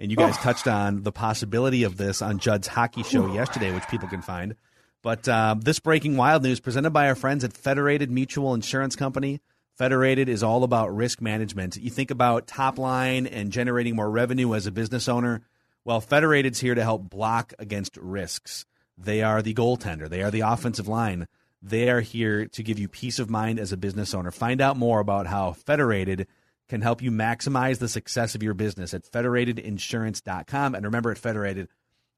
And 0.00 0.10
you 0.10 0.16
guys 0.16 0.36
touched 0.38 0.66
on 0.66 1.02
the 1.02 1.12
possibility 1.12 1.84
of 1.84 1.98
this 1.98 2.22
on 2.22 2.38
Judd's 2.38 2.66
hockey 2.66 3.02
show 3.02 3.32
yesterday, 3.32 3.72
which 3.72 3.86
people 3.88 4.08
can 4.08 4.22
find. 4.22 4.56
But 5.02 5.28
um, 5.28 5.60
this 5.60 5.78
breaking 5.78 6.16
wild 6.16 6.42
news 6.42 6.58
presented 6.58 6.90
by 6.90 7.08
our 7.08 7.14
friends 7.14 7.44
at 7.44 7.52
Federated 7.52 8.10
Mutual 8.10 8.54
Insurance 8.54 8.96
Company. 8.96 9.40
Federated 9.76 10.28
is 10.28 10.42
all 10.42 10.64
about 10.64 10.94
risk 10.94 11.20
management. 11.20 11.76
You 11.76 11.90
think 11.90 12.10
about 12.10 12.46
top 12.46 12.78
line 12.78 13.26
and 13.26 13.52
generating 13.52 13.94
more 13.94 14.10
revenue 14.10 14.54
as 14.54 14.66
a 14.66 14.72
business 14.72 15.08
owner. 15.08 15.42
Well, 15.84 16.00
Federated's 16.00 16.60
here 16.60 16.74
to 16.74 16.82
help 16.82 17.08
block 17.08 17.54
against 17.58 17.96
risks. 17.98 18.66
They 18.98 19.22
are 19.22 19.40
the 19.40 19.54
goaltender. 19.54 20.08
They 20.08 20.22
are 20.22 20.30
the 20.30 20.40
offensive 20.40 20.88
line. 20.88 21.28
They 21.62 21.88
are 21.90 22.00
here 22.00 22.46
to 22.46 22.62
give 22.62 22.78
you 22.78 22.88
peace 22.88 23.18
of 23.18 23.30
mind 23.30 23.58
as 23.58 23.72
a 23.72 23.78
business 23.78 24.14
owner. 24.14 24.30
Find 24.30 24.60
out 24.60 24.76
more 24.76 25.00
about 25.00 25.26
how 25.26 25.52
Federated 25.52 26.26
can 26.70 26.80
help 26.80 27.02
you 27.02 27.10
maximize 27.10 27.80
the 27.80 27.88
success 27.88 28.36
of 28.36 28.44
your 28.44 28.54
business 28.54 28.94
at 28.94 29.02
federatedinsurance.com. 29.02 30.74
And 30.76 30.84
remember, 30.84 31.10
at 31.10 31.18
Federated, 31.18 31.68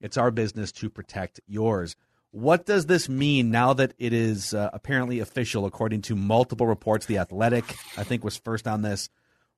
it's 0.00 0.18
our 0.18 0.30
business 0.30 0.70
to 0.72 0.90
protect 0.90 1.40
yours. 1.48 1.96
What 2.32 2.66
does 2.66 2.84
this 2.84 3.08
mean 3.08 3.50
now 3.50 3.72
that 3.72 3.94
it 3.98 4.12
is 4.12 4.52
uh, 4.52 4.68
apparently 4.74 5.20
official, 5.20 5.64
according 5.64 6.02
to 6.02 6.16
multiple 6.16 6.66
reports? 6.66 7.06
The 7.06 7.18
Athletic, 7.18 7.64
I 7.96 8.04
think, 8.04 8.24
was 8.24 8.36
first 8.36 8.68
on 8.68 8.82
this. 8.82 9.08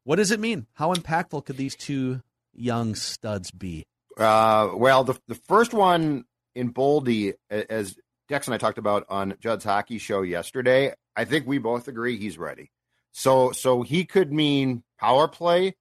What 0.04 0.16
does 0.16 0.30
it 0.30 0.38
mean? 0.38 0.66
How 0.74 0.94
impactful 0.94 1.44
could 1.44 1.56
these 1.56 1.74
two 1.74 2.22
young 2.52 2.94
studs 2.94 3.50
be? 3.50 3.86
Uh, 4.16 4.70
well, 4.74 5.02
the 5.02 5.18
the 5.26 5.34
first 5.34 5.74
one 5.74 6.24
in 6.54 6.72
Boldy, 6.72 7.34
as 7.50 7.96
Dex 8.28 8.46
and 8.46 8.54
I 8.54 8.58
talked 8.58 8.78
about 8.78 9.06
on 9.08 9.34
Judd's 9.40 9.64
hockey 9.64 9.98
show 9.98 10.22
yesterday, 10.22 10.94
I 11.16 11.24
think 11.24 11.48
we 11.48 11.58
both 11.58 11.88
agree 11.88 12.16
he's 12.16 12.38
ready. 12.38 12.70
So 13.16 13.52
so 13.52 13.82
he 13.82 14.04
could 14.04 14.32
mean 14.32 14.82
power 14.98 15.28
play 15.28 15.76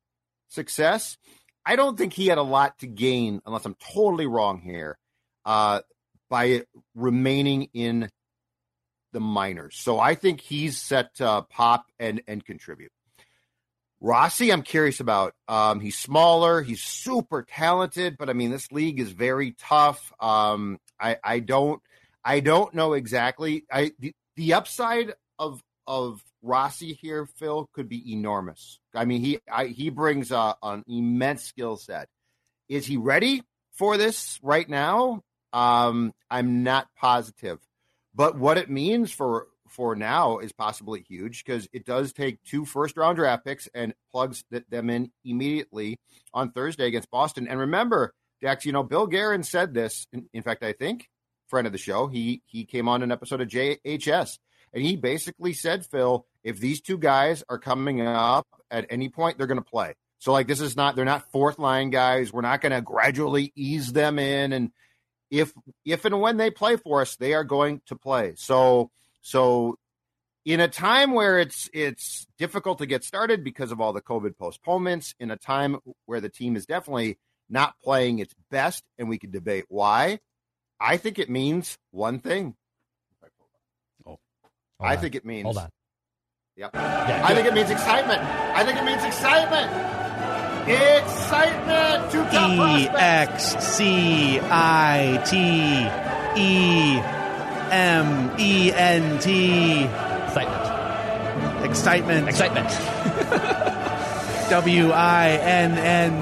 success. 0.50 1.18
I 1.66 1.76
don't 1.76 1.98
think 1.98 2.14
he 2.14 2.28
had 2.28 2.38
a 2.38 2.44
lot 2.44 2.78
to 2.80 2.88
gain, 2.88 3.42
unless 3.46 3.66
I'm 3.66 3.76
totally 3.94 4.28
wrong 4.28 4.62
here, 4.62 4.98
uh, 5.44 5.82
by 6.30 6.64
remaining 6.94 7.70
in 7.74 8.10
the 9.14 9.20
minors. 9.20 9.78
So 9.78 10.00
I 10.00 10.14
think 10.14 10.42
he's 10.42 10.78
set 10.78 11.16
to 11.16 11.46
pop 11.50 11.86
and 12.00 12.22
and 12.28 12.46
contribute. 12.46 12.92
Rossi, 14.00 14.52
I'm 14.52 14.62
curious 14.62 15.00
about. 15.00 15.34
Um, 15.48 15.80
he's 15.80 15.98
smaller, 15.98 16.62
he's 16.62 16.84
super 16.84 17.42
talented, 17.42 18.16
but 18.20 18.30
I 18.30 18.34
mean, 18.34 18.52
this 18.52 18.72
league 18.72 19.00
is 19.00 19.12
very 19.12 19.56
tough. 19.58 20.14
Um, 20.20 20.78
I, 21.00 21.18
I 21.24 21.40
don't, 21.40 21.82
I 22.24 22.42
don't 22.42 22.76
know 22.76 22.94
exactly. 22.94 23.64
I 23.72 23.94
the, 23.98 24.14
the 24.36 24.54
upside 24.54 25.14
of 25.40 25.64
of 25.88 26.22
Rossi 26.42 26.94
here, 26.94 27.26
Phil, 27.26 27.70
could 27.74 27.88
be 27.88 28.14
enormous. 28.14 28.80
I 28.94 29.06
mean, 29.06 29.22
he 29.22 29.40
I, 29.52 29.68
he 29.68 29.90
brings 29.90 30.32
a, 30.32 30.56
an 30.62 30.84
immense 30.88 31.44
skill 31.44 31.78
set. 31.78 32.08
Is 32.70 32.86
he 32.86 32.98
ready 32.98 33.44
for 33.74 33.98
this 33.98 34.40
right 34.42 34.68
now? 34.68 35.22
Um, 35.52 36.14
I'm 36.30 36.64
not 36.64 36.88
positive, 36.98 37.60
but 38.14 38.38
what 38.38 38.58
it 38.58 38.70
means 38.70 39.12
for 39.12 39.48
for 39.70 39.96
now 39.96 40.38
is 40.38 40.52
possibly 40.52 41.02
huge 41.02 41.44
because 41.44 41.68
it 41.74 41.86
does 41.86 42.14
take 42.14 42.42
two 42.44 42.64
first 42.64 42.96
round 42.96 43.18
draft 43.18 43.44
picks 43.44 43.68
and 43.74 43.94
plugs 44.12 44.44
th- 44.52 44.64
them 44.70 44.90
in 44.90 45.12
immediately 45.26 45.98
on 46.34 46.52
Thursday 46.52 46.86
against 46.86 47.10
Boston. 47.10 47.48
And 47.48 47.60
remember, 47.60 48.14
Dex, 48.42 48.66
you 48.66 48.72
know, 48.72 48.84
Bill 48.84 49.08
Guerin 49.08 49.44
said 49.44 49.74
this. 49.74 50.06
In, 50.14 50.28
in 50.34 50.44
fact, 50.44 50.64
I 50.64 50.74
think 50.74 51.08
friend 51.48 51.66
of 51.66 51.74
the 51.74 51.80
show, 51.80 52.08
he 52.08 52.42
he 52.46 52.66
came 52.66 52.88
on 52.88 53.04
an 53.04 53.12
episode 53.12 53.42
of 53.42 53.48
JHS 53.48 54.38
and 54.74 54.84
he 54.84 54.96
basically 54.96 55.54
said, 55.54 55.86
Phil, 55.86 56.26
if 56.44 56.60
these 56.60 56.82
two 56.82 56.98
guys 56.98 57.44
are 57.50 57.60
coming 57.60 58.02
up 58.02 58.48
at 58.72 58.88
any 58.90 59.10
point, 59.10 59.38
they're 59.38 59.48
going 59.48 59.62
to 59.62 59.70
play. 59.70 59.94
So 60.20 60.32
like 60.32 60.48
this 60.48 60.62
is 60.62 60.76
not 60.76 60.96
they're 60.96 61.06
not 61.06 61.32
fourth 61.32 61.60
line 61.60 61.90
guys. 61.90 62.32
We're 62.32 62.42
not 62.42 62.62
going 62.62 62.72
to 62.72 62.82
gradually 62.82 63.52
ease 63.56 63.92
them 63.92 64.20
in 64.20 64.54
and 64.54 64.72
if 65.30 65.52
if 65.84 66.06
and 66.06 66.22
when 66.22 66.38
they 66.38 66.52
play 66.52 66.78
for 66.78 67.02
us, 67.02 67.16
they 67.16 67.34
are 67.34 67.44
going 67.44 67.82
to 67.88 67.96
play. 67.96 68.34
So 68.38 68.92
so 69.22 69.78
in 70.46 70.60
a 70.60 70.68
time 70.68 71.14
where 71.14 71.40
it's 71.40 71.70
it's 71.74 72.28
difficult 72.38 72.78
to 72.80 72.86
get 72.86 73.04
started 73.04 73.44
because 73.44 73.72
of 73.72 73.82
all 73.82 73.94
the 73.94 74.02
COVID 74.02 74.38
postponements, 74.38 75.16
in 75.20 75.32
a 75.32 75.38
time 75.38 75.80
where 76.06 76.22
the 76.22 76.30
team 76.30 76.56
is 76.56 76.66
definitely 76.66 77.18
not 77.50 77.80
playing 77.84 78.20
its 78.20 78.34
best, 78.52 78.84
and 78.98 79.10
we 79.10 79.18
can 79.18 79.32
debate 79.32 79.66
why. 79.70 80.20
I 80.80 80.98
think 80.98 81.18
it 81.18 81.30
means 81.30 81.78
one 81.92 82.20
thing. 82.20 82.56
Oh. 84.84 84.88
I 84.88 84.96
on. 84.96 85.02
think 85.02 85.16
it 85.16 85.26
means. 85.26 85.44
Hold 85.46 85.58
on. 85.58 85.70
Yep. 86.56 86.72
Yeah, 86.76 87.22
I 87.26 87.34
think 87.34 87.48
it. 87.48 87.54
means 87.54 87.72
excitement. 87.72 88.22
I 88.22 88.64
think 88.64 88.78
it 88.78 88.84
means 88.84 89.04
excitement. 89.04 89.72
Excitement. 90.70 92.12
Two 92.12 92.24
top 92.26 92.80
E. 92.80 92.88
X 92.90 93.56
C 93.60 94.40
I 94.42 95.22
T 95.26 95.36
E 96.40 97.00
M 97.72 98.32
E 98.38 98.72
N 98.72 99.20
T. 99.20 99.84
Excitement. 99.86 101.66
Excitement. 101.66 102.30
Excitement. 102.30 102.70
W 104.50 104.92
I 104.92 105.30
N 105.42 105.78
N 105.78 106.14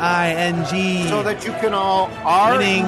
I 0.00 0.32
N 0.32 0.66
G. 0.66 1.08
So 1.08 1.22
that 1.22 1.44
you 1.46 1.52
can 1.52 1.72
all 1.72 2.10
R. 2.24 2.58
Winning. 2.58 2.84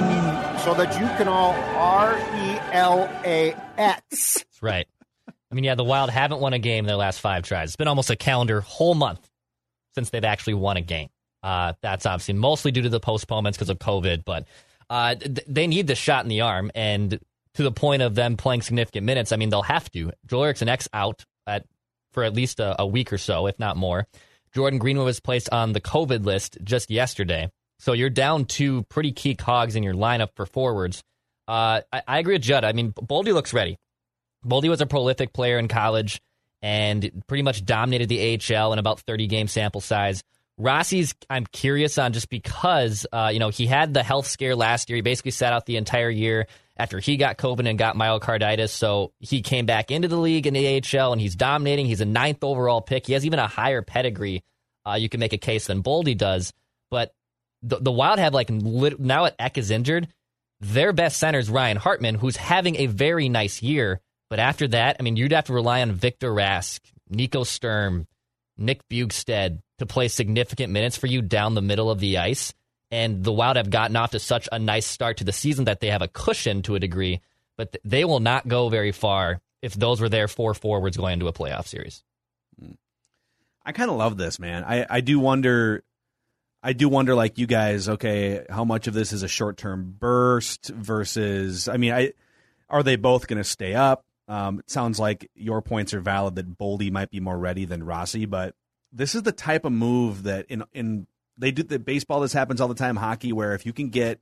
So 0.59 0.75
that 0.75 1.01
you 1.01 1.07
can 1.17 1.29
all 1.29 1.55
R 1.77 2.19
E 2.19 2.59
L 2.73 3.09
A 3.25 3.57
X. 3.79 4.45
Right. 4.63 4.87
I 5.29 5.55
mean, 5.55 5.65
yeah, 5.65 5.75
the 5.75 5.85
Wild 5.85 6.09
haven't 6.09 6.41
won 6.41 6.55
a 6.55 6.59
game 6.59 6.85
in 6.85 6.87
their 6.87 6.97
last 6.97 7.21
five 7.21 7.43
tries. 7.43 7.71
It's 7.71 7.77
been 7.77 7.89
almost 7.89 8.11
a 8.11 8.17
calendar 8.17 8.63
whole 8.63 8.95
month 8.95 9.29
since 9.95 10.11
they've 10.11 10.25
actually 10.25 10.55
won 10.55 10.79
a 10.79 10.81
game. 10.81 11.09
Uh, 11.43 11.75
that's 11.83 12.07
obviously 12.07 12.35
mostly 12.35 12.71
due 12.71 12.83
to 12.83 12.89
the 12.89 13.01
postponements 13.01 13.59
because 13.59 13.69
of 13.69 13.79
COVID, 13.79 14.25
but 14.25 14.47
uh, 14.89 15.17
th- 15.17 15.45
they 15.47 15.67
need 15.67 15.89
the 15.89 15.95
shot 15.95 16.25
in 16.25 16.29
the 16.29 16.41
arm. 16.41 16.71
And 16.75 17.19
to 17.55 17.63
the 17.63 17.73
point 17.73 18.01
of 18.03 18.15
them 18.15 18.37
playing 18.37 18.63
significant 18.63 19.05
minutes, 19.05 19.33
I 19.33 19.37
mean, 19.37 19.51
they'll 19.51 19.63
have 19.63 19.91
to. 19.91 20.13
Joel 20.27 20.45
Eriksson 20.45 20.69
Ek 20.69 20.83
out 20.95 21.25
at, 21.47 21.67
for 22.13 22.23
at 22.23 22.33
least 22.33 22.61
a, 22.61 22.81
a 22.81 22.87
week 22.87 23.13
or 23.13 23.19
so, 23.19 23.47
if 23.47 23.59
not 23.59 23.77
more. 23.77 24.07
Jordan 24.55 24.79
Greenway 24.79 25.05
was 25.05 25.21
placed 25.21 25.51
on 25.51 25.73
the 25.73 25.81
COVID 25.81 26.25
list 26.25 26.59
just 26.63 26.91
yesterday. 26.91 27.51
So 27.79 27.93
you're 27.93 28.11
down 28.11 28.45
two 28.45 28.85
pretty 28.85 29.13
key 29.13 29.35
cogs 29.35 29.77
in 29.77 29.83
your 29.83 29.95
lineup 29.95 30.29
for 30.37 30.47
forwards. 30.47 31.03
Uh, 31.49 31.81
I, 31.93 32.03
I 32.07 32.19
agree 32.21 32.35
with 32.35 32.43
Judd. 32.43 32.65
I 32.65 32.73
mean, 32.73 32.93
Boldy 32.93 33.35
looks 33.35 33.53
ready. 33.53 33.77
Boldy 34.47 34.69
was 34.69 34.81
a 34.81 34.87
prolific 34.87 35.33
player 35.33 35.59
in 35.59 35.69
college 35.69 36.21
and 36.61 37.23
pretty 37.27 37.43
much 37.43 37.65
dominated 37.65 38.09
the 38.09 38.41
AHL 38.57 38.73
in 38.73 38.79
about 38.79 39.01
30 39.01 39.27
game 39.27 39.49
sample 39.49 39.81
size. 39.81 40.23
Rossi's, 40.59 41.15
I'm 41.31 41.47
curious 41.47 41.99
on 41.99 42.13
just 42.13 42.29
because, 42.29 43.07
uh, 43.13 43.31
you 43.33 43.39
know, 43.39 43.49
he 43.49 43.67
had 43.67 43.95
the 43.95 44.03
health 44.03 44.27
scare 44.27 44.55
last 44.55 44.89
year. 44.89 44.97
He 44.97 45.03
basically 45.03 45.31
sat 45.31 45.53
out 45.53 45.67
the 45.67 45.77
entire 45.77 46.11
year 46.11 46.47
after 46.77 47.01
he 47.01 47.17
got 47.17 47.39
COVID 47.39 47.69
and 47.69 47.79
got 47.79 47.97
myocarditis. 47.97 48.71
So 48.71 49.13
he 49.19 49.43
came 49.43 49.67
back 49.67 49.91
into 49.91 50.09
the 50.09 50.17
league 50.17 50.47
in 50.47 50.55
the 50.55 50.83
AHL 50.83 51.13
and 51.13 51.21
he's 51.21 51.35
dominating. 51.35 51.87
He's 51.87 52.01
a 52.01 52.07
ninth 52.07 52.45
overall 52.45 52.81
pick. 52.81 53.07
He 53.07 53.15
has 53.15 53.27
even 53.27 53.39
a 53.39 53.47
higher 53.47 53.83
pedigree. 53.83 54.43
Uh, 54.87 54.95
you 54.95 55.09
can 55.09 55.21
make 55.21 55.33
a 55.33 55.39
case 55.39 55.67
than 55.67 55.83
Boldy 55.83 56.17
does. 56.17 56.53
But 56.91 57.13
the, 57.63 57.79
the 57.79 57.93
Wild 57.93 58.19
have 58.19 58.35
like 58.35 58.49
lit, 58.51 59.01
now 59.01 59.25
that 59.25 59.37
Ek 59.39 59.59
is 59.59 59.71
injured, 59.71 60.09
their 60.61 60.93
best 60.93 61.19
center 61.19 61.39
is 61.39 61.51
Ryan 61.51 61.77
Hartman, 61.77 62.17
who's 62.17 62.37
having 62.37 62.77
a 62.77 62.87
very 62.87 63.29
nice 63.29 63.63
year. 63.63 64.01
But 64.33 64.41
after 64.41 64.67
that, 64.69 64.97
I 64.99 65.03
mean, 65.03 65.17
you'd 65.17 65.33
have 65.33 65.45
to 65.45 65.53
rely 65.53 65.83
on 65.83 65.93
Victor 65.93 66.33
Rask, 66.33 66.81
Nico 67.11 67.45
Sturm, 67.45 68.07
Nick 68.57 68.81
Bjugstad 68.89 69.59
to 69.77 69.85
play 69.85 70.09
significant 70.09 70.73
minutes 70.73 70.97
for 70.97 71.07
you 71.07 71.21
down 71.21 71.53
the 71.53 71.61
middle 71.61 71.91
of 71.91 72.01
the 72.01 72.17
ice. 72.17 72.55
And 72.91 73.23
the 73.23 73.31
Wild 73.31 73.59
have 73.59 73.69
gotten 73.69 73.95
off 73.95 74.13
to 74.13 74.19
such 74.19 74.49
a 74.51 74.59
nice 74.59 74.87
start 74.87 75.19
to 75.19 75.25
the 75.25 75.33
season 75.33 75.67
that 75.67 75.81
they 75.81 75.89
have 75.89 76.01
a 76.01 76.09
cushion 76.09 76.63
to 76.63 76.77
a 76.77 76.81
degree, 76.81 77.21
but 77.59 77.73
th- 77.73 77.83
they 77.85 78.07
will 78.07 78.21
not 78.21 78.49
go 78.49 78.71
very 78.71 78.91
far 78.91 79.43
if 79.61 79.75
those 79.75 80.01
were 80.01 80.09
their 80.09 80.29
four 80.29 80.55
forwards 80.55 80.97
going 80.97 81.13
into 81.13 81.29
a 81.29 81.33
playoff 81.35 81.67
series. 81.67 82.03
I 83.67 83.73
kind 83.73 83.91
of 83.91 83.99
love 83.99 84.17
this, 84.17 84.39
man. 84.39 84.65
I, 84.65 84.87
I 84.89 85.01
do 85.03 85.19
wonder, 85.21 85.85
I 86.63 86.73
do 86.73 86.89
wonder, 86.89 87.15
like 87.15 87.37
you 87.37 87.47
guys, 87.47 87.87
okay, 87.87 88.47
how 88.49 88.65
much 88.65 88.87
of 88.87 88.95
this 88.95 89.13
is 89.13 89.25
a 89.25 89.29
short 89.29 89.59
term 89.59 89.95
burst 89.99 90.69
versus, 90.69 91.69
I 91.69 91.77
mean, 91.77 91.93
I 91.93 92.15
are 92.71 92.83
they 92.83 92.97
both 92.97 93.27
going 93.27 93.37
to 93.37 93.45
stay 93.45 93.75
up? 93.75 94.07
Um, 94.29 94.61
it 94.61 94.71
sounds 94.71 94.99
like 94.99 95.31
your 95.35 95.63
points 95.63 95.93
are 95.93 96.01
valid 96.01 96.37
that 96.37 96.59
Boldy 96.59 96.91
might 96.91 97.11
be 97.11 97.21
more 97.21 97.39
ready 97.39 97.65
than 97.65 97.83
Rossi, 97.83 98.25
but 98.25 98.55
this 98.93 99.15
is 99.15 99.23
the 99.23 99.33
type 99.33 99.65
of 99.65 99.73
move 99.73 100.25
that 100.25 100.47
in 100.49 100.63
in 100.73 101.07
they 101.37 101.51
do 101.51 101.63
the 101.63 101.79
baseball. 101.79 102.21
This 102.21 102.33
happens 102.33 102.61
all 102.61 102.69
the 102.69 102.75
time. 102.75 102.97
Hockey, 102.97 103.33
where 103.33 103.55
if 103.55 103.67
you 103.67 103.73
can 103.73 103.89
get 103.89 104.21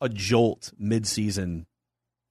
a 0.00 0.08
jolt 0.08 0.72
midseason 0.80 1.64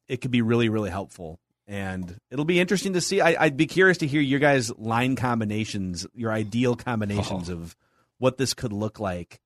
it 0.07 0.21
could 0.21 0.29
be 0.29 0.43
really 0.43 0.69
really 0.69 0.91
helpful 0.91 1.39
and 1.67 2.19
it'll 2.29 2.45
be 2.45 2.59
interesting 2.59 2.93
to 2.93 3.01
see. 3.01 3.21
I, 3.21 3.45
I'd 3.45 3.57
be 3.57 3.65
curious 3.65 3.97
to 3.99 4.07
hear 4.07 4.21
your 4.21 4.39
guys' 4.39 4.71
line 4.77 5.15
combinations, 5.15 6.05
your 6.13 6.31
ideal 6.31 6.75
combinations 6.75 7.49
of 7.49 7.75
what 8.19 8.37
this 8.37 8.53
could 8.53 8.71
look 8.71 8.99
like 8.99 9.41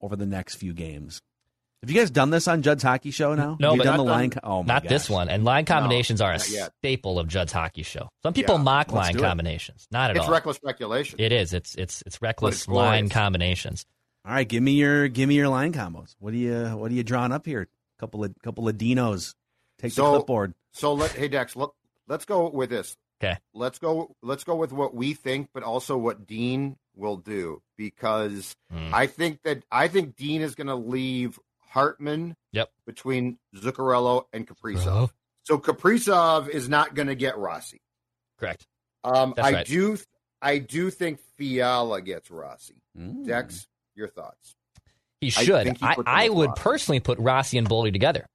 over 0.00 0.14
the 0.14 0.26
next 0.26 0.56
few 0.56 0.74
games. 0.74 1.22
Have 1.84 1.90
you 1.90 2.00
guys 2.00 2.10
done 2.10 2.30
this 2.30 2.48
on 2.48 2.62
Judd's 2.62 2.82
Hockey 2.82 3.10
Show 3.10 3.34
now? 3.34 3.58
No, 3.60 3.72
you 3.72 3.76
but 3.78 3.84
done 3.84 3.96
not 3.98 4.04
the 4.06 4.10
line. 4.10 4.30
done- 4.30 4.40
Co- 4.42 4.48
oh 4.50 4.62
my 4.62 4.72
not 4.72 4.88
this 4.88 5.10
one. 5.10 5.28
And 5.28 5.44
line 5.44 5.66
combinations 5.66 6.22
are 6.22 6.32
a 6.32 6.38
staple 6.38 7.18
of 7.18 7.28
Judd's 7.28 7.52
hockey 7.52 7.82
show. 7.82 8.08
Some 8.22 8.32
people 8.32 8.54
Yeah, 8.56 8.62
mock 8.62 8.90
line 8.90 9.12
do 9.12 9.18
it. 9.18 9.22
combinations. 9.22 9.86
Not 9.90 10.08
at 10.08 10.16
It's 10.16 10.20
all. 10.24 10.30
It's 10.30 10.32
reckless 10.32 10.56
speculation. 10.56 11.20
It 11.20 11.30
is. 11.30 11.52
It's 11.52 11.74
it's 11.74 12.02
it's 12.06 12.22
reckless 12.22 12.54
it's 12.60 12.68
line 12.68 13.08
glorious. 13.08 13.12
combinations. 13.12 13.86
All 14.24 14.32
right, 14.32 14.48
give 14.48 14.62
me 14.62 14.72
your 14.72 15.08
give 15.08 15.28
me 15.28 15.34
your 15.34 15.50
line 15.50 15.74
combos. 15.74 16.14
What 16.20 16.30
do 16.30 16.38
you 16.38 16.54
what 16.74 16.90
are 16.90 16.94
you 16.94 17.04
drawing 17.04 17.32
up 17.32 17.44
here? 17.44 17.68
Couple 18.00 18.24
of 18.24 18.34
couple 18.42 18.66
of 18.66 18.76
dinos. 18.78 19.34
Take 19.78 19.92
So- 19.92 20.04
the 20.04 20.10
clipboard. 20.20 20.54
So 20.72 20.94
let 20.94 21.10
hey 21.12 21.28
Dex, 21.28 21.54
look, 21.54 21.74
let's 22.08 22.24
go 22.24 22.48
with 22.48 22.70
this. 22.70 22.96
Okay. 23.22 23.36
Let's 23.52 23.78
go. 23.78 24.16
Let's 24.22 24.42
go 24.44 24.56
with 24.56 24.72
what 24.72 24.94
we 24.94 25.12
think, 25.12 25.50
but 25.52 25.62
also 25.62 25.98
what 25.98 26.26
Dean 26.26 26.76
will 26.96 27.16
do 27.18 27.60
because 27.76 28.54
Mm. 28.72 28.92
I 28.92 29.06
think 29.06 29.42
that 29.42 29.64
I 29.70 29.88
think 29.88 30.16
Dean 30.16 30.40
is 30.40 30.54
going 30.54 30.66
to 30.68 30.74
leave 30.74 31.38
Hartman 31.74 32.36
Yep. 32.52 32.70
between 32.86 33.38
Zuccarello 33.56 34.24
and 34.32 34.46
Kaprizov. 34.46 34.86
Uh-huh. 34.86 35.06
So 35.42 35.58
Kaprizov 35.58 36.48
is 36.48 36.68
not 36.68 36.94
going 36.94 37.08
to 37.08 37.14
get 37.16 37.36
Rossi. 37.36 37.80
Correct. 38.38 38.64
Um, 39.02 39.34
That's 39.36 39.48
I 39.48 39.52
right. 39.52 39.66
do. 39.66 39.98
I 40.40 40.58
do 40.58 40.90
think 40.90 41.18
Fiala 41.36 42.00
gets 42.00 42.30
Rossi. 42.30 42.76
Mm. 42.98 43.26
Dex, 43.26 43.66
your 43.94 44.08
thoughts? 44.08 44.54
He 45.20 45.30
should. 45.30 45.64
think 45.64 45.78
he 45.78 45.84
I, 45.86 45.96
I, 46.06 46.28
would 46.28 46.50
Rossi. 46.50 46.62
personally 46.62 47.00
put 47.00 47.18
Rossi 47.18 47.58
and 47.58 47.68
Boldy 47.68 47.92
together. 47.92 48.26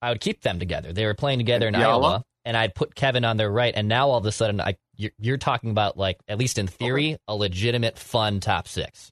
I 0.00 0.10
would 0.10 0.20
keep 0.20 0.42
them 0.42 0.58
together. 0.58 0.92
They 0.92 1.04
were 1.04 1.14
playing 1.14 1.38
together 1.38 1.66
And 1.66 1.76
in 1.76 1.82
Fiala? 1.82 2.06
Iowa, 2.08 2.22
and 2.44 2.56
I'd 2.56 2.74
put 2.74 2.94
Kevin 2.94 3.24
on 3.24 3.36
their 3.36 3.50
right. 3.50 3.74
And 3.76 3.88
now 3.88 4.08
all 4.10 4.18
of 4.18 4.26
a 4.26 4.32
sudden, 4.32 4.60
I 4.60 4.76
you're, 4.96 5.12
you're 5.18 5.36
talking 5.38 5.70
about 5.70 5.96
like 5.96 6.18
at 6.28 6.38
least 6.38 6.58
in 6.58 6.66
theory, 6.66 7.18
a 7.28 7.34
legitimate 7.36 7.98
fun 7.98 8.40
top 8.40 8.66
six. 8.68 9.10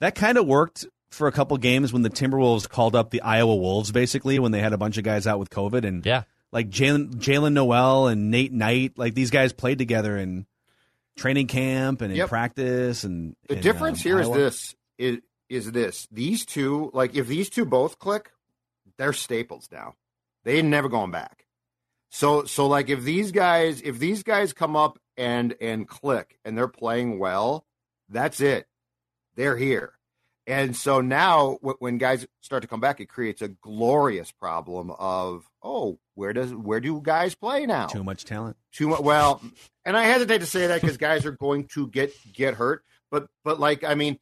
That 0.00 0.14
kind 0.14 0.38
of 0.38 0.46
worked 0.46 0.86
for 1.10 1.26
a 1.26 1.32
couple 1.32 1.56
games 1.58 1.92
when 1.92 2.02
the 2.02 2.10
Timberwolves 2.10 2.68
called 2.68 2.94
up 2.94 3.10
the 3.10 3.20
Iowa 3.22 3.54
Wolves, 3.56 3.90
basically 3.92 4.38
when 4.38 4.52
they 4.52 4.60
had 4.60 4.72
a 4.72 4.78
bunch 4.78 4.96
of 4.98 5.04
guys 5.04 5.26
out 5.26 5.38
with 5.38 5.50
COVID, 5.50 5.84
and 5.84 6.04
Yeah. 6.06 6.22
like 6.52 6.70
Jalen 6.70 7.14
Jaylen 7.16 7.52
Nowell 7.52 8.06
and 8.08 8.30
Nate 8.30 8.52
Knight, 8.52 8.92
like 8.96 9.14
these 9.14 9.30
guys 9.30 9.52
played 9.52 9.78
together 9.78 10.16
in 10.16 10.46
training 11.16 11.46
camp 11.48 12.00
and 12.00 12.12
in 12.12 12.18
Yep. 12.18 12.28
practice. 12.28 13.04
And 13.04 13.34
The 13.48 13.56
in, 13.56 13.60
difference 13.62 13.98
um, 14.00 14.02
here 14.10 14.20
is 14.20 14.26
Iowa. 14.28 14.38
this: 14.38 14.74
is 14.98 15.18
is 15.48 15.72
this 15.72 16.06
these 16.12 16.46
two? 16.46 16.90
Like, 16.94 17.14
if 17.16 17.26
these 17.26 17.50
two 17.50 17.64
both 17.64 17.98
click, 17.98 18.30
they're 18.96 19.12
staples 19.12 19.68
now. 19.72 19.94
They 20.44 20.58
ain't 20.58 20.68
never 20.68 20.88
going 20.88 21.10
back. 21.10 21.46
So, 22.12 22.44
so 22.44 22.66
like, 22.66 22.88
if 22.88 23.02
these 23.02 23.30
guys, 23.32 23.80
if 23.82 23.98
these 23.98 24.22
guys 24.22 24.52
come 24.52 24.76
up 24.76 24.98
and 25.16 25.54
and 25.60 25.86
click 25.88 26.38
and 26.44 26.56
they're 26.56 26.68
playing 26.68 27.18
well, 27.18 27.66
that's 28.08 28.40
it. 28.40 28.66
They're 29.36 29.56
here. 29.56 29.92
And 30.46 30.74
so 30.74 31.00
now, 31.00 31.58
when 31.60 31.98
guys 31.98 32.26
start 32.40 32.62
to 32.62 32.68
come 32.68 32.80
back, 32.80 33.00
it 33.00 33.06
creates 33.06 33.42
a 33.42 33.48
glorious 33.48 34.32
problem 34.32 34.90
of, 34.98 35.44
oh, 35.62 35.98
where 36.14 36.32
does 36.32 36.52
where 36.54 36.80
do 36.80 37.00
guys 37.02 37.34
play 37.34 37.66
now? 37.66 37.86
too 37.86 38.02
much 38.02 38.24
talent. 38.24 38.56
too 38.72 38.88
much. 38.88 39.00
Well, 39.00 39.42
and 39.84 39.96
I 39.96 40.04
hesitate 40.04 40.38
to 40.38 40.46
say 40.46 40.66
that 40.66 40.80
because 40.80 40.96
guys 40.96 41.24
are 41.26 41.32
going 41.32 41.68
to 41.74 41.86
get 41.88 42.12
get 42.32 42.54
hurt, 42.54 42.82
but 43.10 43.28
but 43.44 43.60
like 43.60 43.84
I 43.84 43.94
mean, 43.94 44.18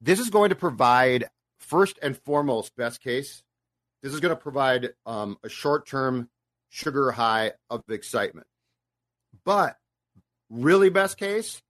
this 0.00 0.18
is 0.18 0.30
going 0.30 0.50
to 0.50 0.54
provide 0.54 1.28
first 1.58 1.98
and 2.00 2.16
foremost 2.16 2.74
best 2.76 3.00
case. 3.00 3.42
This 4.02 4.12
is 4.12 4.20
going 4.20 4.34
to 4.34 4.40
provide 4.40 4.90
um, 5.06 5.38
a 5.42 5.48
short 5.48 5.86
term 5.86 6.28
sugar 6.68 7.10
high 7.10 7.52
of 7.70 7.82
excitement, 7.88 8.46
but 9.44 9.76
really 10.50 10.90
best 10.90 11.16
case, 11.18 11.62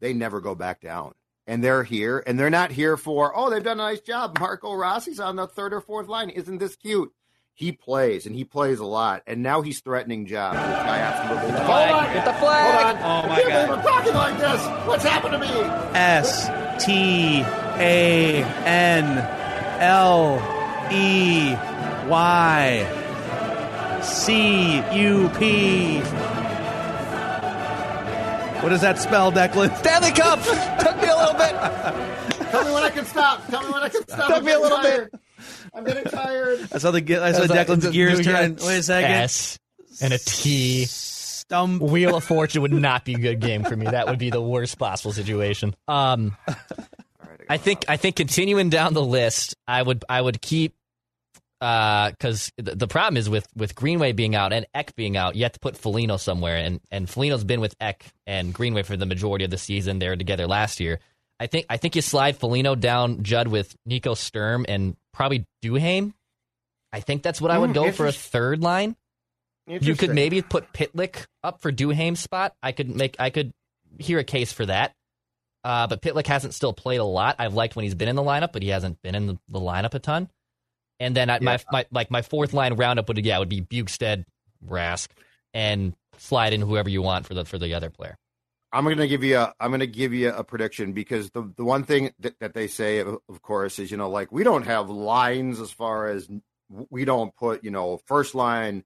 they 0.00 0.12
never 0.12 0.40
go 0.40 0.54
back 0.54 0.80
down. 0.80 1.14
And 1.48 1.64
they're 1.64 1.82
here, 1.82 2.22
and 2.26 2.38
they're 2.38 2.50
not 2.50 2.70
here 2.70 2.98
for, 2.98 3.32
oh, 3.34 3.48
they've 3.48 3.64
done 3.64 3.80
a 3.80 3.82
nice 3.82 4.00
job. 4.00 4.38
Marco 4.38 4.74
Rossi's 4.74 5.18
on 5.18 5.36
the 5.36 5.46
third 5.46 5.72
or 5.72 5.80
fourth 5.80 6.06
line. 6.06 6.28
Isn't 6.28 6.58
this 6.58 6.76
cute? 6.76 7.10
He 7.54 7.72
plays, 7.72 8.26
and 8.26 8.36
he 8.36 8.44
plays 8.44 8.80
a 8.80 8.84
lot. 8.84 9.22
And 9.26 9.42
now 9.42 9.62
he's 9.62 9.80
threatening 9.80 10.26
jobs, 10.26 10.58
which 10.58 10.66
I 10.66 10.98
absolutely 10.98 11.52
love. 11.52 11.66
Flag. 11.66 11.90
Hold 11.90 12.04
on. 12.04 12.12
Get 12.12 12.24
the 12.26 12.32
flag. 12.34 12.96
Hold 12.96 13.14
on. 13.14 13.24
Oh, 13.24 13.28
my 13.28 13.34
I 13.34 13.42
oh 13.42 13.48
God. 13.48 13.68
Oh 13.70 13.76
We're 13.76 13.82
talking 13.82 14.14
like 14.14 14.38
this. 14.38 14.86
What's 14.86 15.04
happened 15.04 15.32
to 15.32 15.38
me? 15.38 15.48
S 15.96 16.84
T 16.84 17.40
A 17.40 18.44
N 18.66 19.18
L 19.80 20.38
E 20.92 21.54
Y 22.08 24.00
C 24.02 24.76
U 24.92 25.30
P. 25.38 26.02
What 28.62 28.70
does 28.70 28.80
that 28.80 28.98
spell, 28.98 29.30
Declan? 29.32 29.74
Stanley 29.78 30.10
Cup 30.10 30.40
took 30.42 30.96
me 31.00 31.08
a 31.08 31.16
little 31.16 31.34
bit. 31.34 32.48
Tell 32.50 32.64
me 32.64 32.72
when 32.72 32.82
I 32.82 32.90
can 32.90 33.04
stop. 33.04 33.46
Tell 33.48 33.62
me 33.62 33.70
when 33.72 33.82
I 33.82 33.88
can 33.88 34.02
stop. 34.08 34.34
Took 34.34 34.44
me 34.44 34.52
a 34.52 34.58
little 34.58 34.82
bit. 34.82 35.14
I'm 35.74 35.84
getting 35.84 36.04
tired. 36.04 36.68
I 36.72 36.78
saw 36.78 36.90
the 36.90 37.00
ge- 37.00 37.12
I 37.12 37.32
saw 37.32 37.46
That's 37.46 37.70
Declan's 37.70 37.84
a- 37.86 37.90
gears 37.92 38.24
turn. 38.24 38.56
Wait 38.60 38.78
a 38.78 38.82
second. 38.82 39.10
S 39.12 39.58
and 40.02 40.12
a 40.12 40.18
T. 40.18 40.86
Stump. 40.86 41.80
Wheel 41.82 42.16
of 42.16 42.24
Fortune 42.24 42.62
would 42.62 42.72
not 42.72 43.04
be 43.04 43.14
a 43.14 43.18
good 43.18 43.40
game 43.40 43.64
for 43.64 43.76
me. 43.76 43.86
That 43.86 44.06
would 44.08 44.18
be 44.18 44.30
the 44.30 44.40
worst 44.42 44.78
possible 44.78 45.12
situation. 45.12 45.74
Um, 45.86 46.36
I 47.48 47.56
think 47.56 47.84
I 47.88 47.96
think 47.96 48.16
continuing 48.16 48.68
down 48.70 48.92
the 48.92 49.04
list, 49.04 49.54
I 49.66 49.80
would 49.82 50.04
I 50.08 50.20
would 50.20 50.42
keep 50.42 50.74
because 51.60 52.52
the, 52.56 52.74
the 52.76 52.86
problem 52.86 53.16
is 53.16 53.28
with 53.28 53.46
with 53.56 53.74
Greenway 53.74 54.12
being 54.12 54.34
out 54.34 54.52
and 54.52 54.66
Ek 54.74 54.94
being 54.94 55.16
out, 55.16 55.34
you 55.36 55.42
have 55.44 55.52
to 55.52 55.60
put 55.60 55.76
Foligno 55.76 56.16
somewhere, 56.16 56.56
and 56.56 56.80
and 56.90 57.08
Foligno's 57.08 57.44
been 57.44 57.60
with 57.60 57.74
Ek 57.80 58.04
and 58.26 58.52
Greenway 58.54 58.82
for 58.82 58.96
the 58.96 59.06
majority 59.06 59.44
of 59.44 59.50
the 59.50 59.58
season. 59.58 59.98
They 59.98 60.08
were 60.08 60.16
together 60.16 60.46
last 60.46 60.80
year. 60.80 61.00
I 61.40 61.46
think 61.46 61.66
I 61.68 61.76
think 61.76 61.96
you 61.96 62.02
slide 62.02 62.36
Foligno 62.36 62.74
down 62.74 63.22
Judd 63.22 63.48
with 63.48 63.74
Nico 63.86 64.14
Sturm 64.14 64.66
and 64.68 64.96
probably 65.12 65.46
Duhaime. 65.64 66.12
I 66.92 67.00
think 67.00 67.22
that's 67.22 67.40
what 67.40 67.50
I 67.50 67.58
would 67.58 67.70
Hmm, 67.70 67.74
go 67.74 67.92
for 67.92 68.06
a 68.06 68.12
third 68.12 68.62
line. 68.62 68.96
You 69.66 69.94
could 69.96 70.14
maybe 70.14 70.40
put 70.42 70.72
Pitlick 70.72 71.26
up 71.44 71.60
for 71.60 71.70
Duhaime's 71.70 72.20
spot. 72.20 72.54
I 72.62 72.72
could 72.72 72.88
make 72.88 73.16
I 73.18 73.30
could 73.30 73.52
hear 73.98 74.18
a 74.18 74.24
case 74.24 74.52
for 74.52 74.64
that. 74.66 74.94
Uh, 75.64 75.86
but 75.86 76.00
Pitlick 76.00 76.26
hasn't 76.26 76.54
still 76.54 76.72
played 76.72 76.98
a 77.00 77.04
lot. 77.04 77.36
I've 77.38 77.52
liked 77.52 77.76
when 77.76 77.82
he's 77.84 77.94
been 77.94 78.08
in 78.08 78.16
the 78.16 78.22
lineup, 78.22 78.52
but 78.52 78.62
he 78.62 78.68
hasn't 78.68 79.02
been 79.02 79.14
in 79.14 79.26
the, 79.26 79.38
the 79.48 79.60
lineup 79.60 79.92
a 79.92 79.98
ton. 79.98 80.30
And 81.00 81.16
then 81.16 81.30
I, 81.30 81.38
my, 81.40 81.58
my 81.70 81.86
like 81.90 82.10
my 82.10 82.22
fourth 82.22 82.52
line 82.52 82.74
roundup 82.74 83.08
would 83.08 83.24
yeah 83.24 83.38
would 83.38 83.48
be 83.48 83.60
Bjugstad, 83.60 84.24
Rask, 84.66 85.08
and 85.54 85.94
slide 86.16 86.52
in 86.52 86.60
whoever 86.60 86.88
you 86.88 87.02
want 87.02 87.26
for 87.26 87.34
the 87.34 87.44
for 87.44 87.58
the 87.58 87.74
other 87.74 87.90
player. 87.90 88.16
I'm 88.72 88.84
going 88.84 88.98
to 88.98 89.08
give 89.08 89.24
you 89.24 89.38
a 89.38 89.54
I'm 89.60 89.70
going 89.70 89.80
to 89.80 89.86
give 89.86 90.12
you 90.12 90.30
a 90.30 90.44
prediction 90.44 90.92
because 90.92 91.30
the 91.30 91.52
the 91.56 91.64
one 91.64 91.84
thing 91.84 92.12
that, 92.18 92.38
that 92.40 92.54
they 92.54 92.66
say 92.66 92.98
of, 92.98 93.18
of 93.28 93.42
course 93.42 93.78
is 93.78 93.90
you 93.90 93.96
know 93.96 94.10
like 94.10 94.32
we 94.32 94.44
don't 94.44 94.66
have 94.66 94.90
lines 94.90 95.60
as 95.60 95.70
far 95.70 96.08
as 96.08 96.28
we 96.90 97.04
don't 97.04 97.34
put 97.36 97.64
you 97.64 97.70
know 97.70 98.00
first 98.06 98.34
line 98.34 98.84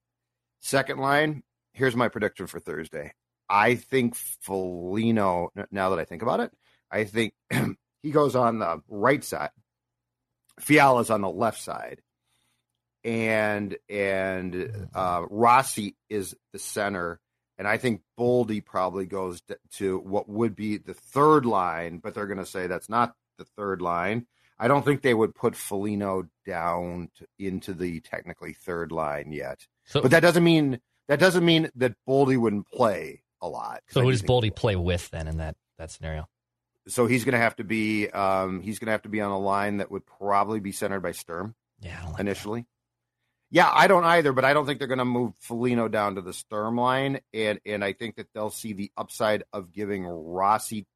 second 0.61 0.99
line. 0.99 1.43
Here's 1.73 1.97
my 1.97 2.09
prediction 2.09 2.47
for 2.47 2.61
Thursday. 2.61 3.15
I 3.49 3.75
think 3.75 4.15
Foligno 4.15 5.51
now 5.71 5.91
that 5.91 5.99
I 5.99 6.05
think 6.05 6.23
about 6.23 6.41
it 6.41 6.53
I 6.93 7.05
think 7.05 7.33
he 8.03 8.11
goes 8.11 8.37
on 8.37 8.59
the 8.59 8.83
right 8.89 9.25
side 9.25 9.51
Fiala's 10.61 11.11
on 11.11 11.21
the 11.21 11.31
left 11.31 11.61
side 11.61 12.01
and 13.05 13.77
and 13.89 14.89
uh, 14.95 15.25
Rossi 15.29 15.97
is 16.09 16.35
the 16.53 16.59
center 16.59 17.21
and 17.59 17.69
I 17.69 17.77
think 17.77 18.01
Boldy 18.19 18.65
probably 18.65 19.07
goes 19.07 19.43
to 19.75 19.99
what 19.99 20.29
would 20.29 20.57
be 20.57 20.79
the 20.79 20.95
third 20.95 21.47
line, 21.47 21.99
but 21.99 22.15
they're 22.15 22.27
going 22.27 22.39
to 22.39 22.47
say 22.47 22.67
that's 22.67 22.89
not 22.89 23.15
the 23.39 23.45
third 23.45 23.83
line. 23.83 24.27
I 24.59 24.69
don't 24.69 24.85
think 24.85 25.03
they 25.03 25.15
would 25.15 25.35
put 25.35 25.55
Foligno 25.57 26.29
down 26.47 27.11
to, 27.19 27.27
into 27.39 27.75
the 27.75 28.01
technically 28.01 28.53
third 28.53 28.93
line 28.93 29.33
yet. 29.33 29.67
So, 29.85 30.01
But 30.01 30.13
that 30.13 30.21
doesn't 30.21 30.45
mean 30.45 30.81
that 31.09 31.19
doesn't 31.19 31.45
mean 31.45 31.71
that 31.77 31.95
Boldy 32.09 32.39
wouldn't 32.39 32.69
play 32.69 33.23
a 33.41 33.49
lot. 33.49 33.83
so 33.91 34.03
who 34.03 34.11
does 34.11 34.23
Boldy 34.23 34.55
play 34.55 34.77
with 34.77 35.11
then 35.11 35.27
in 35.27 35.39
that 35.39 35.57
that 35.79 35.91
scenario? 35.91 36.29
So 36.89 37.07
he's 37.07 37.25
going 37.25 37.33
to 37.35 37.39
have 37.39 37.57
to 37.57 37.65
be 37.65 38.09
um, 38.11 38.61
he's 38.61 38.79
going 38.79 38.87
to 38.87 38.93
have 38.93 39.03
to 39.03 39.09
be 39.09 39.21
on 39.21 39.31
a 39.31 39.39
line 39.39 39.77
that 39.79 39.91
would 39.91 40.05
probably 40.05 40.61
be 40.61 40.73
centered 40.73 41.01
by 41.01 41.13
Sturm 41.13 41.55
Yeah, 41.81 42.05
like 42.11 42.21
initially. 42.21 42.67
Yeah, 43.51 43.71
I 43.71 43.87
don't 43.87 44.05
either, 44.05 44.33
but 44.33 44.45
I 44.47 44.55
don't 44.55 44.65
think 44.67 44.79
they're 44.79 44.89
going 44.89 44.99
to 44.99 45.05
move 45.05 45.35
Foligno 45.39 45.87
down 45.89 46.15
to 46.15 46.23
the 46.23 46.33
Sturm 46.33 46.77
line, 46.77 47.21
and 47.35 47.61
and 47.67 47.85
I 47.85 47.93
think 47.93 48.17
that 48.17 48.29
they'll 48.35 48.51
see 48.51 48.73
the 48.73 48.91
upside 48.97 49.45
of 49.53 49.73
giving 49.73 50.05
Rossi 50.07 50.87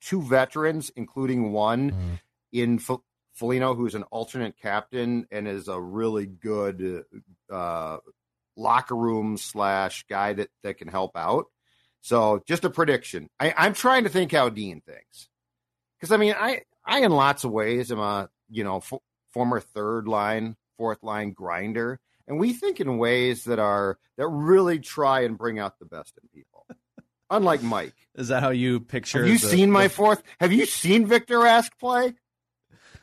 two 0.00 0.22
veterans, 0.22 0.90
including 0.96 1.52
one 1.52 1.90
Mhm. 1.92 2.20
in 2.52 2.74
F- 2.76 3.00
Foligno, 3.34 3.74
who's 3.74 3.94
an 3.94 4.04
alternate 4.04 4.56
captain 4.56 5.26
and 5.30 5.46
is 5.46 5.68
a 5.68 5.78
really 5.80 6.26
good 6.26 7.04
uh, 7.50 7.98
locker 8.56 8.96
room 8.96 9.36
slash 9.36 10.04
guy 10.08 10.32
that 10.32 10.48
that 10.62 10.78
can 10.78 10.88
help 10.88 11.16
out. 11.16 11.46
So, 12.02 12.42
just 12.46 12.64
a 12.64 12.70
prediction. 12.70 13.28
I, 13.38 13.52
I'm 13.56 13.74
trying 13.74 14.04
to 14.04 14.10
think 14.10 14.32
how 14.32 14.48
Dean 14.48 14.80
thinks, 14.80 15.28
because 15.98 16.12
I 16.12 16.16
mean, 16.16 16.34
I 16.38 16.62
I 16.84 17.00
in 17.00 17.12
lots 17.12 17.44
of 17.44 17.50
ways 17.50 17.92
am 17.92 17.98
a 18.00 18.28
you 18.48 18.64
know 18.64 18.78
f- 18.78 18.92
former 19.32 19.60
third 19.60 20.08
line, 20.08 20.56
fourth 20.78 21.02
line 21.02 21.32
grinder, 21.32 22.00
and 22.26 22.38
we 22.38 22.52
think 22.54 22.80
in 22.80 22.96
ways 22.98 23.44
that 23.44 23.58
are 23.58 23.98
that 24.16 24.26
really 24.28 24.78
try 24.78 25.20
and 25.20 25.36
bring 25.36 25.58
out 25.58 25.78
the 25.78 25.84
best 25.86 26.14
in 26.22 26.28
people. 26.34 26.66
Unlike 27.32 27.62
Mike, 27.62 27.94
Is 28.16 28.28
that 28.28 28.42
how 28.42 28.50
you 28.50 28.80
picture? 28.80 29.18
have 29.20 29.28
you 29.28 29.38
the- 29.38 29.46
seen 29.46 29.70
my 29.70 29.84
the- 29.84 29.90
fourth? 29.94 30.22
Have 30.40 30.52
you 30.52 30.66
seen 30.66 31.06
Victor 31.06 31.38
Rask 31.38 31.70
play? 31.78 32.14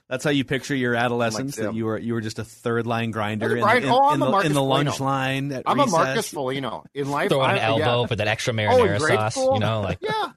That's 0.09 0.23
how 0.23 0.29
you 0.29 0.45
picture 0.45 0.73
your 0.75 0.95
adolescence. 0.95 1.57
Like 1.57 1.67
that 1.67 1.75
you 1.75 1.85
were 1.85 1.97
you 1.97 2.13
were 2.13 2.21
just 2.21 2.39
a 2.39 2.45
third 2.45 2.87
line 2.87 3.11
grinder 3.11 3.57
in, 3.57 3.61
grind- 3.61 3.83
in, 3.83 3.91
oh, 3.91 4.13
in 4.13 4.19
the, 4.21 4.37
in 4.39 4.53
the 4.53 4.63
lunch 4.63 4.87
Foligno. 4.97 5.05
line. 5.05 5.51
At 5.51 5.63
I'm 5.65 5.77
recess. 5.79 5.93
a 5.93 5.97
Marcus 5.97 6.29
Foligno 6.29 6.83
in 6.93 7.11
life. 7.11 7.29
Throw 7.29 7.41
an 7.43 7.51
I- 7.51 7.59
elbow 7.59 8.01
yeah. 8.01 8.07
for 8.07 8.15
that 8.15 8.27
extra 8.27 8.53
Oh, 8.53 8.55
marinara 8.57 8.99
grade 8.99 9.17
sauce, 9.19 9.35
you 9.35 9.59
know, 9.59 9.81
like 9.81 9.97
yeah. 10.01 10.27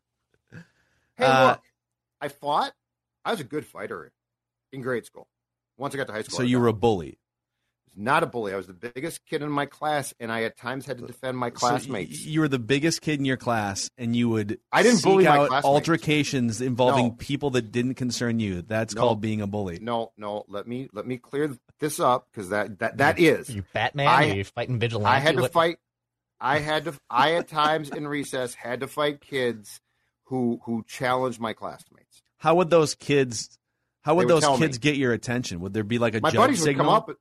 Hey, 1.17 1.25
Uh, 1.25 1.49
look, 1.51 1.61
I 2.21 2.29
fought. 2.29 2.73
I 3.25 3.31
was 3.31 3.39
a 3.41 3.45
good 3.45 3.65
fighter 3.65 4.11
in 4.73 4.81
grade 4.83 5.05
school. 5.07 5.29
Once 5.79 5.95
I 5.95 5.99
got 5.99 6.09
to 6.09 6.15
high 6.15 6.23
school, 6.23 6.39
So 6.39 6.43
you 6.43 6.59
were 6.59 6.67
a 6.67 6.73
bully. 6.73 7.20
Not 7.97 8.23
a 8.23 8.27
bully. 8.27 8.53
I 8.53 8.57
was 8.57 8.67
the 8.67 8.73
biggest 8.73 9.25
kid 9.27 9.43
in 9.43 9.51
my 9.51 9.67
class, 9.67 10.15
and 10.21 10.31
I 10.33 10.45
at 10.45 10.57
times 10.57 10.87
had 10.87 10.99
to 10.99 11.07
defend 11.07 11.37
my 11.37 11.51
classmates. 11.51 12.25
y- 12.25 12.31
you 12.31 12.41
were 12.41 12.49
the 12.49 12.59
biggest 12.59 13.01
kid 13.03 13.19
in 13.19 13.25
your 13.25 13.37
class, 13.37 13.91
and 13.99 14.15
you 14.15 14.29
would 14.29 14.59
I 14.73 14.83
didn't 14.83 14.99
seek 14.99 15.05
bully 15.05 15.25
my 15.25 15.37
out 15.39 15.49
classmates. 15.49 15.67
altercations 15.75 16.61
involving 16.61 17.07
No. 17.09 17.13
people 17.19 17.51
that 17.51 17.73
didn't 17.73 17.95
concern 17.95 18.39
you. 18.41 18.63
That's 18.63 18.95
No. 18.95 19.01
called 19.03 19.21
being 19.21 19.41
a 19.41 19.47
bully. 19.47 19.79
no, 19.81 20.13
no. 20.17 20.45
Let 20.49 20.67
me 20.67 20.89
let 20.93 21.07
me 21.07 21.17
clear 21.19 21.57
this 21.79 21.99
up 22.01 22.27
because 22.31 22.51
that 22.51 22.79
that 22.79 22.99
that 22.99 23.19
is. 23.19 23.49
you 23.51 23.65
Batman, 23.73 24.07
I- 24.09 24.31
are 24.31 24.35
you 24.37 24.45
fighting 24.45 24.79
vigilante? 24.79 25.15
I 25.17 25.19
had 25.19 25.37
to 25.37 25.43
What- 25.43 25.53
fight. 25.53 25.79
I 26.41 26.59
had 26.59 26.85
to. 26.87 26.95
I 27.11 27.35
at 27.35 27.49
times 27.49 27.91
in 27.91 28.09
recess 28.09 28.55
had 28.55 28.81
to 28.81 28.87
fight 28.89 29.21
kids 29.21 29.81
who 30.25 30.61
who 30.65 30.85
challenged 30.87 31.39
my 31.41 31.53
classmates. 31.53 32.23
How 32.39 32.55
would 32.55 32.71
those 32.71 32.95
kids? 32.95 33.59
How 34.03 34.15
would 34.15 34.31
would 34.31 34.43
those 34.43 34.59
kids 34.59 34.79
me. 34.79 34.81
get 34.81 34.97
your 34.97 35.13
attention? 35.13 35.61
Would 35.61 35.75
there 35.75 35.85
be 35.85 35.99
like 35.99 36.15
a 36.15 36.21
My 36.23 36.31
jump 36.31 36.45
buddies 36.45 36.63
signal? 36.63 36.87
would 36.87 36.91
come 37.07 37.11
up. 37.11 37.19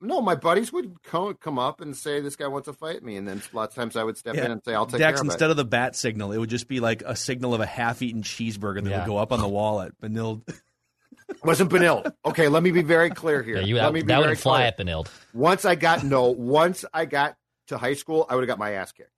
No, 0.00 0.20
my 0.20 0.34
buddies 0.34 0.72
would 0.72 1.02
come, 1.02 1.34
come 1.34 1.58
up 1.58 1.80
and 1.80 1.96
say, 1.96 2.20
"This 2.20 2.36
guy 2.36 2.46
wants 2.46 2.66
to 2.66 2.72
fight 2.72 3.02
me," 3.02 3.16
and 3.16 3.26
then 3.28 3.42
lots 3.52 3.76
of 3.76 3.80
times 3.82 3.96
I 3.96 4.04
would 4.04 4.16
step 4.16 4.34
Yeah. 4.36 4.46
in 4.46 4.50
and 4.52 4.62
say, 4.64 4.74
"I'll 4.74 4.86
take 4.86 4.98
Dex, 4.98 5.16
care 5.18 5.20
of 5.22 5.26
instead 5.32 5.46
it." 5.46 5.50
of 5.52 5.56
the 5.56 5.64
bat 5.64 5.94
signal, 5.96 6.32
it 6.32 6.38
would 6.38 6.50
just 6.50 6.68
be 6.68 6.80
like 6.80 7.02
a 7.06 7.14
signal 7.16 7.54
of 7.54 7.60
a 7.60 7.66
half-eaten 7.66 8.22
cheeseburger 8.22 8.82
that 8.84 8.90
Yeah. 8.90 8.98
would 9.00 9.06
go 9.06 9.18
up 9.18 9.32
on 9.32 9.40
the 9.40 9.48
wall 9.48 9.80
at 9.80 9.98
Benilde. 10.00 10.42
Wasn't 11.44 11.70
Benilde. 11.70 12.12
Okay, 12.24 12.48
let 12.48 12.62
me 12.62 12.70
be 12.70 12.82
very 12.82 13.10
clear 13.10 13.42
here. 13.42 13.56
Yeah, 13.56 13.62
you 13.62 13.74
let 13.76 13.82
that, 13.82 13.92
me 13.92 14.00
be 14.00 14.06
that 14.08 14.14
very 14.14 14.20
wouldn't 14.22 14.40
fly 14.40 14.58
clear. 14.58 14.66
at 14.68 14.78
Benilde. 14.78 15.08
Once 15.32 15.64
I 15.64 15.74
got 15.76 16.02
no, 16.04 16.30
once 16.30 16.84
I 16.92 17.04
got 17.04 17.36
to 17.68 17.78
high 17.78 17.94
school, 17.94 18.26
I 18.28 18.34
would 18.34 18.42
have 18.42 18.48
got 18.48 18.58
my 18.58 18.72
ass 18.72 18.92
kicked. 18.92 19.10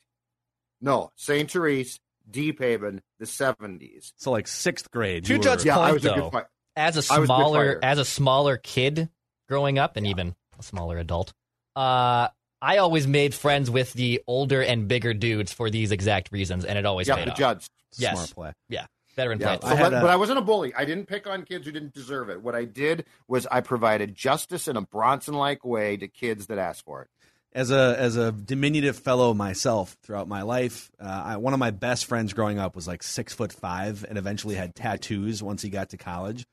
No, 0.80 1.10
St. 1.16 1.50
Therese, 1.50 2.00
Deep 2.30 2.58
Haven, 2.60 3.02
the 3.18 3.26
seventies. 3.26 4.12
So 4.16 4.30
like 4.30 4.46
sixth 4.46 4.90
grade. 4.90 5.24
To 5.26 5.34
you 5.34 5.38
Judge 5.38 5.64
Yeah, 5.64 5.78
I 5.78 5.90
Point, 5.90 5.94
was 5.94 6.04
a 6.04 6.08
though. 6.08 6.14
good 6.14 6.32
fight. 6.32 6.44
As 6.76 6.96
a 7.10 7.12
I 7.14 7.18
was 7.18 7.24
a 7.24 7.26
smaller 7.26 7.66
fighter. 7.74 7.80
as 7.84 7.98
a 7.98 8.04
smaller 8.04 8.56
kid 8.56 9.08
growing 9.48 9.78
up, 9.78 9.96
and 9.96 10.06
even 10.06 10.34
a 10.62 10.66
smaller 10.66 10.98
adult, 10.98 11.32
uh, 11.76 12.28
I 12.60 12.76
always 12.78 13.06
made 13.06 13.34
friends 13.34 13.70
with 13.70 13.92
the 13.92 14.22
older 14.26 14.62
and 14.62 14.86
bigger 14.88 15.12
dudes 15.14 15.52
for 15.52 15.68
these 15.68 15.90
exact 15.90 16.30
reasons, 16.32 16.64
and 16.64 16.78
it 16.78 16.86
always 16.86 17.08
Yeah, 17.08 17.16
paid 17.16 17.26
the 17.26 17.32
off. 17.32 17.38
judge. 17.38 17.66
Yes. 17.98 18.14
Smart 18.14 18.30
play. 18.34 18.52
Yeah, 18.68 18.86
veteran 19.16 19.40
Yeah, 19.40 19.56
play. 19.56 19.68
so 19.70 19.74
I 19.74 19.76
had 19.76 19.92
a- 19.92 20.00
but 20.00 20.10
I 20.10 20.16
wasn't 20.16 20.38
a 20.38 20.42
bully. 20.42 20.72
I 20.74 20.84
didn't 20.84 21.06
pick 21.06 21.26
on 21.26 21.42
kids 21.42 21.66
who 21.66 21.72
didn't 21.72 21.92
deserve 21.92 22.30
it. 22.30 22.40
What 22.40 22.54
I 22.54 22.64
did 22.64 23.04
was 23.28 23.46
I 23.50 23.60
provided 23.60 24.14
justice 24.14 24.68
in 24.68 24.76
a 24.76 24.82
Bronson-like 24.82 25.64
way 25.64 25.96
to 25.96 26.08
kids 26.08 26.46
that 26.46 26.58
asked 26.58 26.84
for 26.84 27.02
it. 27.02 27.08
as 27.54 27.70
a 27.70 27.94
as 27.98 28.16
a 28.16 28.32
diminutive 28.32 28.96
fellow 28.96 29.34
myself 29.34 29.98
throughout 30.02 30.26
my 30.26 30.40
life, 30.40 30.90
uh, 30.98 31.22
I, 31.26 31.36
one 31.36 31.52
of 31.52 31.58
my 31.58 31.70
best 31.70 32.06
friends 32.06 32.32
growing 32.32 32.58
up 32.58 32.74
was 32.74 32.86
like 32.88 33.02
six 33.02 33.34
foot 33.34 33.52
five 33.52 34.06
and 34.08 34.16
eventually 34.16 34.54
had 34.54 34.74
tattoos 34.74 35.42
once 35.42 35.60
he 35.60 35.68
got 35.68 35.90
to 35.90 35.98
college. 35.98 36.46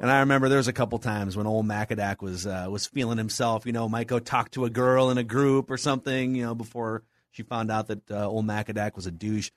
And 0.00 0.10
I 0.10 0.20
remember 0.20 0.48
there 0.48 0.58
was 0.58 0.68
a 0.68 0.72
couple 0.72 0.98
times 0.98 1.36
when 1.36 1.46
old 1.46 1.66
Macadac 1.66 2.20
was 2.22 2.46
uh, 2.46 2.66
was 2.70 2.86
feeling 2.86 3.18
himself. 3.18 3.66
You 3.66 3.72
know, 3.72 3.88
might 3.88 4.06
go 4.06 4.18
talk 4.18 4.50
to 4.52 4.64
a 4.64 4.70
girl 4.70 5.10
in 5.10 5.18
a 5.18 5.24
group 5.24 5.70
or 5.70 5.76
something. 5.76 6.34
You 6.34 6.46
know, 6.46 6.54
before 6.54 7.02
she 7.30 7.42
found 7.42 7.70
out 7.70 7.88
that 7.88 8.10
uh, 8.10 8.26
old 8.28 8.46
Macadac 8.46 8.94
was 8.96 9.06
a 9.06 9.10
douche. 9.10 9.50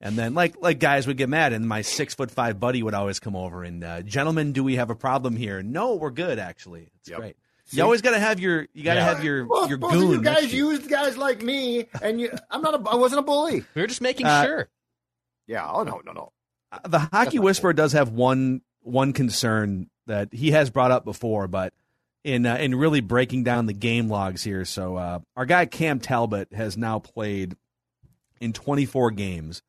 And 0.00 0.16
then, 0.16 0.32
like 0.34 0.54
like 0.60 0.78
guys 0.78 1.08
would 1.08 1.16
get 1.16 1.28
mad, 1.28 1.52
and 1.52 1.66
my 1.68 1.82
six 1.82 2.14
foot 2.14 2.30
five 2.30 2.60
buddy 2.60 2.82
would 2.82 2.94
always 2.94 3.18
come 3.18 3.34
over 3.34 3.64
and, 3.64 3.82
uh, 3.82 4.02
gentlemen, 4.02 4.52
do 4.52 4.62
we 4.62 4.76
have 4.76 4.90
a 4.90 4.94
problem 4.94 5.34
here? 5.34 5.60
No, 5.60 5.96
we're 5.96 6.10
good. 6.10 6.38
Actually, 6.38 6.88
it's 7.00 7.10
Yep. 7.10 7.18
great. 7.18 7.36
See? 7.64 7.78
You 7.78 7.82
always 7.82 8.00
got 8.00 8.12
to 8.12 8.20
have 8.20 8.38
your 8.38 8.68
you 8.72 8.84
got 8.84 8.94
to 8.94 9.00
Yeah. 9.00 9.06
have 9.14 9.24
your 9.24 9.46
Well, 9.48 9.68
your 9.68 9.76
both 9.76 9.92
goon. 9.94 10.04
of 10.04 10.10
you 10.12 10.22
guys 10.22 10.52
you. 10.54 10.70
used 10.70 10.88
guys 10.88 11.16
like 11.18 11.42
me, 11.42 11.86
and 12.00 12.20
you, 12.20 12.30
I'm 12.48 12.62
not. 12.62 12.74
A, 12.80 12.90
I 12.90 12.94
wasn't 12.94 13.18
a 13.18 13.22
bully. 13.22 13.64
we 13.74 13.80
were 13.82 13.88
just 13.88 14.00
making 14.00 14.26
Uh, 14.26 14.44
sure. 14.44 14.68
Yeah. 15.48 15.68
Oh 15.68 15.82
no, 15.82 16.00
no, 16.06 16.12
no. 16.12 16.32
Uh, 16.70 16.78
the 16.86 16.98
hockey 17.00 17.38
not 17.38 17.44
whisperer 17.44 17.72
does 17.72 17.92
have 17.94 18.10
one 18.10 18.60
one 18.88 19.12
concern 19.12 19.88
that 20.06 20.32
he 20.32 20.52
has 20.52 20.70
brought 20.70 20.90
up 20.90 21.04
before, 21.04 21.48
but 21.48 21.72
in 22.24 22.46
uh, 22.46 22.56
in 22.56 22.74
really 22.74 23.00
breaking 23.00 23.44
down 23.44 23.66
the 23.66 23.72
game 23.72 24.08
logs 24.08 24.42
here, 24.42 24.64
so 24.64 24.96
uh, 24.96 25.18
our 25.36 25.46
guy 25.46 25.66
Cam 25.66 26.00
Talbot 26.00 26.52
has 26.52 26.76
now 26.76 26.98
played 26.98 27.56
in 28.40 28.52
24 28.52 29.12
games, 29.12 29.62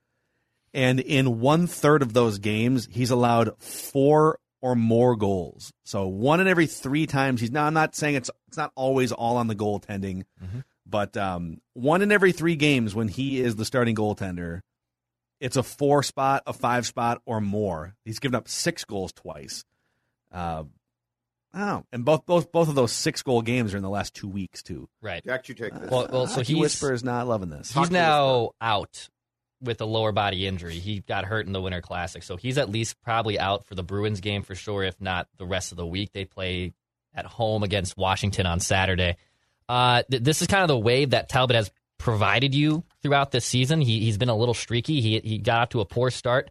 and 0.74 0.99
in 0.99 1.39
one 1.39 1.67
third 1.67 2.01
of 2.01 2.13
those 2.13 2.39
games, 2.39 2.88
he's 2.91 3.11
allowed 3.11 3.51
four 3.61 4.39
or 4.61 4.76
more 4.76 5.15
goals. 5.15 5.72
So 5.86 6.07
one 6.07 6.41
in 6.41 6.47
every 6.47 6.67
three 6.67 7.05
times 7.07 7.39
he's 7.41 7.51
now. 7.51 7.65
I'm 7.65 7.74
not 7.74 7.95
saying 7.95 8.15
it's 8.15 8.32
it's 8.47 8.57
not 8.57 8.72
always 8.76 9.11
all 9.11 9.38
on 9.38 9.47
the 9.47 9.55
goaltending, 9.55 10.24
but 10.86 11.15
um, 11.17 11.61
one 11.74 12.01
in 12.01 12.11
every 12.11 12.32
three 12.32 12.55
games 12.55 12.95
when 12.95 13.07
he 13.07 13.39
is 13.39 13.55
the 13.55 13.65
starting 13.65 13.95
goaltender, 13.95 14.61
it's 15.39 15.57
a 15.57 15.63
four 15.63 16.03
spot, 16.03 16.43
a 16.45 16.53
five 16.53 16.85
spot, 16.85 17.21
or 17.25 17.41
more. 17.41 17.95
He's 18.05 18.19
given 18.19 18.35
up 18.35 18.47
six 18.47 18.85
goals 18.85 19.11
twice. 19.13 19.63
Uh, 20.31 20.63
I 21.53 21.65
don't. 21.65 21.85
And 21.91 22.05
both 22.05 22.25
both 22.25 22.51
both 22.51 22.69
of 22.69 22.75
those 22.75 22.91
six 22.91 23.23
goal 23.23 23.41
games 23.41 23.73
are 23.73 23.77
in 23.77 23.83
the 23.83 23.89
last 23.89 24.13
two 24.13 24.27
weeks 24.27 24.61
too. 24.61 24.87
Right. 25.01 25.23
Jack, 25.23 25.49
you 25.49 25.55
take 25.55 25.73
this. 25.73 25.89
Well, 25.89 26.07
well 26.11 26.27
so 26.27 26.41
he 26.41 26.53
he's 26.53 26.61
Whisper 26.61 26.93
is 26.93 27.03
not 27.03 27.27
loving 27.27 27.49
this. 27.49 27.71
he's 27.71 27.89
now 27.89 28.51
out 28.61 29.09
with 29.61 29.81
a 29.81 29.85
lower 29.85 30.11
body 30.11 30.45
injury. 30.45 30.75
He 30.75 30.99
got 31.01 31.25
hurt 31.25 31.47
in 31.47 31.53
the 31.53 31.61
Winter 31.61 31.81
Classic, 31.81 32.23
so 32.23 32.37
he's 32.37 32.57
at 32.57 32.69
least 32.69 33.01
probably 33.01 33.39
out 33.39 33.65
for 33.65 33.75
the 33.75 33.83
Bruins 33.83 34.21
game 34.21 34.43
for 34.43 34.55
sure. 34.55 34.83
If 34.83 35.01
not 35.01 35.27
the 35.37 35.45
rest 35.45 35.71
of 35.71 35.77
the 35.77 35.87
week, 35.87 36.11
they 36.13 36.25
play 36.25 36.73
at 37.13 37.25
home 37.25 37.63
against 37.63 37.97
Washington 37.97 38.45
on 38.45 38.59
Saturday. 38.59 39.17
Uh, 39.67 40.03
th- 40.09 40.23
this 40.23 40.41
is 40.41 40.47
kind 40.47 40.63
of 40.63 40.67
the 40.67 40.77
wave 40.77 41.11
that 41.11 41.29
Talbot 41.29 41.55
has 41.55 41.71
provided 41.99 42.55
you 42.55 42.83
throughout 43.03 43.29
this 43.29 43.45
season. 43.45 43.79
He, 43.81 43.99
he's 43.99 44.17
been 44.17 44.29
a 44.29 44.35
little 44.35 44.55
streaky. 44.55 45.01
He 45.01 45.19
he 45.19 45.37
got 45.37 45.61
off 45.61 45.69
to 45.69 45.81
a 45.81 45.85
poor 45.85 46.09
start 46.09 46.49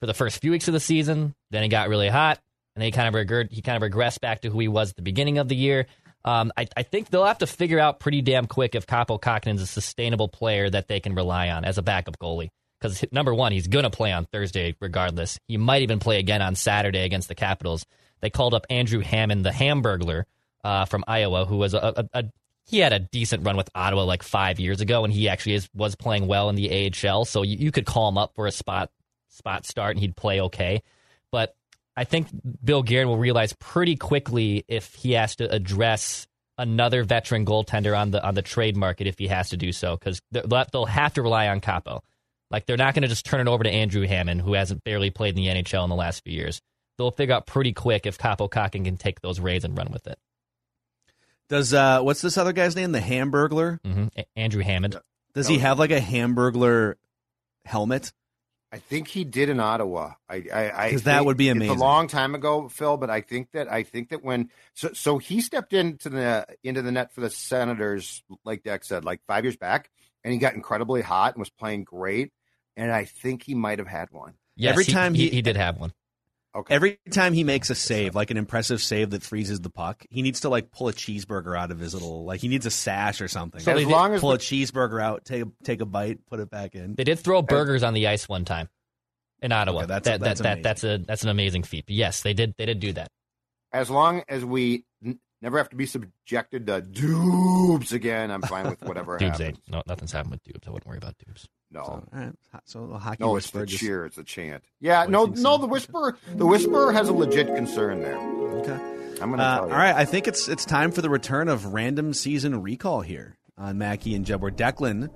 for 0.00 0.06
the 0.06 0.14
first 0.14 0.40
few 0.40 0.50
weeks 0.50 0.66
of 0.66 0.74
the 0.74 0.80
season. 0.80 1.36
Then 1.52 1.62
he 1.62 1.68
got 1.68 1.88
really 1.88 2.08
hot, 2.08 2.40
and 2.74 2.82
then 2.82 2.86
he 2.86 2.90
kind 2.90 3.06
of 3.06 3.14
regre- 3.14 3.52
he 3.52 3.62
kind 3.62 3.80
of 3.80 3.88
regressed 3.88 4.20
back 4.20 4.40
to 4.40 4.50
who 4.50 4.58
he 4.58 4.66
was 4.66 4.90
at 4.90 4.96
the 4.96 5.02
beginning 5.02 5.38
of 5.38 5.46
the 5.48 5.54
year. 5.54 5.86
Um, 6.24 6.50
I, 6.56 6.66
I 6.76 6.82
think 6.82 7.08
they'll 7.08 7.24
have 7.24 7.38
to 7.38 7.46
figure 7.46 7.78
out 7.78 8.00
pretty 8.00 8.20
damn 8.20 8.46
quick 8.46 8.74
if 8.74 8.86
Kaapo 8.86 9.20
Kähkönen's 9.20 9.62
a 9.62 9.66
sustainable 9.66 10.26
player 10.26 10.68
that 10.68 10.88
they 10.88 10.98
can 10.98 11.14
rely 11.14 11.50
on 11.50 11.64
as 11.64 11.78
a 11.78 11.82
backup 11.82 12.18
goalie. 12.18 12.48
Because 12.80 13.04
number 13.12 13.32
one, 13.32 13.52
he's 13.52 13.68
going 13.68 13.84
to 13.84 13.90
play 13.90 14.12
on 14.12 14.26
Thursday 14.26 14.74
regardless. 14.80 15.38
He 15.46 15.56
might 15.56 15.82
even 15.82 16.00
play 16.00 16.18
again 16.18 16.42
on 16.42 16.56
Saturday 16.56 17.04
against 17.04 17.28
the 17.28 17.36
Capitals. 17.36 17.86
They 18.20 18.30
called 18.30 18.54
up 18.54 18.66
Andrew 18.68 19.00
Hammond, 19.00 19.44
the 19.44 19.50
Hamburglar 19.50 20.24
uh, 20.64 20.84
from 20.86 21.04
Iowa, 21.06 21.46
who 21.46 21.58
was 21.58 21.74
a, 21.74 22.08
a, 22.12 22.20
a 22.20 22.24
he 22.66 22.78
had 22.78 22.92
a 22.92 22.98
decent 22.98 23.44
run 23.44 23.56
with 23.56 23.70
Ottawa 23.74 24.02
like 24.04 24.22
five 24.22 24.58
years 24.58 24.80
ago, 24.80 25.04
and 25.04 25.12
he 25.12 25.28
actually 25.28 25.54
is, 25.54 25.68
was 25.74 25.94
playing 25.94 26.26
well 26.26 26.48
in 26.48 26.56
the 26.56 26.92
AHL. 26.92 27.24
So 27.24 27.42
you, 27.42 27.56
you 27.56 27.72
could 27.72 27.86
call 27.86 28.08
him 28.08 28.18
up 28.18 28.34
for 28.34 28.46
a 28.46 28.52
spot 28.52 28.90
spot 29.28 29.64
start, 29.64 29.92
and 29.92 30.00
he'd 30.00 30.16
play 30.16 30.40
okay. 30.40 30.82
But 31.30 31.54
I 31.96 32.04
think 32.04 32.28
Bill 32.64 32.82
Guerin 32.82 33.08
will 33.08 33.18
realize 33.18 33.52
pretty 33.54 33.96
quickly 33.96 34.64
if 34.68 34.94
he 34.94 35.12
has 35.12 35.36
to 35.36 35.50
address 35.50 36.26
another 36.58 37.04
veteran 37.04 37.44
goaltender 37.44 37.96
on 37.96 38.10
the 38.10 38.24
on 38.26 38.34
the 38.34 38.42
trade 38.42 38.76
market 38.76 39.06
if 39.06 39.18
he 39.18 39.28
has 39.28 39.50
to 39.50 39.56
do 39.56 39.72
so 39.72 39.96
because 39.96 40.20
they'll 40.32 40.86
have 40.86 41.14
to 41.14 41.22
rely 41.22 41.48
on 41.48 41.60
Kaapo. 41.60 42.00
Like 42.50 42.66
they're 42.66 42.76
not 42.76 42.94
going 42.94 43.02
to 43.02 43.08
just 43.08 43.26
turn 43.26 43.40
it 43.40 43.50
over 43.50 43.64
to 43.64 43.70
Andrew 43.70 44.06
Hammond, 44.06 44.40
who 44.40 44.54
hasn't 44.54 44.84
barely 44.84 45.10
played 45.10 45.36
in 45.36 45.42
the 45.42 45.62
NHL 45.62 45.84
in 45.84 45.90
the 45.90 45.96
last 45.96 46.22
few 46.24 46.32
years. 46.32 46.60
They'll 46.96 47.10
figure 47.10 47.34
out 47.34 47.46
pretty 47.46 47.72
quick 47.72 48.06
if 48.06 48.18
Kaapo 48.18 48.50
Kakin 48.50 48.84
can 48.84 48.96
take 48.96 49.20
those 49.20 49.38
raids 49.38 49.64
and 49.64 49.76
run 49.76 49.90
with 49.92 50.06
it. 50.06 50.18
Does 51.48 51.72
uh, 51.74 52.00
what's 52.02 52.20
this 52.22 52.36
other 52.38 52.52
guy's 52.52 52.74
name? 52.76 52.92
The 52.92 53.00
Hamburglar. 53.00 53.78
hmm 53.84 54.06
Andrew 54.34 54.62
Hammond. 54.62 54.96
Does 55.34 55.46
he 55.46 55.58
have 55.58 55.78
like 55.78 55.90
a 55.90 56.00
Hamburglar 56.00 56.94
helmet? 57.64 58.12
I 58.72 58.78
think 58.78 59.06
he 59.08 59.22
did 59.24 59.48
in 59.48 59.60
Ottawa. 59.60 60.14
I, 60.28 60.44
I, 60.52 60.86
I 60.86 60.90
'Cause 60.90 61.04
that 61.04 61.24
would 61.24 61.36
be 61.36 61.48
It's 61.48 61.56
amazing. 61.56 61.76
a 61.76 61.80
long 61.80 62.08
time 62.08 62.34
ago, 62.34 62.68
Phil, 62.68 62.96
but 62.96 63.08
I 63.10 63.20
think 63.20 63.52
that 63.52 63.70
I 63.72 63.84
think 63.84 64.08
that 64.10 64.24
when 64.24 64.50
so 64.74 64.92
so 64.92 65.18
he 65.18 65.40
stepped 65.40 65.72
into 65.72 66.08
the 66.08 66.46
into 66.64 66.82
the 66.82 66.90
net 66.90 67.12
for 67.12 67.20
the 67.20 67.30
Senators, 67.30 68.22
like 68.44 68.64
Deck 68.64 68.82
said, 68.84 69.04
like 69.04 69.20
five 69.26 69.44
years 69.44 69.56
back, 69.56 69.90
and 70.24 70.32
he 70.32 70.38
got 70.38 70.54
incredibly 70.54 71.00
hot 71.00 71.34
and 71.34 71.40
was 71.40 71.48
playing 71.50 71.84
great. 71.84 72.32
And 72.76 72.90
I 72.90 73.04
think 73.04 73.44
he 73.44 73.54
might 73.54 73.78
have 73.78 73.88
had 73.88 74.10
one. 74.10 74.34
Yes, 74.56 74.72
Every 74.72 74.84
he- 74.84 74.92
time 74.92 75.14
he, 75.14 75.24
he- 75.28 75.36
he 75.36 75.42
did 75.42 75.56
have 75.56 75.78
one. 75.78 75.92
Okay. 76.56 76.74
Every 76.74 76.98
time 77.10 77.34
he 77.34 77.44
makes 77.44 77.68
a 77.68 77.74
save, 77.74 78.14
like 78.14 78.30
an 78.30 78.38
impressive 78.38 78.80
save 78.80 79.10
that 79.10 79.22
freezes 79.22 79.60
the 79.60 79.68
puck, 79.68 80.06
he 80.08 80.22
needs 80.22 80.40
to 80.40 80.48
like 80.48 80.70
pull 80.70 80.88
a 80.88 80.92
cheeseburger 80.92 81.58
out 81.58 81.70
of 81.70 81.78
his 81.78 81.92
little 81.92 82.24
like 82.24 82.40
he 82.40 82.48
needs 82.48 82.64
a 82.64 82.70
sash 82.70 83.20
or 83.20 83.28
something. 83.28 83.60
So 83.60 83.72
as 83.72 83.76
they 83.78 83.84
did- 83.84 83.90
long 83.92 84.14
as 84.14 84.20
pull 84.22 84.30
the, 84.30 84.36
a 84.36 84.38
cheeseburger 84.38 85.02
out, 85.02 85.24
take 85.26 85.42
a, 85.44 85.48
take 85.64 85.80
a 85.82 85.86
bite, 85.86 86.24
put 86.26 86.40
it 86.40 86.48
back 86.50 86.74
in. 86.74 86.94
They 86.94 87.04
did 87.04 87.18
throw 87.18 87.42
burgers 87.42 87.82
on 87.82 87.92
the 87.94 88.06
ice 88.06 88.26
one 88.28 88.44
time 88.46 88.68
in 89.42 89.52
Ottawa. 89.52 89.80
Okay, 89.80 89.86
that's- 89.88 90.04
that, 90.04 90.20
that's 90.24 90.40
that, 90.40 90.56
that, 90.56 90.62
that's 90.62 90.84
a 90.84 90.98
that's 91.06 91.22
an 91.24 91.28
amazing 91.28 91.62
feat. 91.64 91.84
But 91.86 91.94
yes, 91.94 92.22
they 92.22 92.32
did 92.32 92.54
they 92.56 92.64
did 92.66 92.80
do 92.80 92.92
that. 92.94 93.08
as 93.72 93.90
long 93.90 94.22
as 94.28 94.42
we 94.44 94.84
n- 95.04 95.18
never 95.42 95.58
have 95.58 95.68
to 95.68 95.76
be 95.76 95.84
subjected 95.84 96.66
to 96.68 96.80
dupes 96.80 97.92
again, 97.92 98.30
I'm 98.30 98.40
fine 98.42 98.68
with 98.70 98.82
whatever 98.82 99.18
Dubes 99.18 99.22
happens. 99.32 99.40
ain't 99.42 99.58
no 99.70 99.82
nothing's 99.86 100.12
happened 100.12 100.30
with 100.32 100.42
Dubes. 100.44 100.66
I 100.66 100.70
wouldn't 100.70 100.86
worry 100.88 100.98
about 100.98 101.16
Dubes. 101.18 101.46
No. 101.70 101.82
So, 101.84 101.90
all 101.92 102.04
right. 102.12 102.32
So 102.64 102.86
the 102.86 102.98
hockey 102.98 103.18
No, 103.24 103.36
it's 103.36 103.50
the 103.50 103.66
just- 103.66 103.80
cheer, 103.80 104.04
it's 104.06 104.16
the 104.16 104.24
chant. 104.24 104.62
Yeah, 104.80 105.04
no, 105.08 105.26
do 105.26 105.30
you 105.30 105.34
think, 105.36 105.44
no. 105.44 105.58
The 105.58 105.66
whisper, 105.66 106.16
the 106.34 106.46
whisper 106.46 106.92
has 106.92 107.08
a 107.08 107.12
legit 107.12 107.48
concern 107.54 108.00
there. 108.00 108.16
Okay. 108.16 108.78
I'm 109.20 109.30
gonna 109.30 109.42
Uh, 109.42 109.56
tell 109.58 109.68
you. 109.68 109.74
right, 109.74 109.94
I 109.94 110.04
think 110.04 110.28
it's 110.28 110.48
it's 110.48 110.64
time 110.64 110.92
for 110.92 111.00
the 111.02 111.10
return 111.10 111.48
of 111.48 111.66
random 111.72 112.12
season 112.12 112.62
recall 112.62 113.00
here 113.00 113.36
on 113.58 113.78
Mackey 113.78 114.14
and 114.14 114.24
Judd, 114.26 114.40
where 114.42 114.50
Declan 114.50 115.08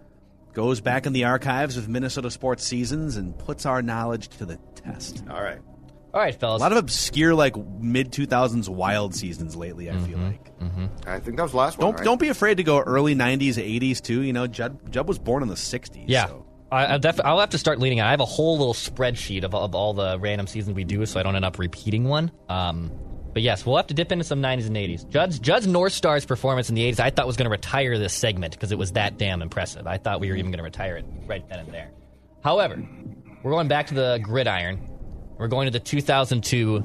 goes 0.55 0.80
back 0.80 1.07
in 1.07 1.12
the 1.12 1.24
archives 1.24 1.76
of 1.76 1.88
Minnesota 1.88 2.30
sports 2.30 2.64
seasons 2.64 3.16
and 3.16 3.38
puts 3.38 3.66
our 3.66 3.82
knowledge 3.82 4.28
to 4.38 4.44
the 4.46 4.57
test. 4.74 5.22
All 5.30 5.42
right. 5.42 5.61
All 6.12 6.20
right, 6.20 6.34
fellas. 6.34 6.61
A 6.61 6.62
lot 6.64 6.72
of 6.72 6.78
obscure, 6.78 7.34
like 7.34 7.56
mid 7.56 8.12
two 8.12 8.26
thousands 8.26 8.68
wild 8.68 9.14
seasons 9.14 9.54
lately. 9.56 9.90
I 9.90 9.96
feel 9.98 10.18
like. 10.18 10.52
I 11.06 11.18
think 11.20 11.36
that 11.36 11.42
was 11.44 11.52
the 11.52 11.58
last 11.58 11.78
one. 11.78 11.86
Don't 11.86 11.94
right? 11.96 12.04
don't 12.04 12.20
be 12.20 12.28
afraid 12.28 12.56
to 12.56 12.62
go 12.64 12.80
early 12.80 13.14
'90s, 13.14 13.54
'80s 13.54 14.00
too. 14.00 14.22
You 14.22 14.32
know, 14.32 14.46
Judd 14.46 14.92
Judd 14.92 15.06
was 15.06 15.18
born 15.18 15.42
in 15.42 15.48
the 15.48 15.54
'60s. 15.54 16.04
yeah. 16.06 16.26
so- 16.26 16.46
I, 16.72 16.94
I 16.94 16.98
def- 16.98 17.20
I'll 17.24 17.40
have 17.40 17.50
to 17.50 17.58
start 17.58 17.80
leaning 17.80 18.00
on. 18.00 18.06
I 18.06 18.11
have 18.12 18.20
a 18.20 18.24
whole 18.24 18.56
little 18.56 18.74
spreadsheet 18.74 19.42
of, 19.42 19.56
of 19.56 19.74
all 19.74 19.92
the 19.92 20.20
random 20.20 20.46
seasons 20.46 20.76
we 20.76 20.84
do, 20.84 21.04
so 21.04 21.18
I 21.18 21.24
don't 21.24 21.34
end 21.34 21.44
up 21.44 21.58
repeating 21.58 22.04
one. 22.04 22.30
Um, 22.48 22.92
but 23.32 23.42
yes, 23.42 23.66
we'll 23.66 23.76
have 23.76 23.88
to 23.88 23.94
dip 23.94 24.12
into 24.12 24.22
some 24.24 24.40
90s 24.40 24.68
and 24.68 24.76
80s. 24.76 25.08
Judd's, 25.08 25.40
Judd's 25.40 25.66
North 25.66 25.92
Star's 25.92 26.24
performance 26.24 26.68
in 26.68 26.76
the 26.76 26.82
80s, 26.92 27.00
I 27.00 27.11
thought 27.11 27.26
was 27.26 27.36
going 27.36 27.46
to 27.46 27.50
retire 27.50 27.98
this 27.98 28.12
segment 28.12 28.52
because 28.54 28.70
it 28.70 28.78
was 28.78 28.92
that 28.92 29.18
damn 29.18 29.42
impressive. 29.42 29.88
I 29.88 29.96
thought 29.98 30.20
we 30.20 30.28
were 30.30 30.36
even 30.36 30.52
going 30.52 30.58
to 30.58 30.62
retire 30.64 30.96
it 30.96 31.04
right 31.26 31.44
then 31.48 31.58
and 31.58 31.74
there. 31.74 31.90
However, 32.44 32.80
we're 33.42 33.50
going 33.50 33.66
back 33.66 33.88
to 33.88 33.94
the 33.94 34.20
gridiron. 34.22 34.89
We're 35.41 35.49
going 35.49 35.64
to 35.64 35.70
the 35.70 35.80
2002 35.80 36.84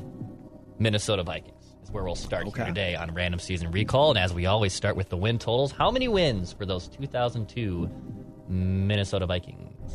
Minnesota 0.80 1.24
Vikings. 1.24 1.51
Is 1.84 1.91
where 1.91 2.06
we'll 2.06 2.16
start 2.16 2.47
Okay. 2.47 2.60
here 2.64 2.66
today 2.68 2.95
on 2.95 3.14
random 3.14 3.38
season 3.38 3.70
recall. 3.70 4.12
And 4.12 4.18
as 4.18 4.34
we 4.34 4.45
always 4.45 4.72
start 4.72 4.95
with 4.95 5.10
the 5.10 5.18
win 5.18 5.39
totals, 5.39 5.74
how 5.74 5.91
many 5.91 6.08
wins 6.08 6.53
for 6.53 6.66
those 6.66 6.88
2002 6.88 7.89
Minnesota 8.47 9.26
Vikings? 9.26 9.93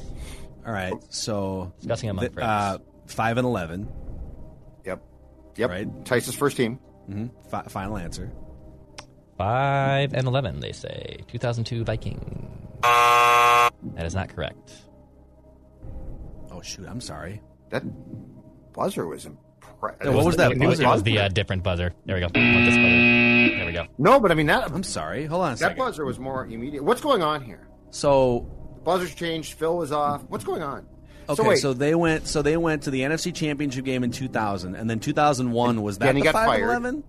All 0.67 0.75
right. 0.75 0.93
So 1.09 1.73
Discussing 1.79 2.11
among 2.11 2.27
the- 2.27 2.31
friends. 2.33 2.47
uh, 2.49 2.79
five 3.07 3.39
and 3.39 3.47
eleven. 3.47 3.89
Yep. 4.85 5.03
Yep. 5.57 5.71
Right. 5.71 6.05
Tice's 6.05 6.35
first 6.35 6.59
team. 6.59 6.75
hmm 7.07 7.29
Fi- 7.51 7.63
final 7.63 7.97
answer. 7.97 8.31
Five 9.39 10.13
and 10.13 10.27
eleven, 10.27 10.61
they 10.61 10.73
say. 10.73 11.21
2002 11.29 11.83
Viking. 11.85 12.69
That 12.83 14.05
is 14.05 14.15
not 14.15 14.29
correct. 14.29 14.75
Oh 16.51 16.61
shoot! 16.61 16.87
I'm 16.87 17.01
sorry. 17.01 17.41
That 17.71 17.83
buzzer 18.81 19.07
was 19.07 19.26
impressive. 19.26 19.99
Yeah, 20.05 20.11
what 20.11 20.24
was 20.24 20.37
that 20.37 20.53
It 20.53 20.59
was, 20.59 20.81
it 20.81 20.85
buzzer? 20.85 20.89
was 20.89 21.03
the 21.03 21.18
uh, 21.18 21.28
different 21.28 21.62
buzzer. 21.62 21.93
There 22.07 22.16
we 22.16 22.20
go. 22.20 22.28
This 22.28 22.76
buzzer. 22.76 23.57
There 23.59 23.66
we 23.66 23.72
go. 23.72 23.87
No, 23.99 24.18
but 24.18 24.33
I 24.33 24.35
mean 24.35 24.47
that 24.47 24.70
I'm 24.72 24.83
sorry. 24.83 25.26
Hold 25.26 25.43
on 25.43 25.49
a 25.49 25.51
that 25.53 25.59
second. 25.59 25.78
buzzer 25.78 26.05
was 26.07 26.18
more 26.18 26.47
immediate. 26.47 26.83
What's 26.83 27.03
going 27.03 27.22
on 27.22 27.45
here? 27.45 27.68
So 27.91 28.41
Buzzers 28.85 29.14
changed. 29.14 29.55
Phil 29.55 29.76
was 29.76 29.93
off. 29.93 30.22
What's 30.28 30.45
going 30.45 30.62
on? 30.62 30.87
okay, 31.28 31.55
so 31.57 31.72
so 31.72 31.72
they 31.74 31.95
went. 31.95 32.26
So 32.26 32.41
they 32.41 32.57
went 32.57 32.85
to 32.85 32.91
the 32.91 33.03
NFC 33.03 33.35
Championship 33.35 33.85
game 33.85 34.03
in 34.03 34.11
2000, 34.11 34.74
and 34.74 34.89
then 34.89 34.99
2001 34.99 35.83
was 35.83 35.99
that 35.99 36.09
and 36.09 36.16
he 36.16 36.22
the 36.22 36.33
got 36.33 36.33
5 36.33 36.47
fired. 36.47 36.64
11? 36.64 37.05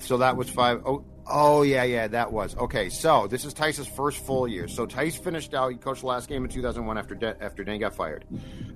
So 0.00 0.16
that 0.18 0.36
was 0.36 0.48
five 0.48 0.82
oh 0.86 1.04
oh 1.26 1.62
yeah, 1.62 1.84
yeah, 1.84 2.06
that 2.08 2.32
was. 2.32 2.56
Okay, 2.56 2.88
so 2.88 3.26
this 3.26 3.44
is 3.44 3.52
Tice's 3.54 3.86
first 3.86 4.18
full 4.18 4.46
year. 4.48 4.68
So 4.68 4.86
Tice 4.86 5.16
finished 5.16 5.54
out, 5.54 5.70
he 5.70 5.76
coached 5.76 6.00
the 6.02 6.06
last 6.08 6.28
game 6.28 6.44
in 6.44 6.50
2001 6.50 6.98
after 6.98 7.14
De- 7.14 7.42
after 7.42 7.64
Dan 7.64 7.80
got 7.80 7.94
fired, 7.94 8.24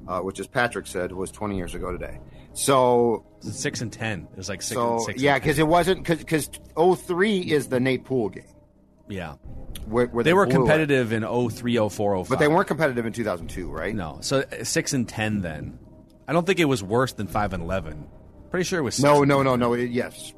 uh, 0.07 0.21
which, 0.21 0.41
as 0.41 0.47
Patrick 0.47 0.87
said, 0.87 1.13
was 1.13 1.31
20 1.31 1.57
years 1.57 1.75
ago 1.75 1.93
today. 1.93 2.19
So, 2.55 3.25
six 3.41 3.81
and 3.83 3.93
ten. 3.93 4.29
It 4.33 4.37
was 4.37 4.49
like 4.49 4.63
six. 4.63 4.75
so 4.75 4.95
and 4.95 5.03
six 5.03 5.23
yeah, 5.23 5.39
because 5.39 5.59
it 5.59 5.67
wasn't, 5.67 5.99
because 6.05 6.19
because 6.19 6.51
03 7.07 7.39
is 7.41 7.69
the 7.69 7.79
Nate 7.81 8.05
Poole 8.05 8.31
game. 8.31 8.45
yeah, 9.09 9.35
Where, 9.87 10.07
where 10.07 10.25
they 10.25 10.33
were 10.35 10.47
blew 10.47 10.55
it. 10.55 10.59
competitive 10.59 11.13
in 11.13 11.23
03, 11.23 11.77
04, 11.89 12.25
05. 12.25 12.29
But 12.29 12.39
they 12.41 12.49
weren't 12.49 12.67
competitive 12.67 13.07
in 13.07 13.13
2002, 13.13 13.71
right? 13.71 13.95
No, 13.95 14.19
so 14.23 14.41
uh, 14.41 14.65
six 14.65 14.93
and 14.93 15.09
ten. 15.09 15.41
Then 15.41 15.79
I 16.27 16.33
don't 16.33 16.47
think 16.47 16.59
it 16.59 16.65
was 16.65 16.83
worse 16.83 17.13
than 17.13 17.29
five 17.29 17.53
and 17.53 17.63
eleven. 17.63 18.07
Pretty 18.51 18.65
sure 18.65 18.81
it 18.81 18.83
was. 18.83 18.99
No, 19.01 19.23
no, 19.25 19.37
10. 19.37 19.45
no, 19.45 19.57
no. 19.57 19.73
It, 19.75 19.91
yes. 19.91 20.33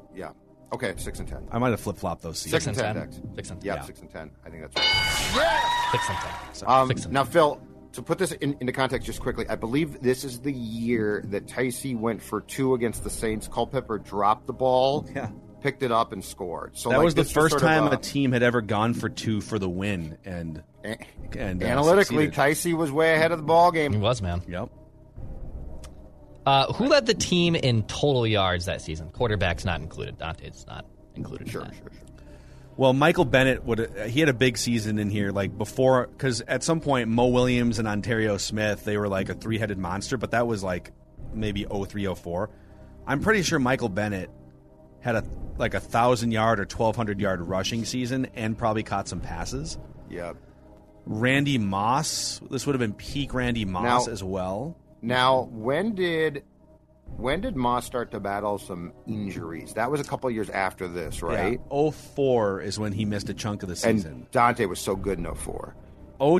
Yeah. 0.71 0.75
Okay, 0.75 0.93
6 0.95 1.19
and 1.19 1.27
10. 1.27 1.47
I 1.51 1.57
might 1.59 1.69
have 1.71 1.79
flip 1.81 1.97
flopped 1.97 2.21
those 2.21 2.39
seasons. 2.39 2.63
Six 2.63 2.77
and 2.79 2.85
and 2.97 3.11
10, 3.11 3.23
10. 3.23 3.35
Six 3.35 3.49
and 3.51 3.61
10. 3.61 3.67
Yeah, 3.67 3.75
Yeah. 3.75 3.81
6 3.81 3.99
and 4.01 4.09
10. 4.09 4.31
I 4.45 4.49
think 4.49 4.61
that's 4.63 4.75
right. 4.77 5.89
Six 5.91 6.09
and 6.09 6.17
ten. 6.17 6.69
Um, 6.69 6.87
Six 6.87 7.03
and 7.05 7.13
now, 7.13 7.23
Phil, 7.23 7.61
to 7.93 8.01
put 8.01 8.17
this 8.17 8.31
in, 8.31 8.55
into 8.61 8.71
context 8.71 9.05
just 9.05 9.19
quickly, 9.21 9.45
I 9.49 9.55
believe 9.55 10.01
this 10.01 10.23
is 10.23 10.39
the 10.39 10.53
year 10.53 11.23
that 11.27 11.45
Ticey 11.47 11.97
went 11.97 12.21
for 12.21 12.41
two 12.41 12.73
against 12.73 13.03
the 13.03 13.09
Saints. 13.09 13.47
Culpepper 13.49 13.97
dropped 13.99 14.47
the 14.47 14.53
ball, 14.53 15.05
Yeah. 15.15 15.29
picked 15.61 15.83
it 15.83 15.91
up, 15.91 16.13
and 16.13 16.23
scored. 16.23 16.77
So 16.77 16.89
That 16.89 16.97
like, 16.99 17.05
was 17.05 17.15
the 17.15 17.23
this 17.23 17.31
first 17.33 17.51
sort 17.51 17.63
of 17.63 17.67
time 17.67 17.87
a- 17.87 17.91
a 17.91 17.97
team 17.97 18.31
had 18.31 18.43
ever 18.43 18.61
gone 18.61 18.93
for 18.93 19.09
two 19.09 19.41
for 19.41 19.59
the 19.59 19.69
win, 19.69 20.17
and 20.23 20.63
a- 20.85 20.97
and 21.37 21.61
uh, 21.61 21.65
analytically, 21.67 22.27
succeeded. 22.27 22.73
Ticey 22.73 22.73
was 22.77 22.91
way 22.91 23.13
ahead 23.15 23.31
of 23.33 23.39
the 23.39 23.43
ball 23.45 23.71
game. 23.73 23.91
He 23.91 23.99
was 23.99 24.21
man. 24.21 24.41
Yep. 24.47 24.69
Uh, 26.45 26.71
who 26.73 26.87
led 26.87 27.05
the 27.05 27.13
team 27.13 27.55
in 27.55 27.83
total 27.83 28.25
yards 28.25 28.65
that 28.65 28.81
season? 28.81 29.09
Quarterback's 29.11 29.63
not 29.65 29.79
included. 29.81 30.17
Daunte's 30.17 30.65
not 30.67 30.85
included. 31.15 31.49
Sure, 31.49 31.61
in 31.61 31.71
sure, 31.71 31.91
sure. 31.91 32.01
Well, 32.77 32.93
Michael 32.93 33.25
Bennett 33.25 33.63
would 33.63 33.91
he 34.07 34.21
had 34.21 34.29
a 34.29 34.33
big 34.33 34.57
season 34.57 34.97
in 34.97 35.09
here, 35.09 35.31
like 35.31 35.55
before, 35.55 36.07
because 36.07 36.41
at 36.41 36.63
some 36.63 36.79
point 36.79 37.09
Moe 37.09 37.27
Williams 37.27 37.77
and 37.79 37.87
Onterrio 37.87 38.37
Smith 38.37 38.83
they 38.85 38.97
were 38.97 39.07
like 39.07 39.29
a 39.29 39.33
three 39.35 39.57
headed 39.59 39.77
monster, 39.77 40.17
but 40.17 40.31
that 40.31 40.47
was 40.47 40.63
like 40.63 40.91
maybe 41.33 41.65
03, 41.65 42.07
04. 42.15 42.49
I'm 43.05 43.19
pretty 43.19 43.43
sure 43.43 43.59
Michael 43.59 43.89
Bennett 43.89 44.29
had 45.01 45.15
a 45.15 45.23
like 45.57 45.73
a 45.73 45.79
thousand 45.79 46.31
yard 46.31 46.59
or 46.59 46.65
twelve 46.65 46.95
hundred 46.95 47.19
yard 47.19 47.41
rushing 47.41 47.85
season 47.85 48.27
and 48.35 48.57
probably 48.57 48.83
caught 48.83 49.07
some 49.07 49.19
passes. 49.19 49.77
Yeah. 50.09 50.33
Randy 51.05 51.57
Moss, 51.57 52.39
this 52.49 52.65
would 52.65 52.73
have 52.73 52.79
been 52.79 52.93
peak 52.93 53.33
Randy 53.33 53.65
Moss 53.65 54.07
Now- 54.07 54.13
as 54.13 54.23
well. 54.23 54.77
Now, 55.01 55.49
when 55.51 55.95
did 55.95 56.43
when 57.17 57.41
did 57.41 57.55
Moss 57.55 57.85
start 57.85 58.11
to 58.11 58.19
battle 58.19 58.57
some 58.57 58.93
injuries? 59.05 59.73
That 59.73 59.91
was 59.91 59.99
a 59.99 60.03
couple 60.03 60.29
of 60.29 60.33
years 60.35 60.49
after 60.49 60.87
this, 60.87 61.21
right? 61.21 61.59
Yeah, 61.71 61.89
04 61.91 62.61
is 62.61 62.79
when 62.79 62.93
he 62.93 63.03
missed 63.05 63.29
a 63.29 63.33
chunk 63.33 63.63
of 63.63 63.69
the 63.69 63.75
season. 63.75 64.11
And 64.13 64.31
Daunte 64.31 64.67
was 64.67 64.79
so 64.79 64.95
good 64.95 65.19
in 65.19 65.25
04. 65.25 65.75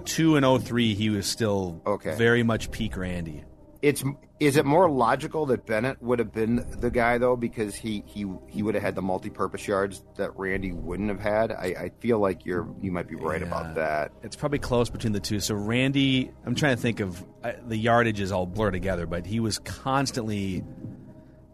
02 0.05 0.36
and 0.38 0.64
03 0.64 0.93
he 0.93 1.09
was 1.09 1.26
still 1.28 1.82
Okay. 1.86 2.16
very 2.16 2.43
much 2.43 2.72
peak 2.72 2.95
Randy. 2.95 3.43
It's 3.82 4.04
is 4.40 4.58
it 4.58 4.66
more 4.66 4.90
logical 4.90 5.48
that 5.48 5.66
Bennett 5.66 6.02
would 6.04 6.20
have 6.20 6.32
been 6.32 6.64
the 6.80 6.92
guy 6.92 7.18
though 7.18 7.36
because 7.36 7.74
he 7.76 8.04
he 8.06 8.28
he 8.48 8.62
would 8.62 8.76
have 8.76 8.84
had 8.84 8.94
the 8.96 9.02
multi-purpose 9.02 9.68
yards 9.68 10.04
that 10.18 10.38
Randy 10.38 10.72
wouldn't 10.72 11.10
have 11.10 11.20
had? 11.20 11.52
I, 11.52 11.66
I 11.80 11.92
feel 12.00 12.20
like 12.20 12.46
you're 12.46 12.68
you 12.80 12.92
might 12.92 13.08
be 13.08 13.16
right 13.16 13.42
Yeah. 13.42 13.48
about 13.48 13.76
that. 13.76 14.12
It's 14.22 14.36
probably 14.36 14.60
close 14.60 14.90
between 14.92 15.14
the 15.14 15.20
two. 15.20 15.40
So 15.40 15.56
Randy, 15.56 16.32
I'm 16.46 16.54
trying 16.54 16.76
to 16.76 16.82
think 16.82 17.00
of 17.00 17.24
uh, 17.44 17.54
the 17.66 17.78
yardage 17.78 18.20
is 18.20 18.32
all 18.32 18.46
blurred 18.46 18.74
together, 18.74 19.08
but 19.08 19.26
he 19.26 19.40
was 19.40 19.58
constantly 19.60 20.64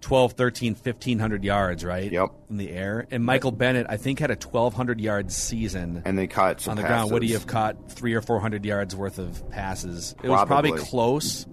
12, 0.02 0.34
13, 0.34 0.74
1500 0.76 1.44
yards, 1.44 1.84
right? 1.84 2.12
Yep. 2.12 2.30
In 2.50 2.58
the 2.58 2.70
air. 2.72 3.08
And 3.10 3.26
Michael 3.26 3.52
Bennett, 3.52 3.88
I 3.90 3.98
think, 3.98 4.20
had 4.20 4.30
a 4.32 4.36
1200 4.36 5.02
yard 5.02 5.32
season 5.32 6.02
And 6.06 6.18
they 6.18 6.28
caught 6.28 6.62
some 6.62 6.72
on 6.72 6.78
the 6.78 6.84
ground. 6.84 7.12
Would 7.12 7.24
he 7.24 7.32
have 7.34 7.48
caught 7.48 7.92
three 7.92 8.14
or 8.14 8.22
400 8.22 8.64
yards 8.64 8.96
worth 8.96 9.18
of 9.18 9.50
passes? 9.50 10.14
It 10.24 10.30
was 10.30 10.46
probably 10.46 10.72
Probably. 10.72 10.86
close. 10.90 11.46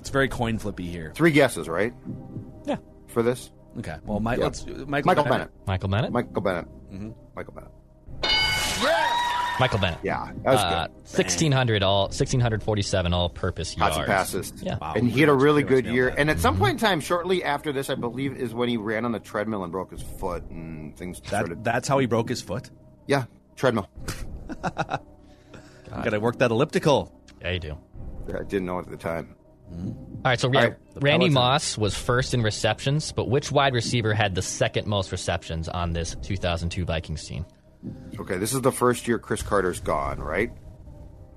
It's 0.00 0.10
very 0.10 0.28
coin 0.28 0.58
flippy 0.58 0.86
here. 0.86 1.12
Three 1.14 1.30
guesses, 1.30 1.68
right? 1.68 1.92
Yeah. 2.66 2.76
For 3.08 3.22
this, 3.22 3.50
Okay. 3.78 3.96
Well, 4.04 4.18
Mike, 4.18 4.38
Yeah. 4.38 4.44
let's 4.44 4.66
Michael, 4.66 4.86
Michael 5.06 5.24
Bennett. 5.24 5.50
Michael 5.66 5.88
Bennett. 5.88 6.10
Michael 6.12 6.42
Bennett. 6.42 6.66
Mm-hmm. 6.92 7.10
Michael 7.36 7.52
Bennett. 7.54 7.70
Michael 9.60 9.78
Bennett. 9.78 9.98
Yeah, 10.02 10.32
that 10.44 10.52
was 10.52 10.60
Uh, 10.60 10.86
good. 10.86 10.94
1600 11.04 11.82
all 11.82 12.04
1647 12.04 13.12
all 13.12 13.28
purpose 13.28 13.74
Caught 13.74 13.80
yards. 13.92 13.96
some 13.96 14.06
passes. 14.06 14.52
Yeah. 14.62 14.78
Wow. 14.80 14.94
And 14.96 15.08
he 15.10 15.20
had 15.20 15.28
a 15.28 15.34
really 15.34 15.62
good 15.62 15.84
year. 15.86 16.10
that. 16.10 16.18
And 16.18 16.30
at 16.30 16.38
some 16.40 16.56
point 16.56 16.72
in 16.72 16.78
time, 16.78 17.00
shortly 17.00 17.44
after 17.44 17.70
this, 17.72 17.90
I 17.90 17.94
believe, 17.94 18.36
is 18.36 18.54
when 18.54 18.68
he 18.70 18.76
ran 18.78 19.04
on 19.04 19.12
the 19.12 19.20
treadmill 19.20 19.62
and 19.62 19.70
broke 19.70 19.90
his 19.92 20.00
foot 20.02 20.42
and 20.50 20.96
things 20.96 21.18
started. 21.18 21.62
That, 21.62 21.64
that's 21.72 21.88
how 21.88 21.98
he 21.98 22.06
broke 22.06 22.28
his 22.30 22.40
foot. 22.40 22.70
yeah, 23.06 23.24
treadmill. 23.54 23.88
Got 24.62 25.02
to 26.10 26.20
work 26.20 26.38
that 26.38 26.50
elliptical. 26.50 27.12
Yeah, 27.42 27.50
you 27.52 27.58
do. 27.60 27.78
I 28.34 28.42
didn't 28.44 28.64
know 28.66 28.78
it 28.78 28.86
at 28.86 28.90
the 28.90 28.96
time. 28.96 29.34
All 29.72 30.22
right, 30.24 30.38
so 30.40 30.50
yeah, 30.52 30.60
right, 30.60 30.74
Randy 30.96 31.26
Peloton. 31.26 31.32
Moss 31.34 31.78
was 31.78 31.94
first 31.96 32.34
in 32.34 32.42
receptions, 32.42 33.12
but 33.12 33.28
which 33.28 33.50
wide 33.50 33.72
receiver 33.74 34.12
had 34.12 34.34
the 34.34 34.42
second 34.42 34.86
most 34.86 35.12
receptions 35.12 35.68
on 35.68 35.92
this 35.92 36.14
2002 36.22 36.84
Vikings 36.84 37.24
team? 37.24 37.46
Okay, 38.18 38.36
this 38.36 38.52
is 38.52 38.60
the 38.60 38.72
first 38.72 39.08
year 39.08 39.18
Cris 39.18 39.42
Carter's 39.42 39.80
gone, 39.80 40.18
right? 40.18 40.50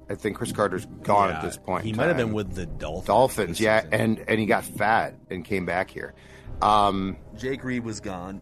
I 0.10 0.16
think 0.16 0.36
Cris 0.36 0.52
Carter's 0.52 0.86
gone 1.04 1.30
Yeah, 1.30 1.38
at 1.38 1.42
this 1.44 1.58
point. 1.58 1.86
He 1.86 1.94
might 1.94 2.08
have 2.08 2.18
been 2.18 2.34
with 2.34 2.54
the 2.56 2.66
Dolphins. 2.66 3.08
Dolphins, 3.08 3.60
yeah, 3.62 3.86
and 3.92 4.20
and 4.28 4.38
he 4.40 4.46
got 4.46 4.66
fat 4.66 5.16
and 5.30 5.46
came 5.46 5.66
back 5.66 5.90
here. 5.90 6.14
Um, 6.62 7.16
Jake 7.38 7.64
Reed 7.64 7.86
was 7.86 8.02
gone. 8.02 8.42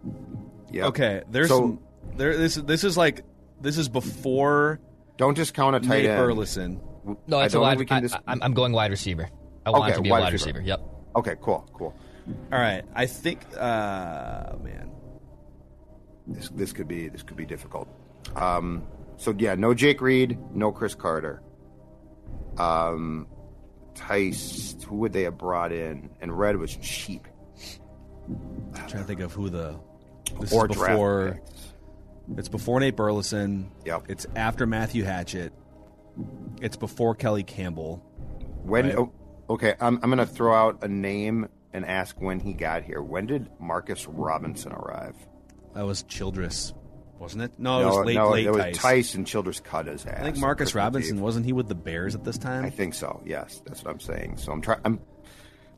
yeah. 0.72 0.88
Okay, 0.88 1.22
there's 1.30 1.50
So- 1.50 1.60
some, 1.60 1.80
there. 2.16 2.36
This 2.36 2.56
this 2.56 2.84
is 2.84 2.98
like 2.98 3.22
this 3.62 3.78
is 3.78 3.88
before 3.90 4.80
Don't 5.18 5.36
discount 5.36 5.76
a 5.76 5.80
tight 5.82 5.88
Nate 5.90 6.06
end. 6.08 6.18
Burleson. 6.20 6.82
No, 7.28 7.38
I 7.38 7.46
it's 7.46 7.54
a 7.54 7.60
wide. 7.60 7.78
think 7.78 7.92
we 7.92 8.10
can 8.10 8.22
I, 8.28 8.32
am 8.32 8.42
I'm 8.42 8.54
going 8.56 8.72
wide 8.74 8.90
receiver. 8.90 9.30
I 9.66 9.70
want 9.70 9.84
Okay, 9.86 9.96
to 9.96 10.02
be 10.02 10.10
a 10.10 10.12
wide 10.12 10.20
wide 10.22 10.34
receiver. 10.34 10.60
receiver. 10.60 10.68
Yep. 10.68 10.82
Okay, 11.18 11.36
cool, 11.42 11.70
cool. 11.74 11.94
All 12.52 12.60
right, 12.60 12.84
I 12.96 13.06
think. 13.06 13.42
Uh, 13.58 14.54
man, 14.62 14.92
This 16.28 16.50
this 16.50 16.72
could 16.74 16.88
be 16.88 17.10
this 17.10 17.24
could 17.24 17.38
be 17.38 17.46
difficult. 17.46 17.88
Um, 18.36 18.84
so 19.18 19.34
yeah, 19.38 19.56
no 19.56 19.74
Jake 19.74 20.02
Reed, 20.02 20.38
no 20.54 20.72
Cris 20.72 20.96
Carter. 20.96 21.42
Um, 22.58 23.28
Tice, 23.96 24.76
who 24.88 24.98
would 24.98 25.14
they 25.14 25.24
have 25.24 25.38
brought 25.38 25.72
in? 25.72 26.10
And 26.22 26.38
Red 26.38 26.58
was 26.58 26.76
cheap. 26.78 27.28
I'm 28.30 28.88
trying 28.88 29.04
to 29.04 29.04
think 29.04 29.20
of 29.22 29.34
who 29.34 29.50
the. 29.50 29.80
This 30.40 30.54
Or 30.54 30.70
is 30.70 30.76
draft 30.78 30.92
before. 30.94 31.40
picks. 31.46 31.74
It's 32.38 32.48
before 32.50 32.80
Nate 32.80 32.96
Burleson. 32.96 33.70
Yep. 33.86 34.04
It's 34.08 34.26
after 34.36 34.66
Matthew 34.66 35.04
Hatchette. 35.04 35.52
It's 36.62 36.78
before 36.78 37.16
Kelly 37.16 37.44
Campbell. 37.44 37.98
When? 38.64 38.86
Right. 38.86 38.96
Oh, 38.98 39.12
okay, 39.50 39.76
I'm 39.80 40.00
I'm 40.04 40.10
gonna 40.10 40.26
throw 40.26 40.54
out 40.54 40.84
a 40.84 40.88
name 40.88 41.48
and 41.74 41.86
ask 41.86 42.20
when 42.20 42.40
he 42.40 42.54
got 42.54 42.84
here. 42.84 43.02
When 43.02 43.26
did 43.26 43.50
Marcus 43.60 44.08
Robinson 44.08 44.72
arrive? 44.74 45.16
That 45.74 45.86
was 45.86 46.04
Childress, 46.04 46.74
wasn't 47.18 47.44
it? 47.44 47.54
No, 47.58 47.82
it 47.82 47.86
was 47.86 48.06
late, 48.06 48.16
no, 48.16 48.30
late 48.32 48.46
it 48.46 48.52
was 48.52 48.62
Tice. 48.64 48.78
Tice 48.78 49.16
and 49.16 49.26
Childress 49.26 49.60
cut 49.62 49.88
his 49.88 50.06
ass. 50.06 50.20
I 50.20 50.24
think 50.24 50.38
Marcus 50.38 50.76
Robinson 50.76 51.18
Eve. 51.18 51.22
wasn't 51.24 51.46
he 51.46 51.54
with 51.54 51.68
the 51.70 51.76
Bears 51.76 52.14
at 52.16 52.24
this 52.24 52.38
time? 52.38 52.66
I 52.66 52.70
think 52.70 52.94
so. 52.94 53.22
Yes, 53.26 53.62
that's 53.66 53.84
what 53.84 53.92
I'm 53.92 54.00
saying. 54.00 54.38
So 54.38 54.52
I'm 54.52 54.62
trying. 54.62 54.80
I'm 54.86 55.00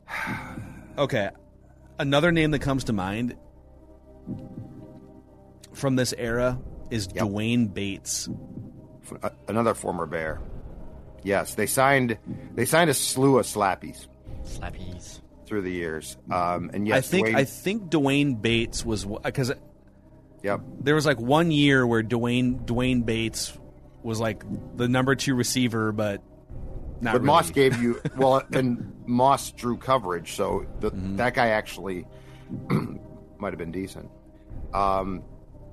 Okay. 0.98 1.30
Another 1.98 2.32
name 2.32 2.50
that 2.52 2.58
comes 2.60 2.84
to 2.84 2.92
mind 2.92 3.36
from 5.72 5.96
this 5.96 6.12
era 6.16 6.58
is 6.90 7.08
Yep. 7.14 7.24
D'Wayne 7.28 7.68
Bates. 7.72 8.28
Uh, 9.22 9.30
another 9.48 9.74
former 9.74 10.06
Bear. 10.06 10.40
Yes, 11.24 11.54
they 11.54 11.66
signed 11.66 12.18
they 12.54 12.64
signed 12.66 12.90
a 12.90 12.94
slew 12.94 13.38
of 13.38 13.46
slappies 13.46 14.06
Slappies. 14.46 15.20
through 15.46 15.62
the 15.62 15.70
years. 15.72 16.16
Um, 16.30 16.70
and 16.72 16.86
yes, 16.86 16.98
I 16.98 17.00
think 17.00 17.26
D'Wayne- 17.28 17.34
I 17.36 17.44
think 17.44 17.90
D'Wayne 17.90 18.40
Bates 18.42 18.84
was 18.84 19.04
because 19.06 19.52
yep. 20.42 20.60
there 20.80 20.94
was 20.94 21.06
like 21.06 21.18
one 21.18 21.50
year 21.50 21.86
where 21.86 22.02
D'Wayne 22.02 22.64
D'Wayne 22.66 23.04
Bates 23.04 23.56
was 24.02 24.20
like 24.20 24.44
the 24.76 24.86
number 24.86 25.14
two 25.14 25.34
receiver, 25.34 25.92
but 25.92 26.22
not 27.00 27.12
But 27.12 27.22
really. 27.22 27.26
Moss 27.26 27.50
gave 27.50 27.82
you 27.82 28.00
well, 28.16 28.42
and 28.52 28.92
Moss 29.06 29.50
drew 29.52 29.76
coverage, 29.78 30.34
so 30.34 30.66
the, 30.80 30.90
Mm-hmm. 30.90 31.16
that 31.16 31.32
guy 31.34 31.48
actually 31.48 32.06
might 33.38 33.52
have 33.52 33.58
been 33.58 33.72
decent. 33.72 34.10
Um, 34.72 35.22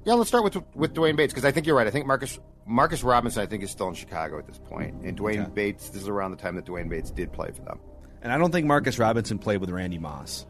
yeah, 0.05 0.13
let's 0.13 0.29
start 0.29 0.43
with 0.43 0.57
with 0.75 0.93
D'Wayne 0.93 1.15
Bates 1.17 1.33
because 1.33 1.45
I 1.45 1.51
think 1.51 1.67
you're 1.67 1.75
right. 1.75 1.87
I 1.87 1.91
think 1.91 2.05
Marcus 2.05 2.39
Marcus 2.65 3.03
Robinson 3.03 3.41
I 3.41 3.45
think 3.45 3.63
is 3.63 3.71
still 3.71 3.89
in 3.89 3.95
Chicago 3.95 4.37
at 4.39 4.47
this 4.47 4.57
point. 4.57 4.93
point, 4.93 5.05
and 5.05 5.17
D'Wayne 5.17 5.41
Okay. 5.41 5.51
Bates. 5.53 5.89
This 5.89 6.03
is 6.03 6.07
around 6.07 6.31
the 6.31 6.37
time 6.37 6.55
that 6.55 6.65
D'Wayne 6.65 6.89
Bates 6.89 7.11
did 7.11 7.31
play 7.33 7.51
for 7.51 7.61
them. 7.63 7.79
and 8.21 8.31
I 8.31 8.37
don't 8.37 8.51
think 8.51 8.67
Marcus 8.67 8.99
Robinson 8.99 9.39
played 9.39 9.59
with 9.61 9.69
Randy 9.69 9.97
Moss. 9.97 10.45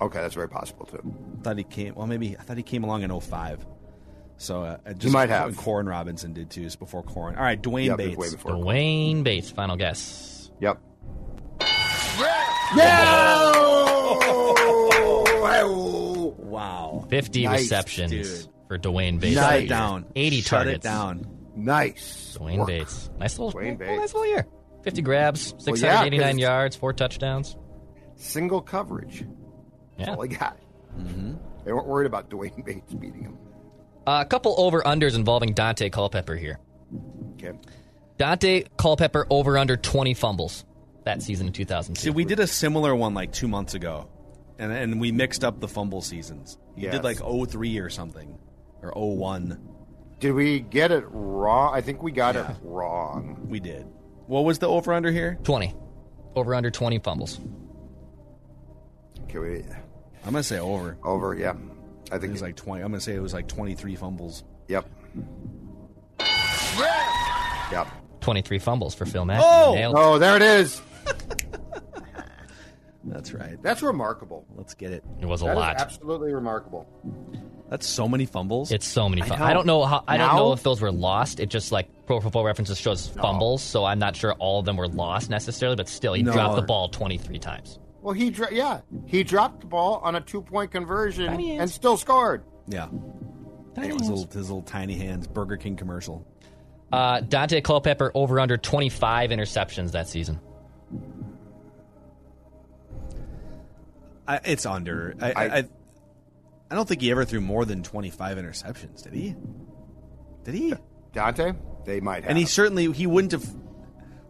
Okay, 0.00 0.20
that's 0.20 0.34
very 0.34 0.48
possible 0.48 0.86
too. 0.86 1.02
I 1.38 1.42
thought 1.42 1.58
he 1.58 1.64
came. 1.64 1.94
Well, 1.94 2.06
maybe 2.06 2.36
I 2.38 2.42
thought 2.42 2.56
he 2.56 2.62
came 2.62 2.84
along 2.84 3.02
in 3.02 3.20
05. 3.20 3.66
So 4.36 4.62
uh, 4.62 4.76
I 4.86 4.92
just 4.92 5.12
might 5.12 5.28
have. 5.30 5.48
and 5.48 5.56
Koren 5.56 5.88
Robinson 5.88 6.32
did 6.32 6.50
too. 6.50 6.62
It's 6.62 6.76
before 6.76 7.02
Koren. 7.02 7.36
All 7.36 7.42
right, 7.42 7.60
D'Wayne 7.60 7.86
Yep, 7.86 7.96
Bates. 7.98 8.16
way 8.16 8.30
before. 8.30 8.52
D'Wayne 8.52 9.22
Bates. 9.24 9.50
Final 9.50 9.76
guess. 9.76 10.50
Yep. 10.60 10.78
Wow. 16.38 17.06
50 17.08 17.44
Nice, 17.44 17.60
receptions 17.60 18.10
dude. 18.10 18.48
For 18.68 18.78
D'Wayne 18.78 19.18
Bates. 19.18 19.34
Shut 19.34 19.50
Nice. 19.50 19.64
it 19.64 19.68
down. 19.68 20.04
80 20.14 20.40
Shut 20.42 20.46
targets. 20.50 20.76
it 20.76 20.88
down. 20.88 21.26
Nice. 21.56 22.34
D'Wayne 22.38 22.58
work. 22.58 22.68
Bates. 22.68 23.10
Nice 23.18 23.38
little, 23.38 23.50
D'Wayne 23.50 23.78
well, 23.78 23.96
nice 23.96 24.14
little 24.14 24.26
year. 24.28 24.46
50 24.84 25.02
grabs, 25.02 25.52
Well, 25.52 25.60
689 25.62 26.38
yards, 26.38 26.76
four 26.76 26.92
touchdowns. 26.92 27.56
Single 28.16 28.60
coverage. 28.60 29.24
That's 29.96 30.08
Yeah. 30.08 30.14
all 30.14 30.22
I 30.22 30.26
got. 30.28 30.56
Mm-hmm. 30.96 31.34
They 31.64 31.72
weren't 31.72 31.86
worried 31.88 32.06
about 32.06 32.28
D'Wayne 32.30 32.62
Bates 32.64 32.94
beating 32.94 33.22
him. 33.24 33.38
Uh, 34.06 34.22
a 34.24 34.28
couple 34.28 34.54
over 34.58 34.80
unders 34.82 35.14
involving 35.16 35.54
Daunte 35.54 35.90
Culpepper 35.92 36.36
here. 36.36 36.58
Okay. 37.34 37.52
Daunte 38.18 38.66
Culpepper 38.76 39.26
over 39.30 39.58
under 39.58 39.76
20 39.76 40.14
fumbles 40.14 40.64
that 41.04 41.22
season 41.22 41.46
in 41.48 41.52
2002. 41.52 42.00
See, 42.00 42.10
we 42.10 42.24
did 42.24 42.40
a 42.40 42.46
similar 42.46 42.94
one 42.94 43.14
like 43.14 43.32
two 43.32 43.48
months 43.48 43.74
ago, 43.74 44.08
and 44.58 44.72
and 44.72 45.00
we 45.00 45.12
mixed 45.12 45.44
up 45.44 45.60
the 45.60 45.68
fumble 45.68 46.00
seasons. 46.00 46.58
You 46.76 46.84
Yes. 46.84 46.94
did 46.94 47.04
like 47.04 47.18
03 47.18 47.78
or 47.78 47.90
something, 47.90 48.38
or 48.82 48.92
01. 48.94 49.58
Did 50.20 50.32
we 50.32 50.60
get 50.60 50.90
it 50.90 51.04
wrong? 51.10 51.72
I 51.74 51.80
think 51.80 52.02
we 52.02 52.10
got 52.12 52.36
it 52.36 52.46
wrong. 52.62 53.46
We 53.48 53.60
did. 53.60 53.86
What 54.26 54.44
was 54.44 54.58
the 54.58 54.68
over 54.68 54.92
under 54.92 55.10
here? 55.12 55.38
20. 55.44 55.74
Over 56.34 56.54
under 56.54 56.70
20 56.70 56.98
fumbles. 56.98 57.40
Okay, 59.24 59.38
we 59.38 59.56
I'm 60.24 60.32
gonna 60.32 60.42
say 60.42 60.58
over. 60.58 60.98
over. 61.04 61.34
Yeah, 61.34 61.50
I 61.50 61.54
think 61.54 62.12
It 62.12 62.18
think 62.20 62.32
was 62.32 62.42
like 62.42 62.56
20. 62.56 62.82
I'm 62.82 62.90
gonna 62.90 63.00
say 63.00 63.14
it 63.14 63.20
was 63.22 63.32
like 63.34 63.46
23 63.48 63.94
fumbles. 63.96 64.42
Yep. 64.68 64.88
Yep. 67.70 67.86
23 68.20 68.58
fumbles 68.58 68.94
for 68.94 69.06
Phil 69.06 69.24
Mackey. 69.24 69.44
Oh! 69.46 69.92
Oh, 69.94 70.18
there 70.18 70.36
it 70.36 70.42
is. 70.42 70.80
That's 73.04 73.32
right. 73.32 73.62
That's 73.62 73.82
remarkable. 73.82 74.44
Let's 74.54 74.74
get 74.74 74.90
it. 74.92 75.04
It 75.20 75.26
was 75.26 75.42
a 75.42 75.46
That 75.46 75.52
is 75.52 75.56
lot. 75.56 75.76
absolutely 75.76 76.32
remarkable. 76.34 76.86
That's 77.68 77.86
so 77.86 78.08
many 78.08 78.24
fumbles. 78.24 78.72
It's 78.72 78.86
so 78.86 79.08
many. 79.08 79.20
I 79.22 79.50
I, 79.50 79.52
don't 79.52 79.66
know 79.66 79.84
how. 79.84 80.02
I 80.08 80.16
don't 80.16 80.34
know 80.36 80.52
if 80.52 80.62
those 80.62 80.80
were 80.80 80.90
lost. 80.90 81.38
It 81.38 81.50
just 81.50 81.70
like 81.70 81.88
Pro 82.06 82.18
Football 82.20 82.44
References 82.44 82.78
shows 82.78 83.08
fumbles, 83.08 83.62
so 83.62 83.84
I'm 83.84 83.98
not 83.98 84.16
sure 84.16 84.32
all 84.34 84.60
of 84.60 84.64
them 84.64 84.76
were 84.76 84.88
lost 84.88 85.28
necessarily. 85.28 85.76
But 85.76 85.88
still, 85.88 86.14
he 86.14 86.22
No. 86.22 86.32
dropped 86.32 86.56
the 86.56 86.62
ball 86.62 86.88
23 86.88 87.38
times. 87.38 87.78
Well, 88.00 88.14
he 88.14 88.30
dro- 88.30 88.48
yeah 88.50 88.80
he 89.06 89.22
dropped 89.22 89.60
the 89.60 89.66
ball 89.66 90.00
on 90.02 90.14
a 90.14 90.20
two 90.20 90.40
point 90.40 90.70
conversion 90.70 91.28
and 91.40 91.70
still 91.70 91.96
scored. 91.96 92.42
yeah. 92.66 92.88
It 93.76 93.92
was 93.92 94.08
little, 94.08 94.24
his 94.24 94.34
little 94.48 94.62
tiny 94.62 94.94
hands 94.96 95.26
Burger 95.28 95.56
King 95.56 95.76
commercial. 95.76 96.26
Uh, 96.90 97.20
Daunte 97.20 97.62
Culpepper 97.62 98.10
over 98.14 98.40
under 98.40 98.56
25 98.56 99.30
interceptions 99.30 99.92
that 99.92 100.08
season. 100.08 100.40
I, 104.26 104.40
it's 104.44 104.66
under. 104.66 105.14
I, 105.20 105.32
I, 105.32 105.64
I 106.70 106.74
I 106.74 106.76
don't 106.76 106.86
think 106.88 107.00
he 107.00 107.10
ever 107.10 107.24
threw 107.24 107.40
more 107.40 107.64
than 107.64 107.82
twenty 107.82 108.10
five 108.10 108.38
interceptions. 108.38 109.02
Did 109.02 109.14
he? 109.14 109.34
Did 110.44 110.54
he? 110.54 110.74
Daunte, 111.12 111.56
they 111.84 112.00
might 112.00 112.22
have. 112.24 112.30
And 112.30 112.38
he 112.38 112.44
certainly 112.44 112.90
he 112.92 113.06
wouldn't 113.06 113.32
have. 113.32 113.46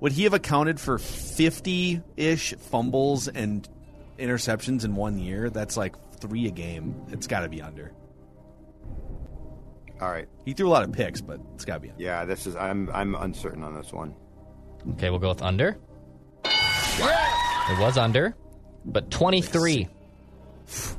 Would 0.01 0.13
he 0.13 0.25
have 0.25 0.35
accounted 0.35 0.79
for 0.79 0.99
fifty 0.99 2.01
ish 2.17 2.55
fumbles 2.55 3.29
and 3.29 3.69
interceptions 4.19 4.85
in 4.85 4.95
one 4.95 5.19
year? 5.19 5.51
That's 5.51 5.77
like 5.77 5.97
three 6.21 6.47
a 6.47 6.51
game. 6.51 6.95
It's 7.09 7.27
got 7.27 7.41
to 7.41 7.49
be 7.49 7.61
under. 7.61 7.93
All 10.01 10.09
right. 10.09 10.29
He 10.45 10.53
threw 10.53 10.69
a 10.69 10.71
lot 10.71 10.85
of 10.85 10.93
picks, 10.93 11.21
but 11.21 11.41
it's 11.55 11.65
got 11.65 11.75
to 11.75 11.81
be 11.81 11.91
under. 11.91 12.03
Yeah, 12.03 12.25
this 12.25 12.47
is. 12.47 12.55
I'm. 12.55 12.89
I'm 12.91 13.15
uncertain 13.17 13.65
on 13.65 13.75
this 13.75 13.93
one. 13.93 14.15
Okay, 14.93 15.11
we'll 15.11 15.19
go 15.19 15.31
with 15.31 15.43
under. 15.43 15.77
It 16.45 17.79
was 17.79 17.99
under, 17.99 18.35
but 18.85 19.11
23. 19.11 19.89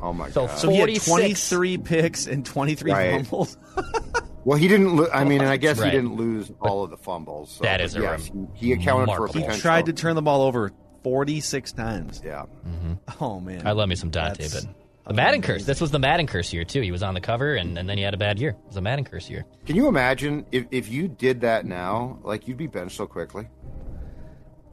Oh 0.01 0.13
my 0.13 0.29
So 0.29 0.47
god. 0.47 0.57
So 0.57 0.69
he 0.69 0.77
had 0.77 1.01
twenty 1.01 1.33
three 1.33 1.77
picks 1.77 2.27
and 2.27 2.45
twenty 2.45 2.75
three 2.75 2.91
Right. 2.91 3.25
fumbles. 3.25 3.57
Well, 4.45 4.57
he 4.57 4.69
didn't. 4.69 4.95
Lo- 4.95 5.09
I 5.13 5.25
mean, 5.25 5.41
and 5.41 5.49
I 5.49 5.57
guess 5.57 5.77
Right. 5.77 5.91
he 5.91 5.97
didn't 5.97 6.15
lose 6.15 6.49
all 6.61 6.83
of 6.85 6.89
the 6.89 6.97
fumbles. 6.97 7.51
So, 7.51 7.63
That 7.65 7.81
is 7.81 7.93
but 7.93 7.99
a 7.99 8.03
yes, 8.03 8.29
rem- 8.29 8.47
he, 8.55 8.67
he 8.67 8.71
accounted 8.73 9.13
for 9.13 9.25
a. 9.25 9.31
He. 9.53 9.59
Tried 9.59 9.87
to 9.87 9.93
turn 9.93 10.15
the 10.15 10.21
ball 10.21 10.41
over 10.43 10.71
forty 11.03 11.41
six 11.41 11.73
times. 11.73 12.21
Yeah. 12.25 12.45
Mm-hmm. 12.65 12.93
Oh 13.23 13.41
man, 13.41 13.67
I 13.67 13.73
love 13.73 13.89
me 13.89 13.95
some 13.95 14.09
Daunte, 14.11 14.37
That's 14.37 14.63
but 14.65 14.73
the 15.07 15.13
Madden 15.13 15.41
curse. 15.41 15.65
This 15.65 15.81
was 15.81 15.91
the 15.91 15.99
Madden 15.99 16.25
curse 16.25 16.53
year 16.53 16.63
too. 16.63 16.81
He 16.81 16.89
was 16.91 17.03
on 17.03 17.13
the 17.15 17.21
cover, 17.21 17.53
and, 17.55 17.77
and 17.77 17.87
then 17.87 17.97
he 17.97 18.03
had 18.03 18.13
a 18.13 18.17
bad 18.17 18.39
year. 18.39 18.51
It 18.51 18.67
was 18.67 18.77
a 18.77 18.81
Madden 18.81 19.03
curse 19.03 19.29
year. 19.29 19.45
Can 19.65 19.75
you 19.75 19.87
imagine 19.87 20.45
if, 20.53 20.65
if 20.71 20.89
you 20.89 21.09
did 21.09 21.41
that 21.41 21.65
now? 21.65 22.17
Like 22.23 22.47
you'd 22.47 22.57
be 22.57 22.67
benched 22.67 22.95
so 22.95 23.05
quickly. 23.07 23.49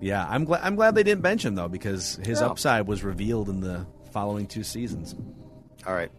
Yeah, 0.00 0.24
I'm 0.28 0.44
glad. 0.44 0.60
I'm 0.62 0.76
glad 0.76 0.94
they 0.94 1.02
didn't 1.02 1.22
bench 1.22 1.44
him 1.44 1.54
though 1.56 1.68
because 1.68 2.16
his 2.24 2.40
Yeah. 2.40 2.46
upside 2.46 2.86
was 2.86 3.02
revealed 3.02 3.48
in 3.48 3.60
the 3.60 3.84
following 4.16 4.46
two 4.46 4.62
seasons. 4.62 5.14
All 5.86 5.92
right. 5.92 6.10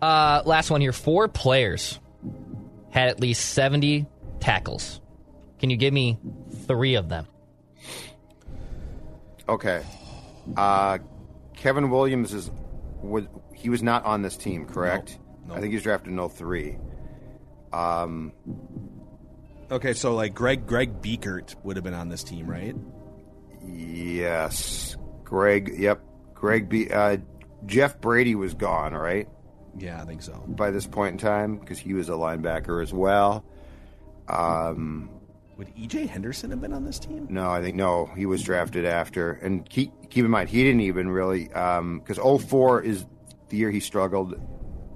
Uh, 0.00 0.40
last 0.46 0.70
one 0.70 0.80
here. 0.80 0.92
Four 0.92 1.26
players 1.26 1.98
had 2.90 3.08
at 3.08 3.18
least 3.18 3.44
70 3.54 4.06
tackles. 4.38 5.00
Can 5.58 5.68
you 5.68 5.76
give 5.76 5.92
me 5.92 6.16
three 6.68 6.94
of 6.94 7.08
them? 7.08 7.26
Okay. 9.48 9.82
Uh, 10.56 10.98
Kevin 11.56 11.90
Williams 11.90 12.32
is 12.32 12.52
was 13.02 13.24
he 13.52 13.68
was 13.68 13.82
not 13.82 14.04
on 14.04 14.22
this 14.22 14.36
team, 14.36 14.64
correct? 14.64 15.18
No. 15.48 15.54
I 15.54 15.56
think 15.60 15.70
he 15.70 15.74
was 15.74 15.82
drafted 15.82 16.12
in 16.12 16.28
03. 16.28 16.78
Um, 17.72 18.32
Okay, 19.72 19.92
so 19.92 20.14
like 20.14 20.34
Greg 20.34 20.68
Greg 20.68 21.02
Biekert 21.02 21.56
would 21.64 21.74
have 21.74 21.82
been 21.84 21.94
on 21.94 22.08
this 22.10 22.22
team, 22.22 22.46
right? 22.48 22.76
yes. 23.66 24.96
Greg, 25.24 25.74
yep. 25.76 26.00
Greg 26.34 26.68
B. 26.70 26.88
Uh, 26.88 27.18
Jeff 27.66 28.00
Brady 28.00 28.34
was 28.34 28.54
gone, 28.54 28.94
right? 28.94 29.28
Yeah, 29.78 30.00
I 30.02 30.04
think 30.04 30.22
so. 30.22 30.42
By 30.48 30.70
this 30.70 30.86
point 30.86 31.12
in 31.12 31.18
time, 31.18 31.58
because 31.58 31.78
he 31.78 31.94
was 31.94 32.08
a 32.08 32.12
linebacker 32.12 32.82
as 32.82 32.92
well. 32.92 33.44
Um, 34.28 35.10
Would 35.56 35.74
EJ 35.76 36.08
Henderson 36.08 36.50
have 36.50 36.60
been 36.60 36.72
on 36.72 36.84
this 36.84 36.98
team? 36.98 37.26
No, 37.30 37.50
I 37.50 37.60
think 37.62 37.76
no. 37.76 38.06
He 38.16 38.26
was 38.26 38.42
drafted 38.42 38.84
after, 38.84 39.32
and 39.32 39.68
keep 39.68 39.92
keep 40.10 40.24
in 40.24 40.30
mind 40.30 40.48
he 40.48 40.62
didn't 40.64 40.80
even 40.82 41.10
really 41.10 41.44
because 41.44 42.18
04 42.18 42.82
is 42.82 43.04
the 43.48 43.56
year 43.56 43.70
he 43.70 43.80
struggled 43.80 44.40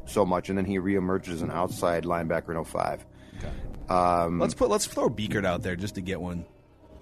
so 0.06 0.24
much, 0.24 0.48
and 0.48 0.58
then 0.58 0.64
he 0.64 0.78
reemerged 0.78 1.28
as 1.28 1.42
an 1.42 1.50
outside 1.50 2.04
linebacker 2.04 2.56
in 2.56 2.64
05. 2.64 3.04
Okay. 3.38 3.48
Um, 3.88 4.38
Let's 4.38 4.54
put 4.54 4.70
let's 4.70 4.86
throw 4.86 5.10
Biekert 5.10 5.44
out 5.44 5.62
there 5.62 5.76
just 5.76 5.96
to 5.96 6.00
get 6.00 6.20
one. 6.20 6.46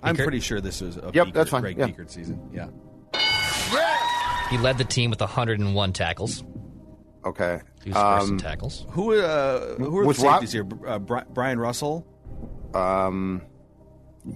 I'm 0.03 0.17
pretty 0.17 0.41
sure 0.41 0.61
this 0.61 0.81
was 0.81 0.97
a 0.97 1.11
Yep, 1.15 1.29
Biekert, 1.29 1.33
that's 1.33 1.51
fine, 1.51 1.63
Greg 1.63 1.79
yeah. 1.79 1.87
Biekert 1.89 2.11
season. 2.11 2.51
Yeah. 2.53 2.69
He 4.53 4.59
led 4.59 4.77
the 4.77 4.85
team 4.85 5.09
with 5.11 5.21
101 5.21 5.93
tackles. 5.95 6.45
okay. 7.25 7.61
He 7.83 7.91
was 7.91 7.99
first 7.99 8.27
in 8.29 8.35
Um, 8.35 8.39
tackles. 8.39 8.87
Who 8.91 9.15
uh 9.19 9.77
who 9.77 9.99
are 9.99 10.03
the 10.03 10.07
Was 10.09 10.19
Rob- 10.21 10.35
safeties 10.47 10.53
here? 10.53 10.67
Uh, 10.87 10.99
Brian 10.99 11.59
Russell. 11.59 12.07
um, 12.75 13.43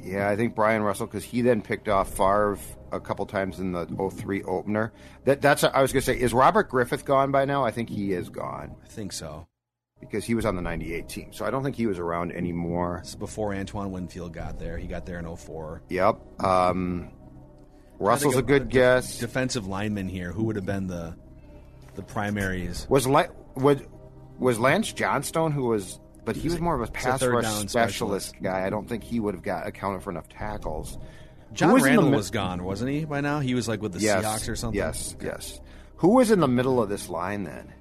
yeah, 0.02 0.28
I 0.28 0.34
think 0.36 0.54
Brian 0.56 0.82
Russell 0.82 1.06
because 1.06 1.22
he 1.22 1.42
then 1.42 1.60
picked 1.62 1.88
off 1.88 2.08
Favre 2.16 2.58
a 2.92 2.98
couple 2.98 3.24
times 3.26 3.60
in 3.60 3.72
the 3.72 3.86
03 3.86 4.42
opener. 4.44 4.92
That 5.26 5.40
that's 5.42 5.62
I 5.64 5.80
was 5.82 5.92
going 5.92 6.00
to 6.02 6.06
say 6.06 6.18
is 6.18 6.32
Robert 6.34 6.68
Griffith 6.70 7.04
gone 7.04 7.30
by 7.30 7.44
now? 7.44 7.64
I 7.64 7.70
think 7.70 7.88
he 7.90 8.12
is 8.12 8.28
gone 8.30 8.74
I 8.84 8.88
think 8.88 9.12
so. 9.12 9.46
because 10.00 10.24
he 10.24 10.34
was 10.34 10.44
on 10.44 10.56
the 10.56 10.62
98 10.62 11.08
team, 11.08 11.32
so 11.32 11.44
I 11.44 11.50
don't 11.50 11.62
think 11.62 11.76
he 11.76 11.86
was 11.86 11.98
around 12.00 12.32
anymore. 12.32 13.00
This 13.04 13.14
before 13.14 13.54
Antoine 13.54 13.92
Winfield 13.92 14.32
got 14.32 14.58
there. 14.58 14.76
He 14.78 14.86
got 14.88 15.06
there 15.06 15.18
in 15.20 15.36
04. 15.36 15.82
Yep. 15.90 16.42
Um, 16.42 17.12
Russell's 17.98 18.34
a 18.34 18.38
think 18.38 18.46
good 18.48 18.68
de- 18.68 18.74
guess. 18.74 19.18
Defensive 19.18 19.66
lineman 19.66 20.08
here. 20.08 20.32
Who 20.32 20.44
would 20.44 20.56
have 20.56 20.66
been 20.66 20.86
the 20.86 21.14
the 21.94 22.02
primaries? 22.02 22.86
Was 22.88 23.06
La- 23.06 23.26
was 23.54 23.78
was 24.38 24.58
Lance 24.58 24.92
Johnstone 24.92 25.52
who 25.52 25.64
was, 25.66 25.98
but 26.24 26.36
he 26.36 26.48
was 26.48 26.60
more 26.60 26.74
of 26.74 26.80
a 26.82 26.84
a 26.84 26.88
pass 26.88 27.20
third 27.20 27.32
rush 27.32 27.44
specialist, 27.44 27.70
specialist. 27.70 28.34
guy. 28.42 28.66
I 28.66 28.70
don't 28.70 28.88
think 28.88 29.02
he 29.04 29.18
would 29.20 29.34
have 29.34 29.42
got 29.42 29.66
accounted 29.66 30.02
for 30.02 30.10
enough 30.10 30.28
tackles. 30.28 30.98
John 31.52 31.72
was 31.72 31.82
Randle 31.84 32.10
mid- 32.10 32.16
was 32.16 32.30
gone, 32.30 32.64
wasn't 32.64 32.90
he? 32.90 33.04
By 33.04 33.20
now, 33.22 33.40
he 33.40 33.54
was 33.54 33.66
like 33.68 33.80
with 33.80 33.92
the 33.92 34.00
yes, 34.00 34.24
Seahawks 34.24 34.48
or 34.50 34.56
something. 34.56 34.76
Yes, 34.78 35.16
yes. 35.22 35.60
Who 35.96 36.16
was 36.16 36.30
in 36.30 36.40
the 36.40 36.48
middle 36.48 36.82
of 36.82 36.88
this 36.90 37.08
line 37.08 37.44
then? 37.44 37.72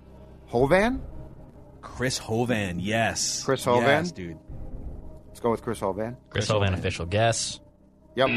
Hovan. 0.48 1.02
Chris 1.82 2.18
Hovan. 2.18 2.78
Yes, 2.80 3.44
Chris 3.44 3.66
Hovan? 3.66 3.84
Yes, 3.88 4.12
dude. 4.12 4.38
Let's 5.28 5.40
go 5.42 5.52
with 5.52 5.62
Chris 5.62 5.80
Hovan. 5.82 6.16
Chris 6.30 6.46
Chris 6.46 6.48
Hovan, 6.50 6.70
Hovan. 6.70 6.80
official 6.80 7.06
guess. 7.06 7.60
Yep. 8.16 8.30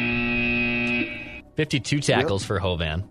52 1.59 1.99
tackles 1.99 2.45
for 2.45 2.61
Hovan. 2.61 3.03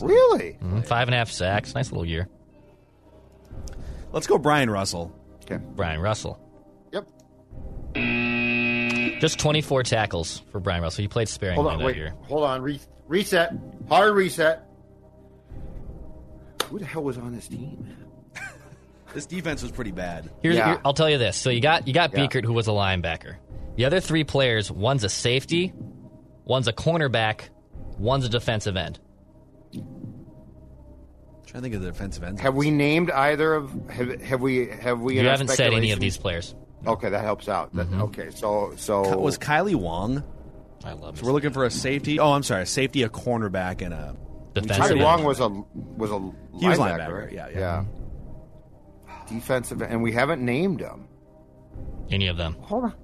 Really? 0.00 0.56
Mhm, 0.62 0.86
Five 0.86 1.08
and 1.08 1.14
a 1.16 1.18
half 1.18 1.28
sacks. 1.28 1.74
Nice 1.74 1.90
little 1.90 2.04
year. 2.06 2.28
let's 4.12 4.28
go, 4.28 4.38
Brian 4.38 4.70
Russell. 4.70 5.12
Okay. 5.42 5.58
Brian 5.74 6.00
Russell. 6.00 6.38
Yep. 6.92 7.08
Just 9.20 9.40
24 9.40 9.82
tackles 9.82 10.38
for 10.52 10.60
Brian 10.60 10.82
Russell. 10.82 11.02
He 11.02 11.08
played 11.08 11.28
sparingly 11.28 11.62
Hold 11.64 11.72
on. 11.72 11.78
that 11.80 11.84
Wait. 11.84 11.96
year. 11.96 12.14
Hold 12.28 12.44
on. 12.44 12.62
Re- 12.62 12.80
reset. 13.08 13.54
Hard 13.88 14.14
reset. 14.14 14.68
Who 16.66 16.78
the 16.78 16.84
hell 16.86 17.02
was 17.02 17.18
on 17.18 17.34
this 17.34 17.48
team? 17.48 17.88
This 19.14 19.26
defense 19.26 19.60
was 19.64 19.72
pretty 19.72 19.90
bad. 19.90 20.30
Here's, 20.40 20.54
Yeah. 20.54 20.66
here- 20.74 20.80
I'll 20.84 20.94
tell 20.94 21.10
you 21.10 21.18
this. 21.18 21.36
So 21.36 21.50
you 21.50 21.60
got 21.60 21.88
you 21.88 21.92
got 21.92 22.12
Yeah. 22.12 22.20
Biekert, 22.28 22.44
who 22.44 22.52
was 22.52 22.68
a 22.68 22.70
linebacker. 22.70 23.34
The 23.74 23.84
other 23.86 23.98
three 23.98 24.22
players, 24.22 24.70
one's 24.70 25.02
a 25.02 25.08
safety, 25.08 25.72
one's 26.44 26.68
a 26.68 26.72
cornerback, 26.72 27.48
one's 27.98 28.24
a 28.24 28.28
defensive 28.28 28.76
end. 28.76 28.98
trying 29.72 29.84
to 31.44 31.60
think 31.62 31.74
of 31.74 31.82
the 31.82 31.88
defensive 31.90 32.22
ends. 32.22 32.40
Have 32.40 32.54
we 32.54 32.70
named 32.70 33.10
either 33.10 33.54
of? 33.54 33.72
Have, 33.90 34.20
have 34.22 34.40
we? 34.40 34.68
Have 34.68 35.00
we? 35.00 35.18
in 35.18 35.24
You 35.24 35.30
haven't 35.30 35.48
said 35.48 35.72
any 35.72 35.92
of 35.92 36.00
these 36.00 36.16
players. 36.16 36.54
Okay, 36.86 37.10
that 37.10 37.22
helps 37.22 37.48
out. 37.48 37.74
That, 37.74 37.86
mm-hmm. 37.88 38.02
Okay, 38.02 38.30
so 38.30 38.72
so 38.76 39.18
was 39.18 39.36
Kailee 39.38 39.74
Wong? 39.74 40.22
I 40.84 40.92
love 40.92 41.18
So 41.18 41.26
we're 41.26 41.32
looking 41.32 41.52
for 41.52 41.64
a 41.64 41.70
safety. 41.70 42.18
Oh, 42.18 42.32
I'm 42.32 42.42
sorry, 42.42 42.62
a 42.62 42.66
safety, 42.66 43.02
a 43.02 43.08
cornerback, 43.10 43.82
and 43.82 43.92
a 43.92 44.16
defensive 44.54 44.76
Ty 44.78 44.90
end. 44.92 45.00
Wong 45.02 45.24
was 45.24 45.40
a 45.40 45.48
was 45.48 46.10
a 46.10 46.18
He 46.58 46.68
was 46.68 46.78
linebacker, 46.78 46.98
linebacker, 46.98 47.22
right? 47.24 47.32
yeah, 47.32 47.48
yeah. 47.50 47.84
Mm-hmm. 47.84 49.34
Defensive, 49.36 49.82
and 49.82 50.02
we 50.02 50.12
haven't 50.12 50.42
named 50.44 50.80
him. 50.80 51.06
any 52.10 52.28
of 52.28 52.36
them. 52.36 52.54
Hold 52.62 52.84
on, 52.84 52.94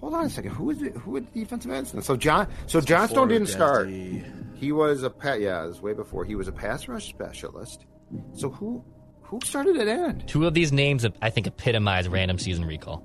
hold 0.00 0.14
on 0.14 0.24
a 0.26 0.30
second. 0.30 0.52
Who 0.52 0.70
is 0.70 0.82
it? 0.82 0.96
Who 0.96 1.12
was 1.12 1.24
the 1.32 1.40
defensive 1.40 1.70
ends? 1.70 1.94
So 2.04 2.16
John, 2.16 2.48
so 2.66 2.80
Johnstone 2.80 3.28
didn't 3.28 3.48
start. 3.48 3.88
He 3.88 4.72
was 4.72 5.02
a 5.04 5.10
pa- 5.10 5.34
yeah, 5.34 5.64
it 5.64 5.68
was 5.68 5.80
way 5.80 5.92
before. 5.94 6.24
He 6.24 6.34
was 6.34 6.48
a 6.48 6.52
pass 6.52 6.88
rush 6.88 7.08
specialist. 7.08 7.86
So 8.34 8.50
who 8.50 8.84
who 9.22 9.38
started 9.44 9.76
at 9.76 9.86
end? 9.88 10.26
Two 10.26 10.46
of 10.46 10.54
these 10.54 10.72
names, 10.72 11.06
I 11.22 11.30
think, 11.30 11.46
epitomize 11.46 12.08
random 12.08 12.38
season 12.38 12.64
recall. 12.64 13.04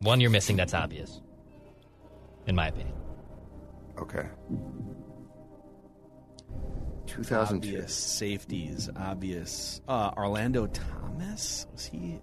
One 0.00 0.20
you're 0.20 0.30
missing 0.30 0.56
that's 0.56 0.74
obvious, 0.74 1.20
in 2.46 2.54
my 2.54 2.68
opinion. 2.68 2.94
Okay. 3.98 4.26
2002. 7.06 7.56
Obvious 7.68 7.94
safeties, 7.94 8.90
obvious. 8.96 9.80
Uh, 9.88 10.10
Orlando 10.16 10.66
Thomas 10.66 11.66
was 11.72 11.86
he? 11.86 12.20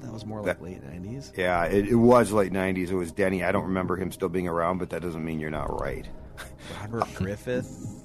That 0.00 0.12
was 0.12 0.24
more 0.26 0.38
like 0.42 0.58
That- 0.58 0.62
late 0.62 0.82
nineties. 0.84 1.32
Yeah, 1.36 1.64
it, 1.64 1.88
it 1.88 1.94
was 1.94 2.32
late 2.32 2.52
90s. 2.52 2.88
It 2.90 2.94
was 2.94 3.12
Denny. 3.12 3.42
I 3.44 3.52
don't 3.52 3.64
remember 3.64 3.96
him 3.96 4.10
still 4.12 4.28
being 4.28 4.48
around, 4.48 4.78
but 4.78 4.90
that 4.90 5.02
doesn't 5.02 5.24
mean 5.24 5.40
you're 5.40 5.50
not 5.50 5.80
right. 5.80 6.06
Robert 6.80 7.12
Griffith. 7.14 8.00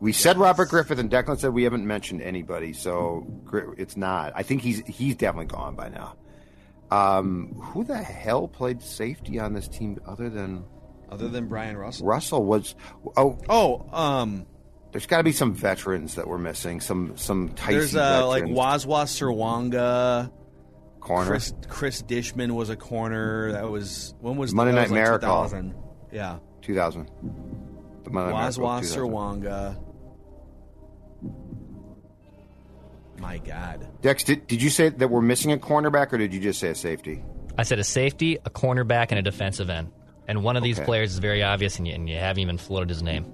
We 0.00 0.12
said 0.12 0.36
Robert 0.38 0.68
Griffith, 0.68 0.98
and 0.98 1.10
Declan 1.10 1.38
said 1.38 1.52
we 1.52 1.64
haven't 1.64 1.86
mentioned 1.86 2.22
anybody, 2.22 2.72
so 2.72 3.26
it's 3.76 3.96
not. 3.96 4.32
I 4.36 4.42
think 4.44 4.62
he's 4.62 4.78
he's 4.86 5.16
definitely 5.16 5.46
gone 5.46 5.74
by 5.74 5.88
now. 5.88 6.14
Um, 6.90 7.54
who 7.54 7.84
the 7.84 7.96
hell 7.98 8.46
played 8.48 8.80
safety 8.82 9.38
on 9.38 9.52
this 9.54 9.68
team 9.68 9.98
other 10.06 10.30
than 10.30 10.64
Other 11.10 11.28
than 11.28 11.46
Brian 11.48 11.76
Russell. 11.76 12.06
Russell? 12.06 12.44
Was 12.44 12.74
oh 13.16 13.38
Oh, 13.48 13.86
um, 13.92 14.46
there's 14.92 15.06
got 15.06 15.18
to 15.18 15.24
be 15.24 15.32
some 15.32 15.52
veterans 15.54 16.14
that 16.14 16.26
we're 16.28 16.38
missing. 16.38 16.80
Some 16.80 17.16
some 17.16 17.50
Tyson 17.50 17.74
there's 17.74 17.96
uh, 17.96 18.26
like. 18.26 18.44
Waswa 18.44 19.04
Serwanga. 19.04 20.30
Corner. 21.08 21.30
Cris 21.30 21.54
Cris 21.68 22.02
Dishman 22.02 22.52
was 22.52 22.68
a 22.70 22.76
corner. 22.76 23.50
That 23.52 23.68
was 23.70 24.14
when 24.20 24.36
was 24.36 24.52
Monday 24.54 24.72
that 24.72 24.76
Night 24.76 24.82
was 24.82 24.90
like 24.92 25.00
Miracle. 25.02 25.28
2000. 25.28 25.74
Yeah, 26.12 26.38
2000. 26.62 27.10
The 28.04 28.10
Monday 28.10 28.32
Night 28.32 28.40
Miracle, 28.40 28.64
Waswa 28.64 28.80
2000. 28.82 29.02
Serwanga. 29.02 29.84
My 33.20 33.38
God, 33.38 33.84
Dex, 34.00 34.22
did, 34.22 34.46
did 34.46 34.62
you 34.62 34.70
say 34.70 34.90
that 34.90 35.08
we're 35.08 35.20
missing 35.20 35.50
a 35.50 35.56
cornerback, 35.56 36.12
or 36.12 36.18
did 36.18 36.32
you 36.32 36.38
just 36.40 36.60
say 36.60 36.68
a 36.70 36.74
safety? 36.74 37.24
I 37.56 37.64
said 37.64 37.80
a 37.80 37.84
safety, 37.84 38.36
a 38.44 38.50
cornerback, 38.50 39.06
and 39.10 39.18
a 39.18 39.22
defensive 39.22 39.68
end. 39.70 39.90
And 40.28 40.44
one 40.44 40.56
of 40.56 40.62
these 40.62 40.78
Okay. 40.78 40.84
players 40.86 41.12
is 41.14 41.18
very 41.18 41.42
obvious, 41.42 41.78
and 41.78 41.88
you, 41.88 41.94
and 41.94 42.08
you 42.08 42.16
haven't 42.16 42.42
even 42.42 42.58
floated 42.58 42.90
his 42.90 43.02
name. 43.02 43.26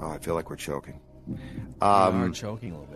Oh, 0.00 0.10
I 0.10 0.18
feel 0.18 0.34
like 0.34 0.50
we're 0.50 0.56
choking. 0.56 0.98
we 1.28 1.38
are 1.80 2.08
Um, 2.10 2.32
choking 2.32 2.72
a 2.72 2.74
little 2.80 2.86
bit 2.86 2.95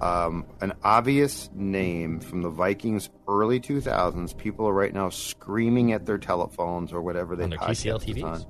Um, 0.00 0.44
an 0.60 0.74
obvious 0.84 1.50
name 1.54 2.20
from 2.20 2.42
the 2.42 2.50
Vikings 2.50 3.10
early 3.26 3.58
2000s. 3.60 4.36
People 4.36 4.68
are 4.68 4.72
right 4.72 4.92
now 4.94 5.08
screaming 5.08 5.92
at 5.92 6.06
their 6.06 6.18
telephones 6.18 6.92
or 6.92 7.02
whatever 7.02 7.34
they 7.36 7.44
On 7.44 7.50
their 7.50 7.58
podcast 7.58 8.00
TCL 8.00 8.14
TVs? 8.16 8.24
on. 8.24 8.44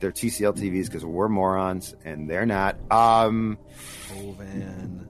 Their 0.00 0.10
TCL 0.12 0.56
TVs 0.56 0.86
because 0.86 1.04
we're 1.04 1.28
morons 1.28 1.94
and 2.04 2.28
they're 2.28 2.46
not. 2.46 2.76
Um, 2.90 3.58
Hovan. 4.12 5.08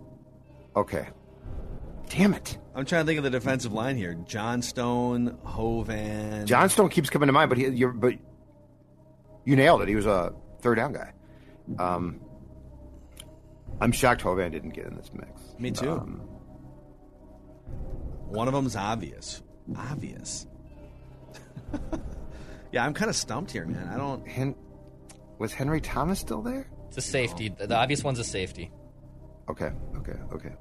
okay. 0.77 1.09
Damn 2.11 2.35
it. 2.35 2.59
I'm 2.75 2.85
trying 2.85 3.03
to 3.05 3.07
think 3.07 3.19
of 3.19 3.25
the 3.25 3.31
defensive 3.31 3.73
line 3.73 3.97
here. 3.97 4.15
Johnstone, 4.27 5.39
Hovan. 5.45 6.45
Johnstone 6.45 6.91
keeps 6.91 7.09
coming 7.09 7.29
to 7.29 7.33
mind, 7.33 7.49
but 7.49 7.57
he, 7.59 7.69
you're, 7.69 7.93
but 7.93 8.15
you 9.45 9.57
nailed 9.57 9.81
it. 9.83 9.89
He 9.89 9.97
was 9.97 10.07
a 10.07 10.35
third 10.61 10.75
down 10.77 10.93
guy. 10.93 11.13
Um, 11.79 12.21
I'm 13.81 13.91
shocked 13.93 14.21
Hovan 14.23 14.53
didn't 14.53 14.71
get 14.71 14.87
in 14.87 14.95
this 14.97 15.11
mix. 15.15 15.34
Me 15.59 15.71
too. 15.71 15.91
Um, 15.93 16.21
One 18.29 18.49
of 18.49 18.55
them's 18.55 18.77
obvious. 18.77 19.43
Obvious. 19.77 20.47
yeah, 22.73 22.85
I'm 22.85 22.95
kind 22.95 23.09
of 23.09 23.17
stumped 23.17 23.51
here, 23.51 23.67
man. 23.67 23.89
I 23.89 23.97
don't. 23.97 24.27
Hen- 24.27 24.57
was 25.39 25.53
Henry 25.53 25.81
Thomas 25.81 26.19
still 26.21 26.43
there? 26.43 26.67
It's 26.89 26.97
a 26.99 27.01
safety. 27.01 27.49
The 27.49 27.67
the 27.67 27.77
obvious 27.77 28.05
one's 28.05 28.19
a 28.19 28.25
safety. 28.25 28.71
Okay, 29.49 29.71
okay, 29.97 30.17
okay. 30.33 30.53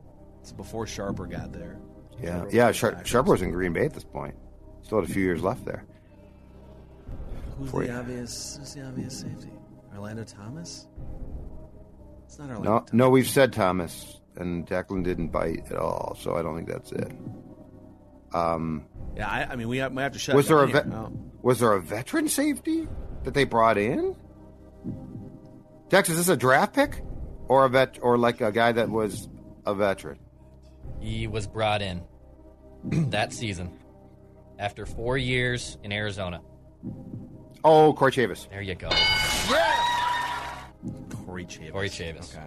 It's 0.42 0.52
before 0.52 0.86
Sharper 0.88 1.26
got 1.26 1.54
there. 1.54 1.78
Yeah, 2.22 2.40
Sharper 2.42 2.56
yeah. 2.56 2.68
was 2.68 2.76
Shar- 2.76 3.06
Sharper 3.06 3.32
was 3.32 3.42
in 3.42 3.52
Green 3.52 3.74
Bay 3.74 3.86
at 3.86 3.94
this 3.94 4.04
point. 4.04 4.36
Still 4.84 5.02
had 5.02 5.10
a 5.10 5.14
few 5.14 5.24
years 5.24 5.42
left 5.42 5.64
there. 5.66 5.86
Who's 7.58 7.70
For 7.72 7.82
the 7.86 7.92
you. 7.94 7.98
obvious? 7.98 8.58
Who's 8.60 8.74
the 8.74 8.86
obvious 8.86 9.20
safety? 9.20 9.50
Orlando 9.94 10.24
Thomas. 10.24 10.88
It's 12.26 12.40
not 12.40 12.50
Orlando. 12.50 12.70
No, 12.72 12.78
Thomas. 12.80 12.94
no, 12.94 13.10
we've 13.10 13.28
said 13.30 13.54
Thomas, 13.54 14.20
and 14.38 14.66
Declan 14.68 15.04
didn't 15.04 15.30
bite 15.30 15.72
at 15.72 15.78
all, 15.78 16.16
so 16.20 16.36
I 16.36 16.42
don't 16.42 16.56
think 16.56 16.68
that's 16.70 16.92
it. 16.92 17.12
Um, 18.34 18.86
Yeah, 19.16 19.28
I, 19.30 19.52
I 19.52 19.56
mean, 19.56 19.68
we 19.68 19.78
have, 19.78 19.94
might 19.94 20.04
have 20.04 20.14
to 20.14 20.20
shut. 20.20 20.36
was 20.36 20.48
there 20.48 20.60
a 20.64 20.66
down 20.66 20.72
vet- 20.74 20.88
No. 20.90 21.32
was 21.42 21.60
there 21.60 21.74
a 21.74 21.82
veteran 21.82 22.28
safety 22.28 22.88
that 23.24 23.34
they 23.34 23.44
brought 23.44 23.78
in? 23.78 24.16
Dex, 25.90 26.10
is 26.10 26.18
this 26.18 26.30
a 26.30 26.38
draft 26.38 26.74
pick 26.74 27.02
or 27.48 27.66
a 27.66 27.70
vet 27.70 28.00
or 28.02 28.18
like 28.18 28.42
a 28.42 28.52
guy 28.52 28.72
that 28.72 28.90
was 28.90 29.30
a 29.66 29.76
veteran? 29.76 30.18
He 31.00 31.28
was 31.28 31.46
brought 31.48 31.82
in 31.82 32.02
that 33.12 33.34
season 33.34 33.72
after 34.58 34.86
four 34.86 35.18
years 35.18 35.78
in 35.84 35.92
Arizona. 35.92 36.42
Oh, 37.64 37.94
Corey 37.94 38.12
Chavous. 38.12 38.50
There 38.50 38.62
you 38.62 38.76
go. 38.76 38.90
Yeah. 38.92 40.64
Corey 41.26 41.46
Chavous. 41.46 41.72
Corey 41.72 41.90
Chavous. 41.90 42.36
Okay. 42.36 42.46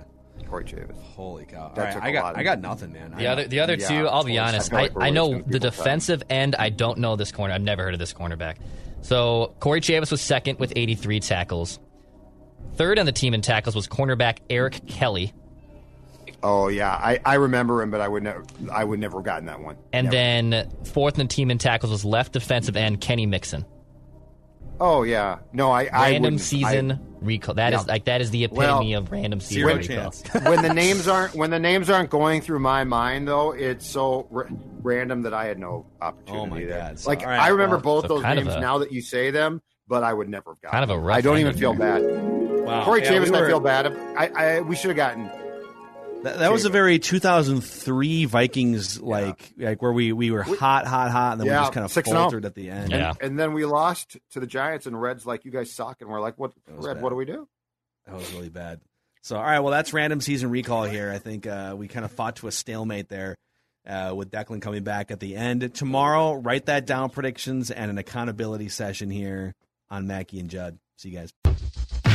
Corey 0.48 0.64
Chavous. 0.64 1.00
Holy 1.14 1.44
cow! 1.44 1.62
All 1.68 1.72
That 1.74 1.82
right, 1.84 1.92
took 1.94 2.02
I 2.04 2.08
a 2.08 2.12
got 2.12 2.36
I 2.38 2.42
got 2.42 2.60
nothing, 2.60 2.92
man. 2.92 3.12
The 3.16 3.26
I, 3.26 3.32
other, 3.32 3.48
the 3.48 3.60
other 3.60 3.74
Yeah, 3.74 3.88
two, 3.88 4.08
I'll 4.08 4.24
be 4.24 4.38
honest. 4.38 4.72
I 4.72 4.76
I, 4.76 4.80
like 4.82 4.92
I 5.00 5.10
know 5.10 5.30
the 5.32 5.38
people's 5.38 5.52
time. 5.60 5.60
defensive 5.70 6.22
end. 6.30 6.54
I 6.56 6.68
don't 6.70 6.98
know 6.98 7.16
this 7.16 7.32
corner. 7.32 7.52
I've 7.54 7.62
never 7.62 7.82
heard 7.82 7.94
of 7.94 7.98
this 8.00 8.12
cornerback. 8.12 8.56
So 9.02 9.54
Corey 9.60 9.80
Chavous 9.80 10.10
was 10.10 10.20
second 10.20 10.58
with 10.58 10.72
83 10.76 11.20
tackles. 11.20 11.78
Third 12.74 12.98
on 12.98 13.06
the 13.06 13.12
team 13.12 13.34
in 13.34 13.40
tackles 13.42 13.74
was 13.74 13.86
cornerback 13.88 14.38
Eric 14.50 14.86
Kelly, 14.86 15.32
Oh 16.42 16.68
yeah, 16.68 16.90
I, 16.90 17.18
I 17.24 17.34
remember 17.36 17.80
him, 17.82 17.90
but 17.90 18.00
I 18.00 18.08
would 18.08 18.22
never 18.22 18.44
I 18.70 18.84
would 18.84 19.00
never 19.00 19.18
have 19.18 19.24
gotten 19.24 19.46
that 19.46 19.60
one. 19.60 19.76
and 19.92 20.06
Never. 20.06 20.12
then 20.16 20.70
fourth 20.84 21.18
on 21.18 21.26
the 21.26 21.32
team 21.32 21.50
in 21.50 21.58
tackles 21.58 21.90
was 21.90 22.04
left 22.04 22.32
defensive 22.34 22.76
end 22.76 23.00
Kenny 23.00 23.26
Mixon. 23.26 23.64
Oh 24.78 25.02
yeah, 25.04 25.38
no, 25.52 25.70
I 25.70 25.84
I 25.92 26.10
Random 26.10 26.22
wouldn't- 26.22 26.40
season 26.42 27.00
recall. 27.22 27.54
That 27.54 27.72
is 27.72 27.80
Yeah. 27.80 27.92
like 27.92 28.04
that 28.04 28.20
is 28.20 28.30
the 28.30 28.44
epitome 28.44 28.90
Well, 28.92 29.02
of 29.02 29.10
random 29.10 29.40
season 29.40 29.62
zero 29.62 29.74
recall. 29.76 30.10
chance. 30.12 30.22
When 30.44 30.62
the 30.62 30.74
names 30.74 31.08
aren't 31.08 31.34
when 31.34 31.50
the 31.50 31.58
names 31.58 31.88
aren't 31.88 32.10
going 32.10 32.40
through 32.42 32.58
my 32.58 32.84
mind 32.84 33.26
though, 33.26 33.52
it's 33.52 33.86
so 33.86 34.28
r- 34.34 34.48
random 34.82 35.22
that 35.22 35.32
I 35.32 35.46
had 35.46 35.58
no 35.58 35.86
opportunity. 36.02 36.42
Oh, 36.42 36.46
my 36.46 36.60
there. 36.64 36.78
God. 36.78 36.98
So, 36.98 37.08
Like 37.10 37.20
all 37.20 37.28
right, 37.28 37.40
I 37.40 37.48
remember 37.48 37.76
well, 37.76 38.02
both 38.02 38.08
so 38.08 38.08
those 38.20 38.22
names 38.24 38.54
a- 38.54 38.60
now 38.60 38.78
that 38.78 38.92
you 38.92 39.00
say 39.00 39.30
them, 39.30 39.62
but 39.88 40.02
I 40.02 40.12
would 40.12 40.28
never 40.28 40.50
have 40.50 40.60
gotten. 40.60 40.72
Kind 40.78 40.84
of 40.84 40.90
a 40.90 40.94
them. 40.98 41.04
rough 41.04 41.16
I 41.16 41.20
don't 41.22 41.38
even 41.38 41.56
feel 41.56 41.72
bad. 41.74 42.02
wow. 42.02 42.84
Corey 42.84 43.02
Yeah, 43.02 43.12
Chavous, 43.12 43.30
we 43.30 43.38
I 43.38 43.46
feel 43.46 43.60
bad. 43.60 43.86
I, 44.16 44.26
I 44.28 44.60
we 44.60 44.76
should 44.76 44.88
have 44.90 44.96
gotten. 44.96 45.30
That, 46.26 46.40
that 46.40 46.52
was 46.52 46.64
a 46.64 46.70
very 46.70 46.98
2003 46.98 48.24
Vikings 48.24 49.00
like 49.00 49.52
like 49.56 49.80
where 49.80 49.92
we 49.92 50.12
we 50.12 50.32
were 50.32 50.42
hot, 50.42 50.84
hot, 50.84 51.08
hot, 51.12 51.32
and 51.32 51.40
then 51.40 51.46
we 51.46 51.52
just 51.52 51.72
kind 51.72 51.84
of 51.84 51.92
6-0. 51.92 52.12
faltered 52.12 52.44
at 52.44 52.56
the 52.56 52.68
end. 52.68 52.90
Yeah. 52.90 53.12
And 53.20 53.38
then 53.38 53.52
we 53.52 53.64
lost 53.64 54.16
to 54.32 54.40
the 54.40 54.46
Giants, 54.46 54.86
and 54.86 55.00
Reds 55.00 55.24
like 55.24 55.44
you 55.44 55.52
guys 55.52 55.72
suck, 55.72 56.00
and 56.00 56.10
we're 56.10 56.20
like, 56.20 56.36
what? 56.36 56.52
Red, 56.68 56.94
bad. 56.94 57.02
what 57.02 57.10
do 57.10 57.14
we 57.16 57.26
do? 57.26 57.46
That 58.06 58.16
was 58.16 58.32
really 58.32 58.48
bad. 58.48 58.80
So, 59.22 59.36
all 59.36 59.42
right, 59.44 59.60
well, 59.60 59.70
that's 59.70 59.92
random 59.92 60.20
season 60.20 60.50
recall 60.50 60.82
here. 60.82 61.12
I 61.12 61.18
think 61.18 61.46
uh, 61.46 61.76
we 61.78 61.86
kind 61.86 62.04
of 62.04 62.10
fought 62.10 62.36
to 62.36 62.48
a 62.48 62.52
stalemate 62.52 63.08
there 63.08 63.36
uh, 63.86 64.12
with 64.12 64.32
Declan 64.32 64.60
coming 64.60 64.82
back 64.82 65.12
at 65.12 65.20
the 65.20 65.36
end. 65.36 65.74
Tomorrow, 65.74 66.34
write 66.34 66.66
that 66.66 66.86
down 66.86 67.10
predictions 67.10 67.70
and 67.70 67.88
an 67.88 67.98
accountability 67.98 68.68
session 68.68 69.10
here 69.10 69.54
on 69.90 70.08
Mackey 70.08 70.40
and 70.40 70.50
Judd. 70.50 70.78
See 70.96 71.10
you 71.10 71.18
guys. 71.18 71.32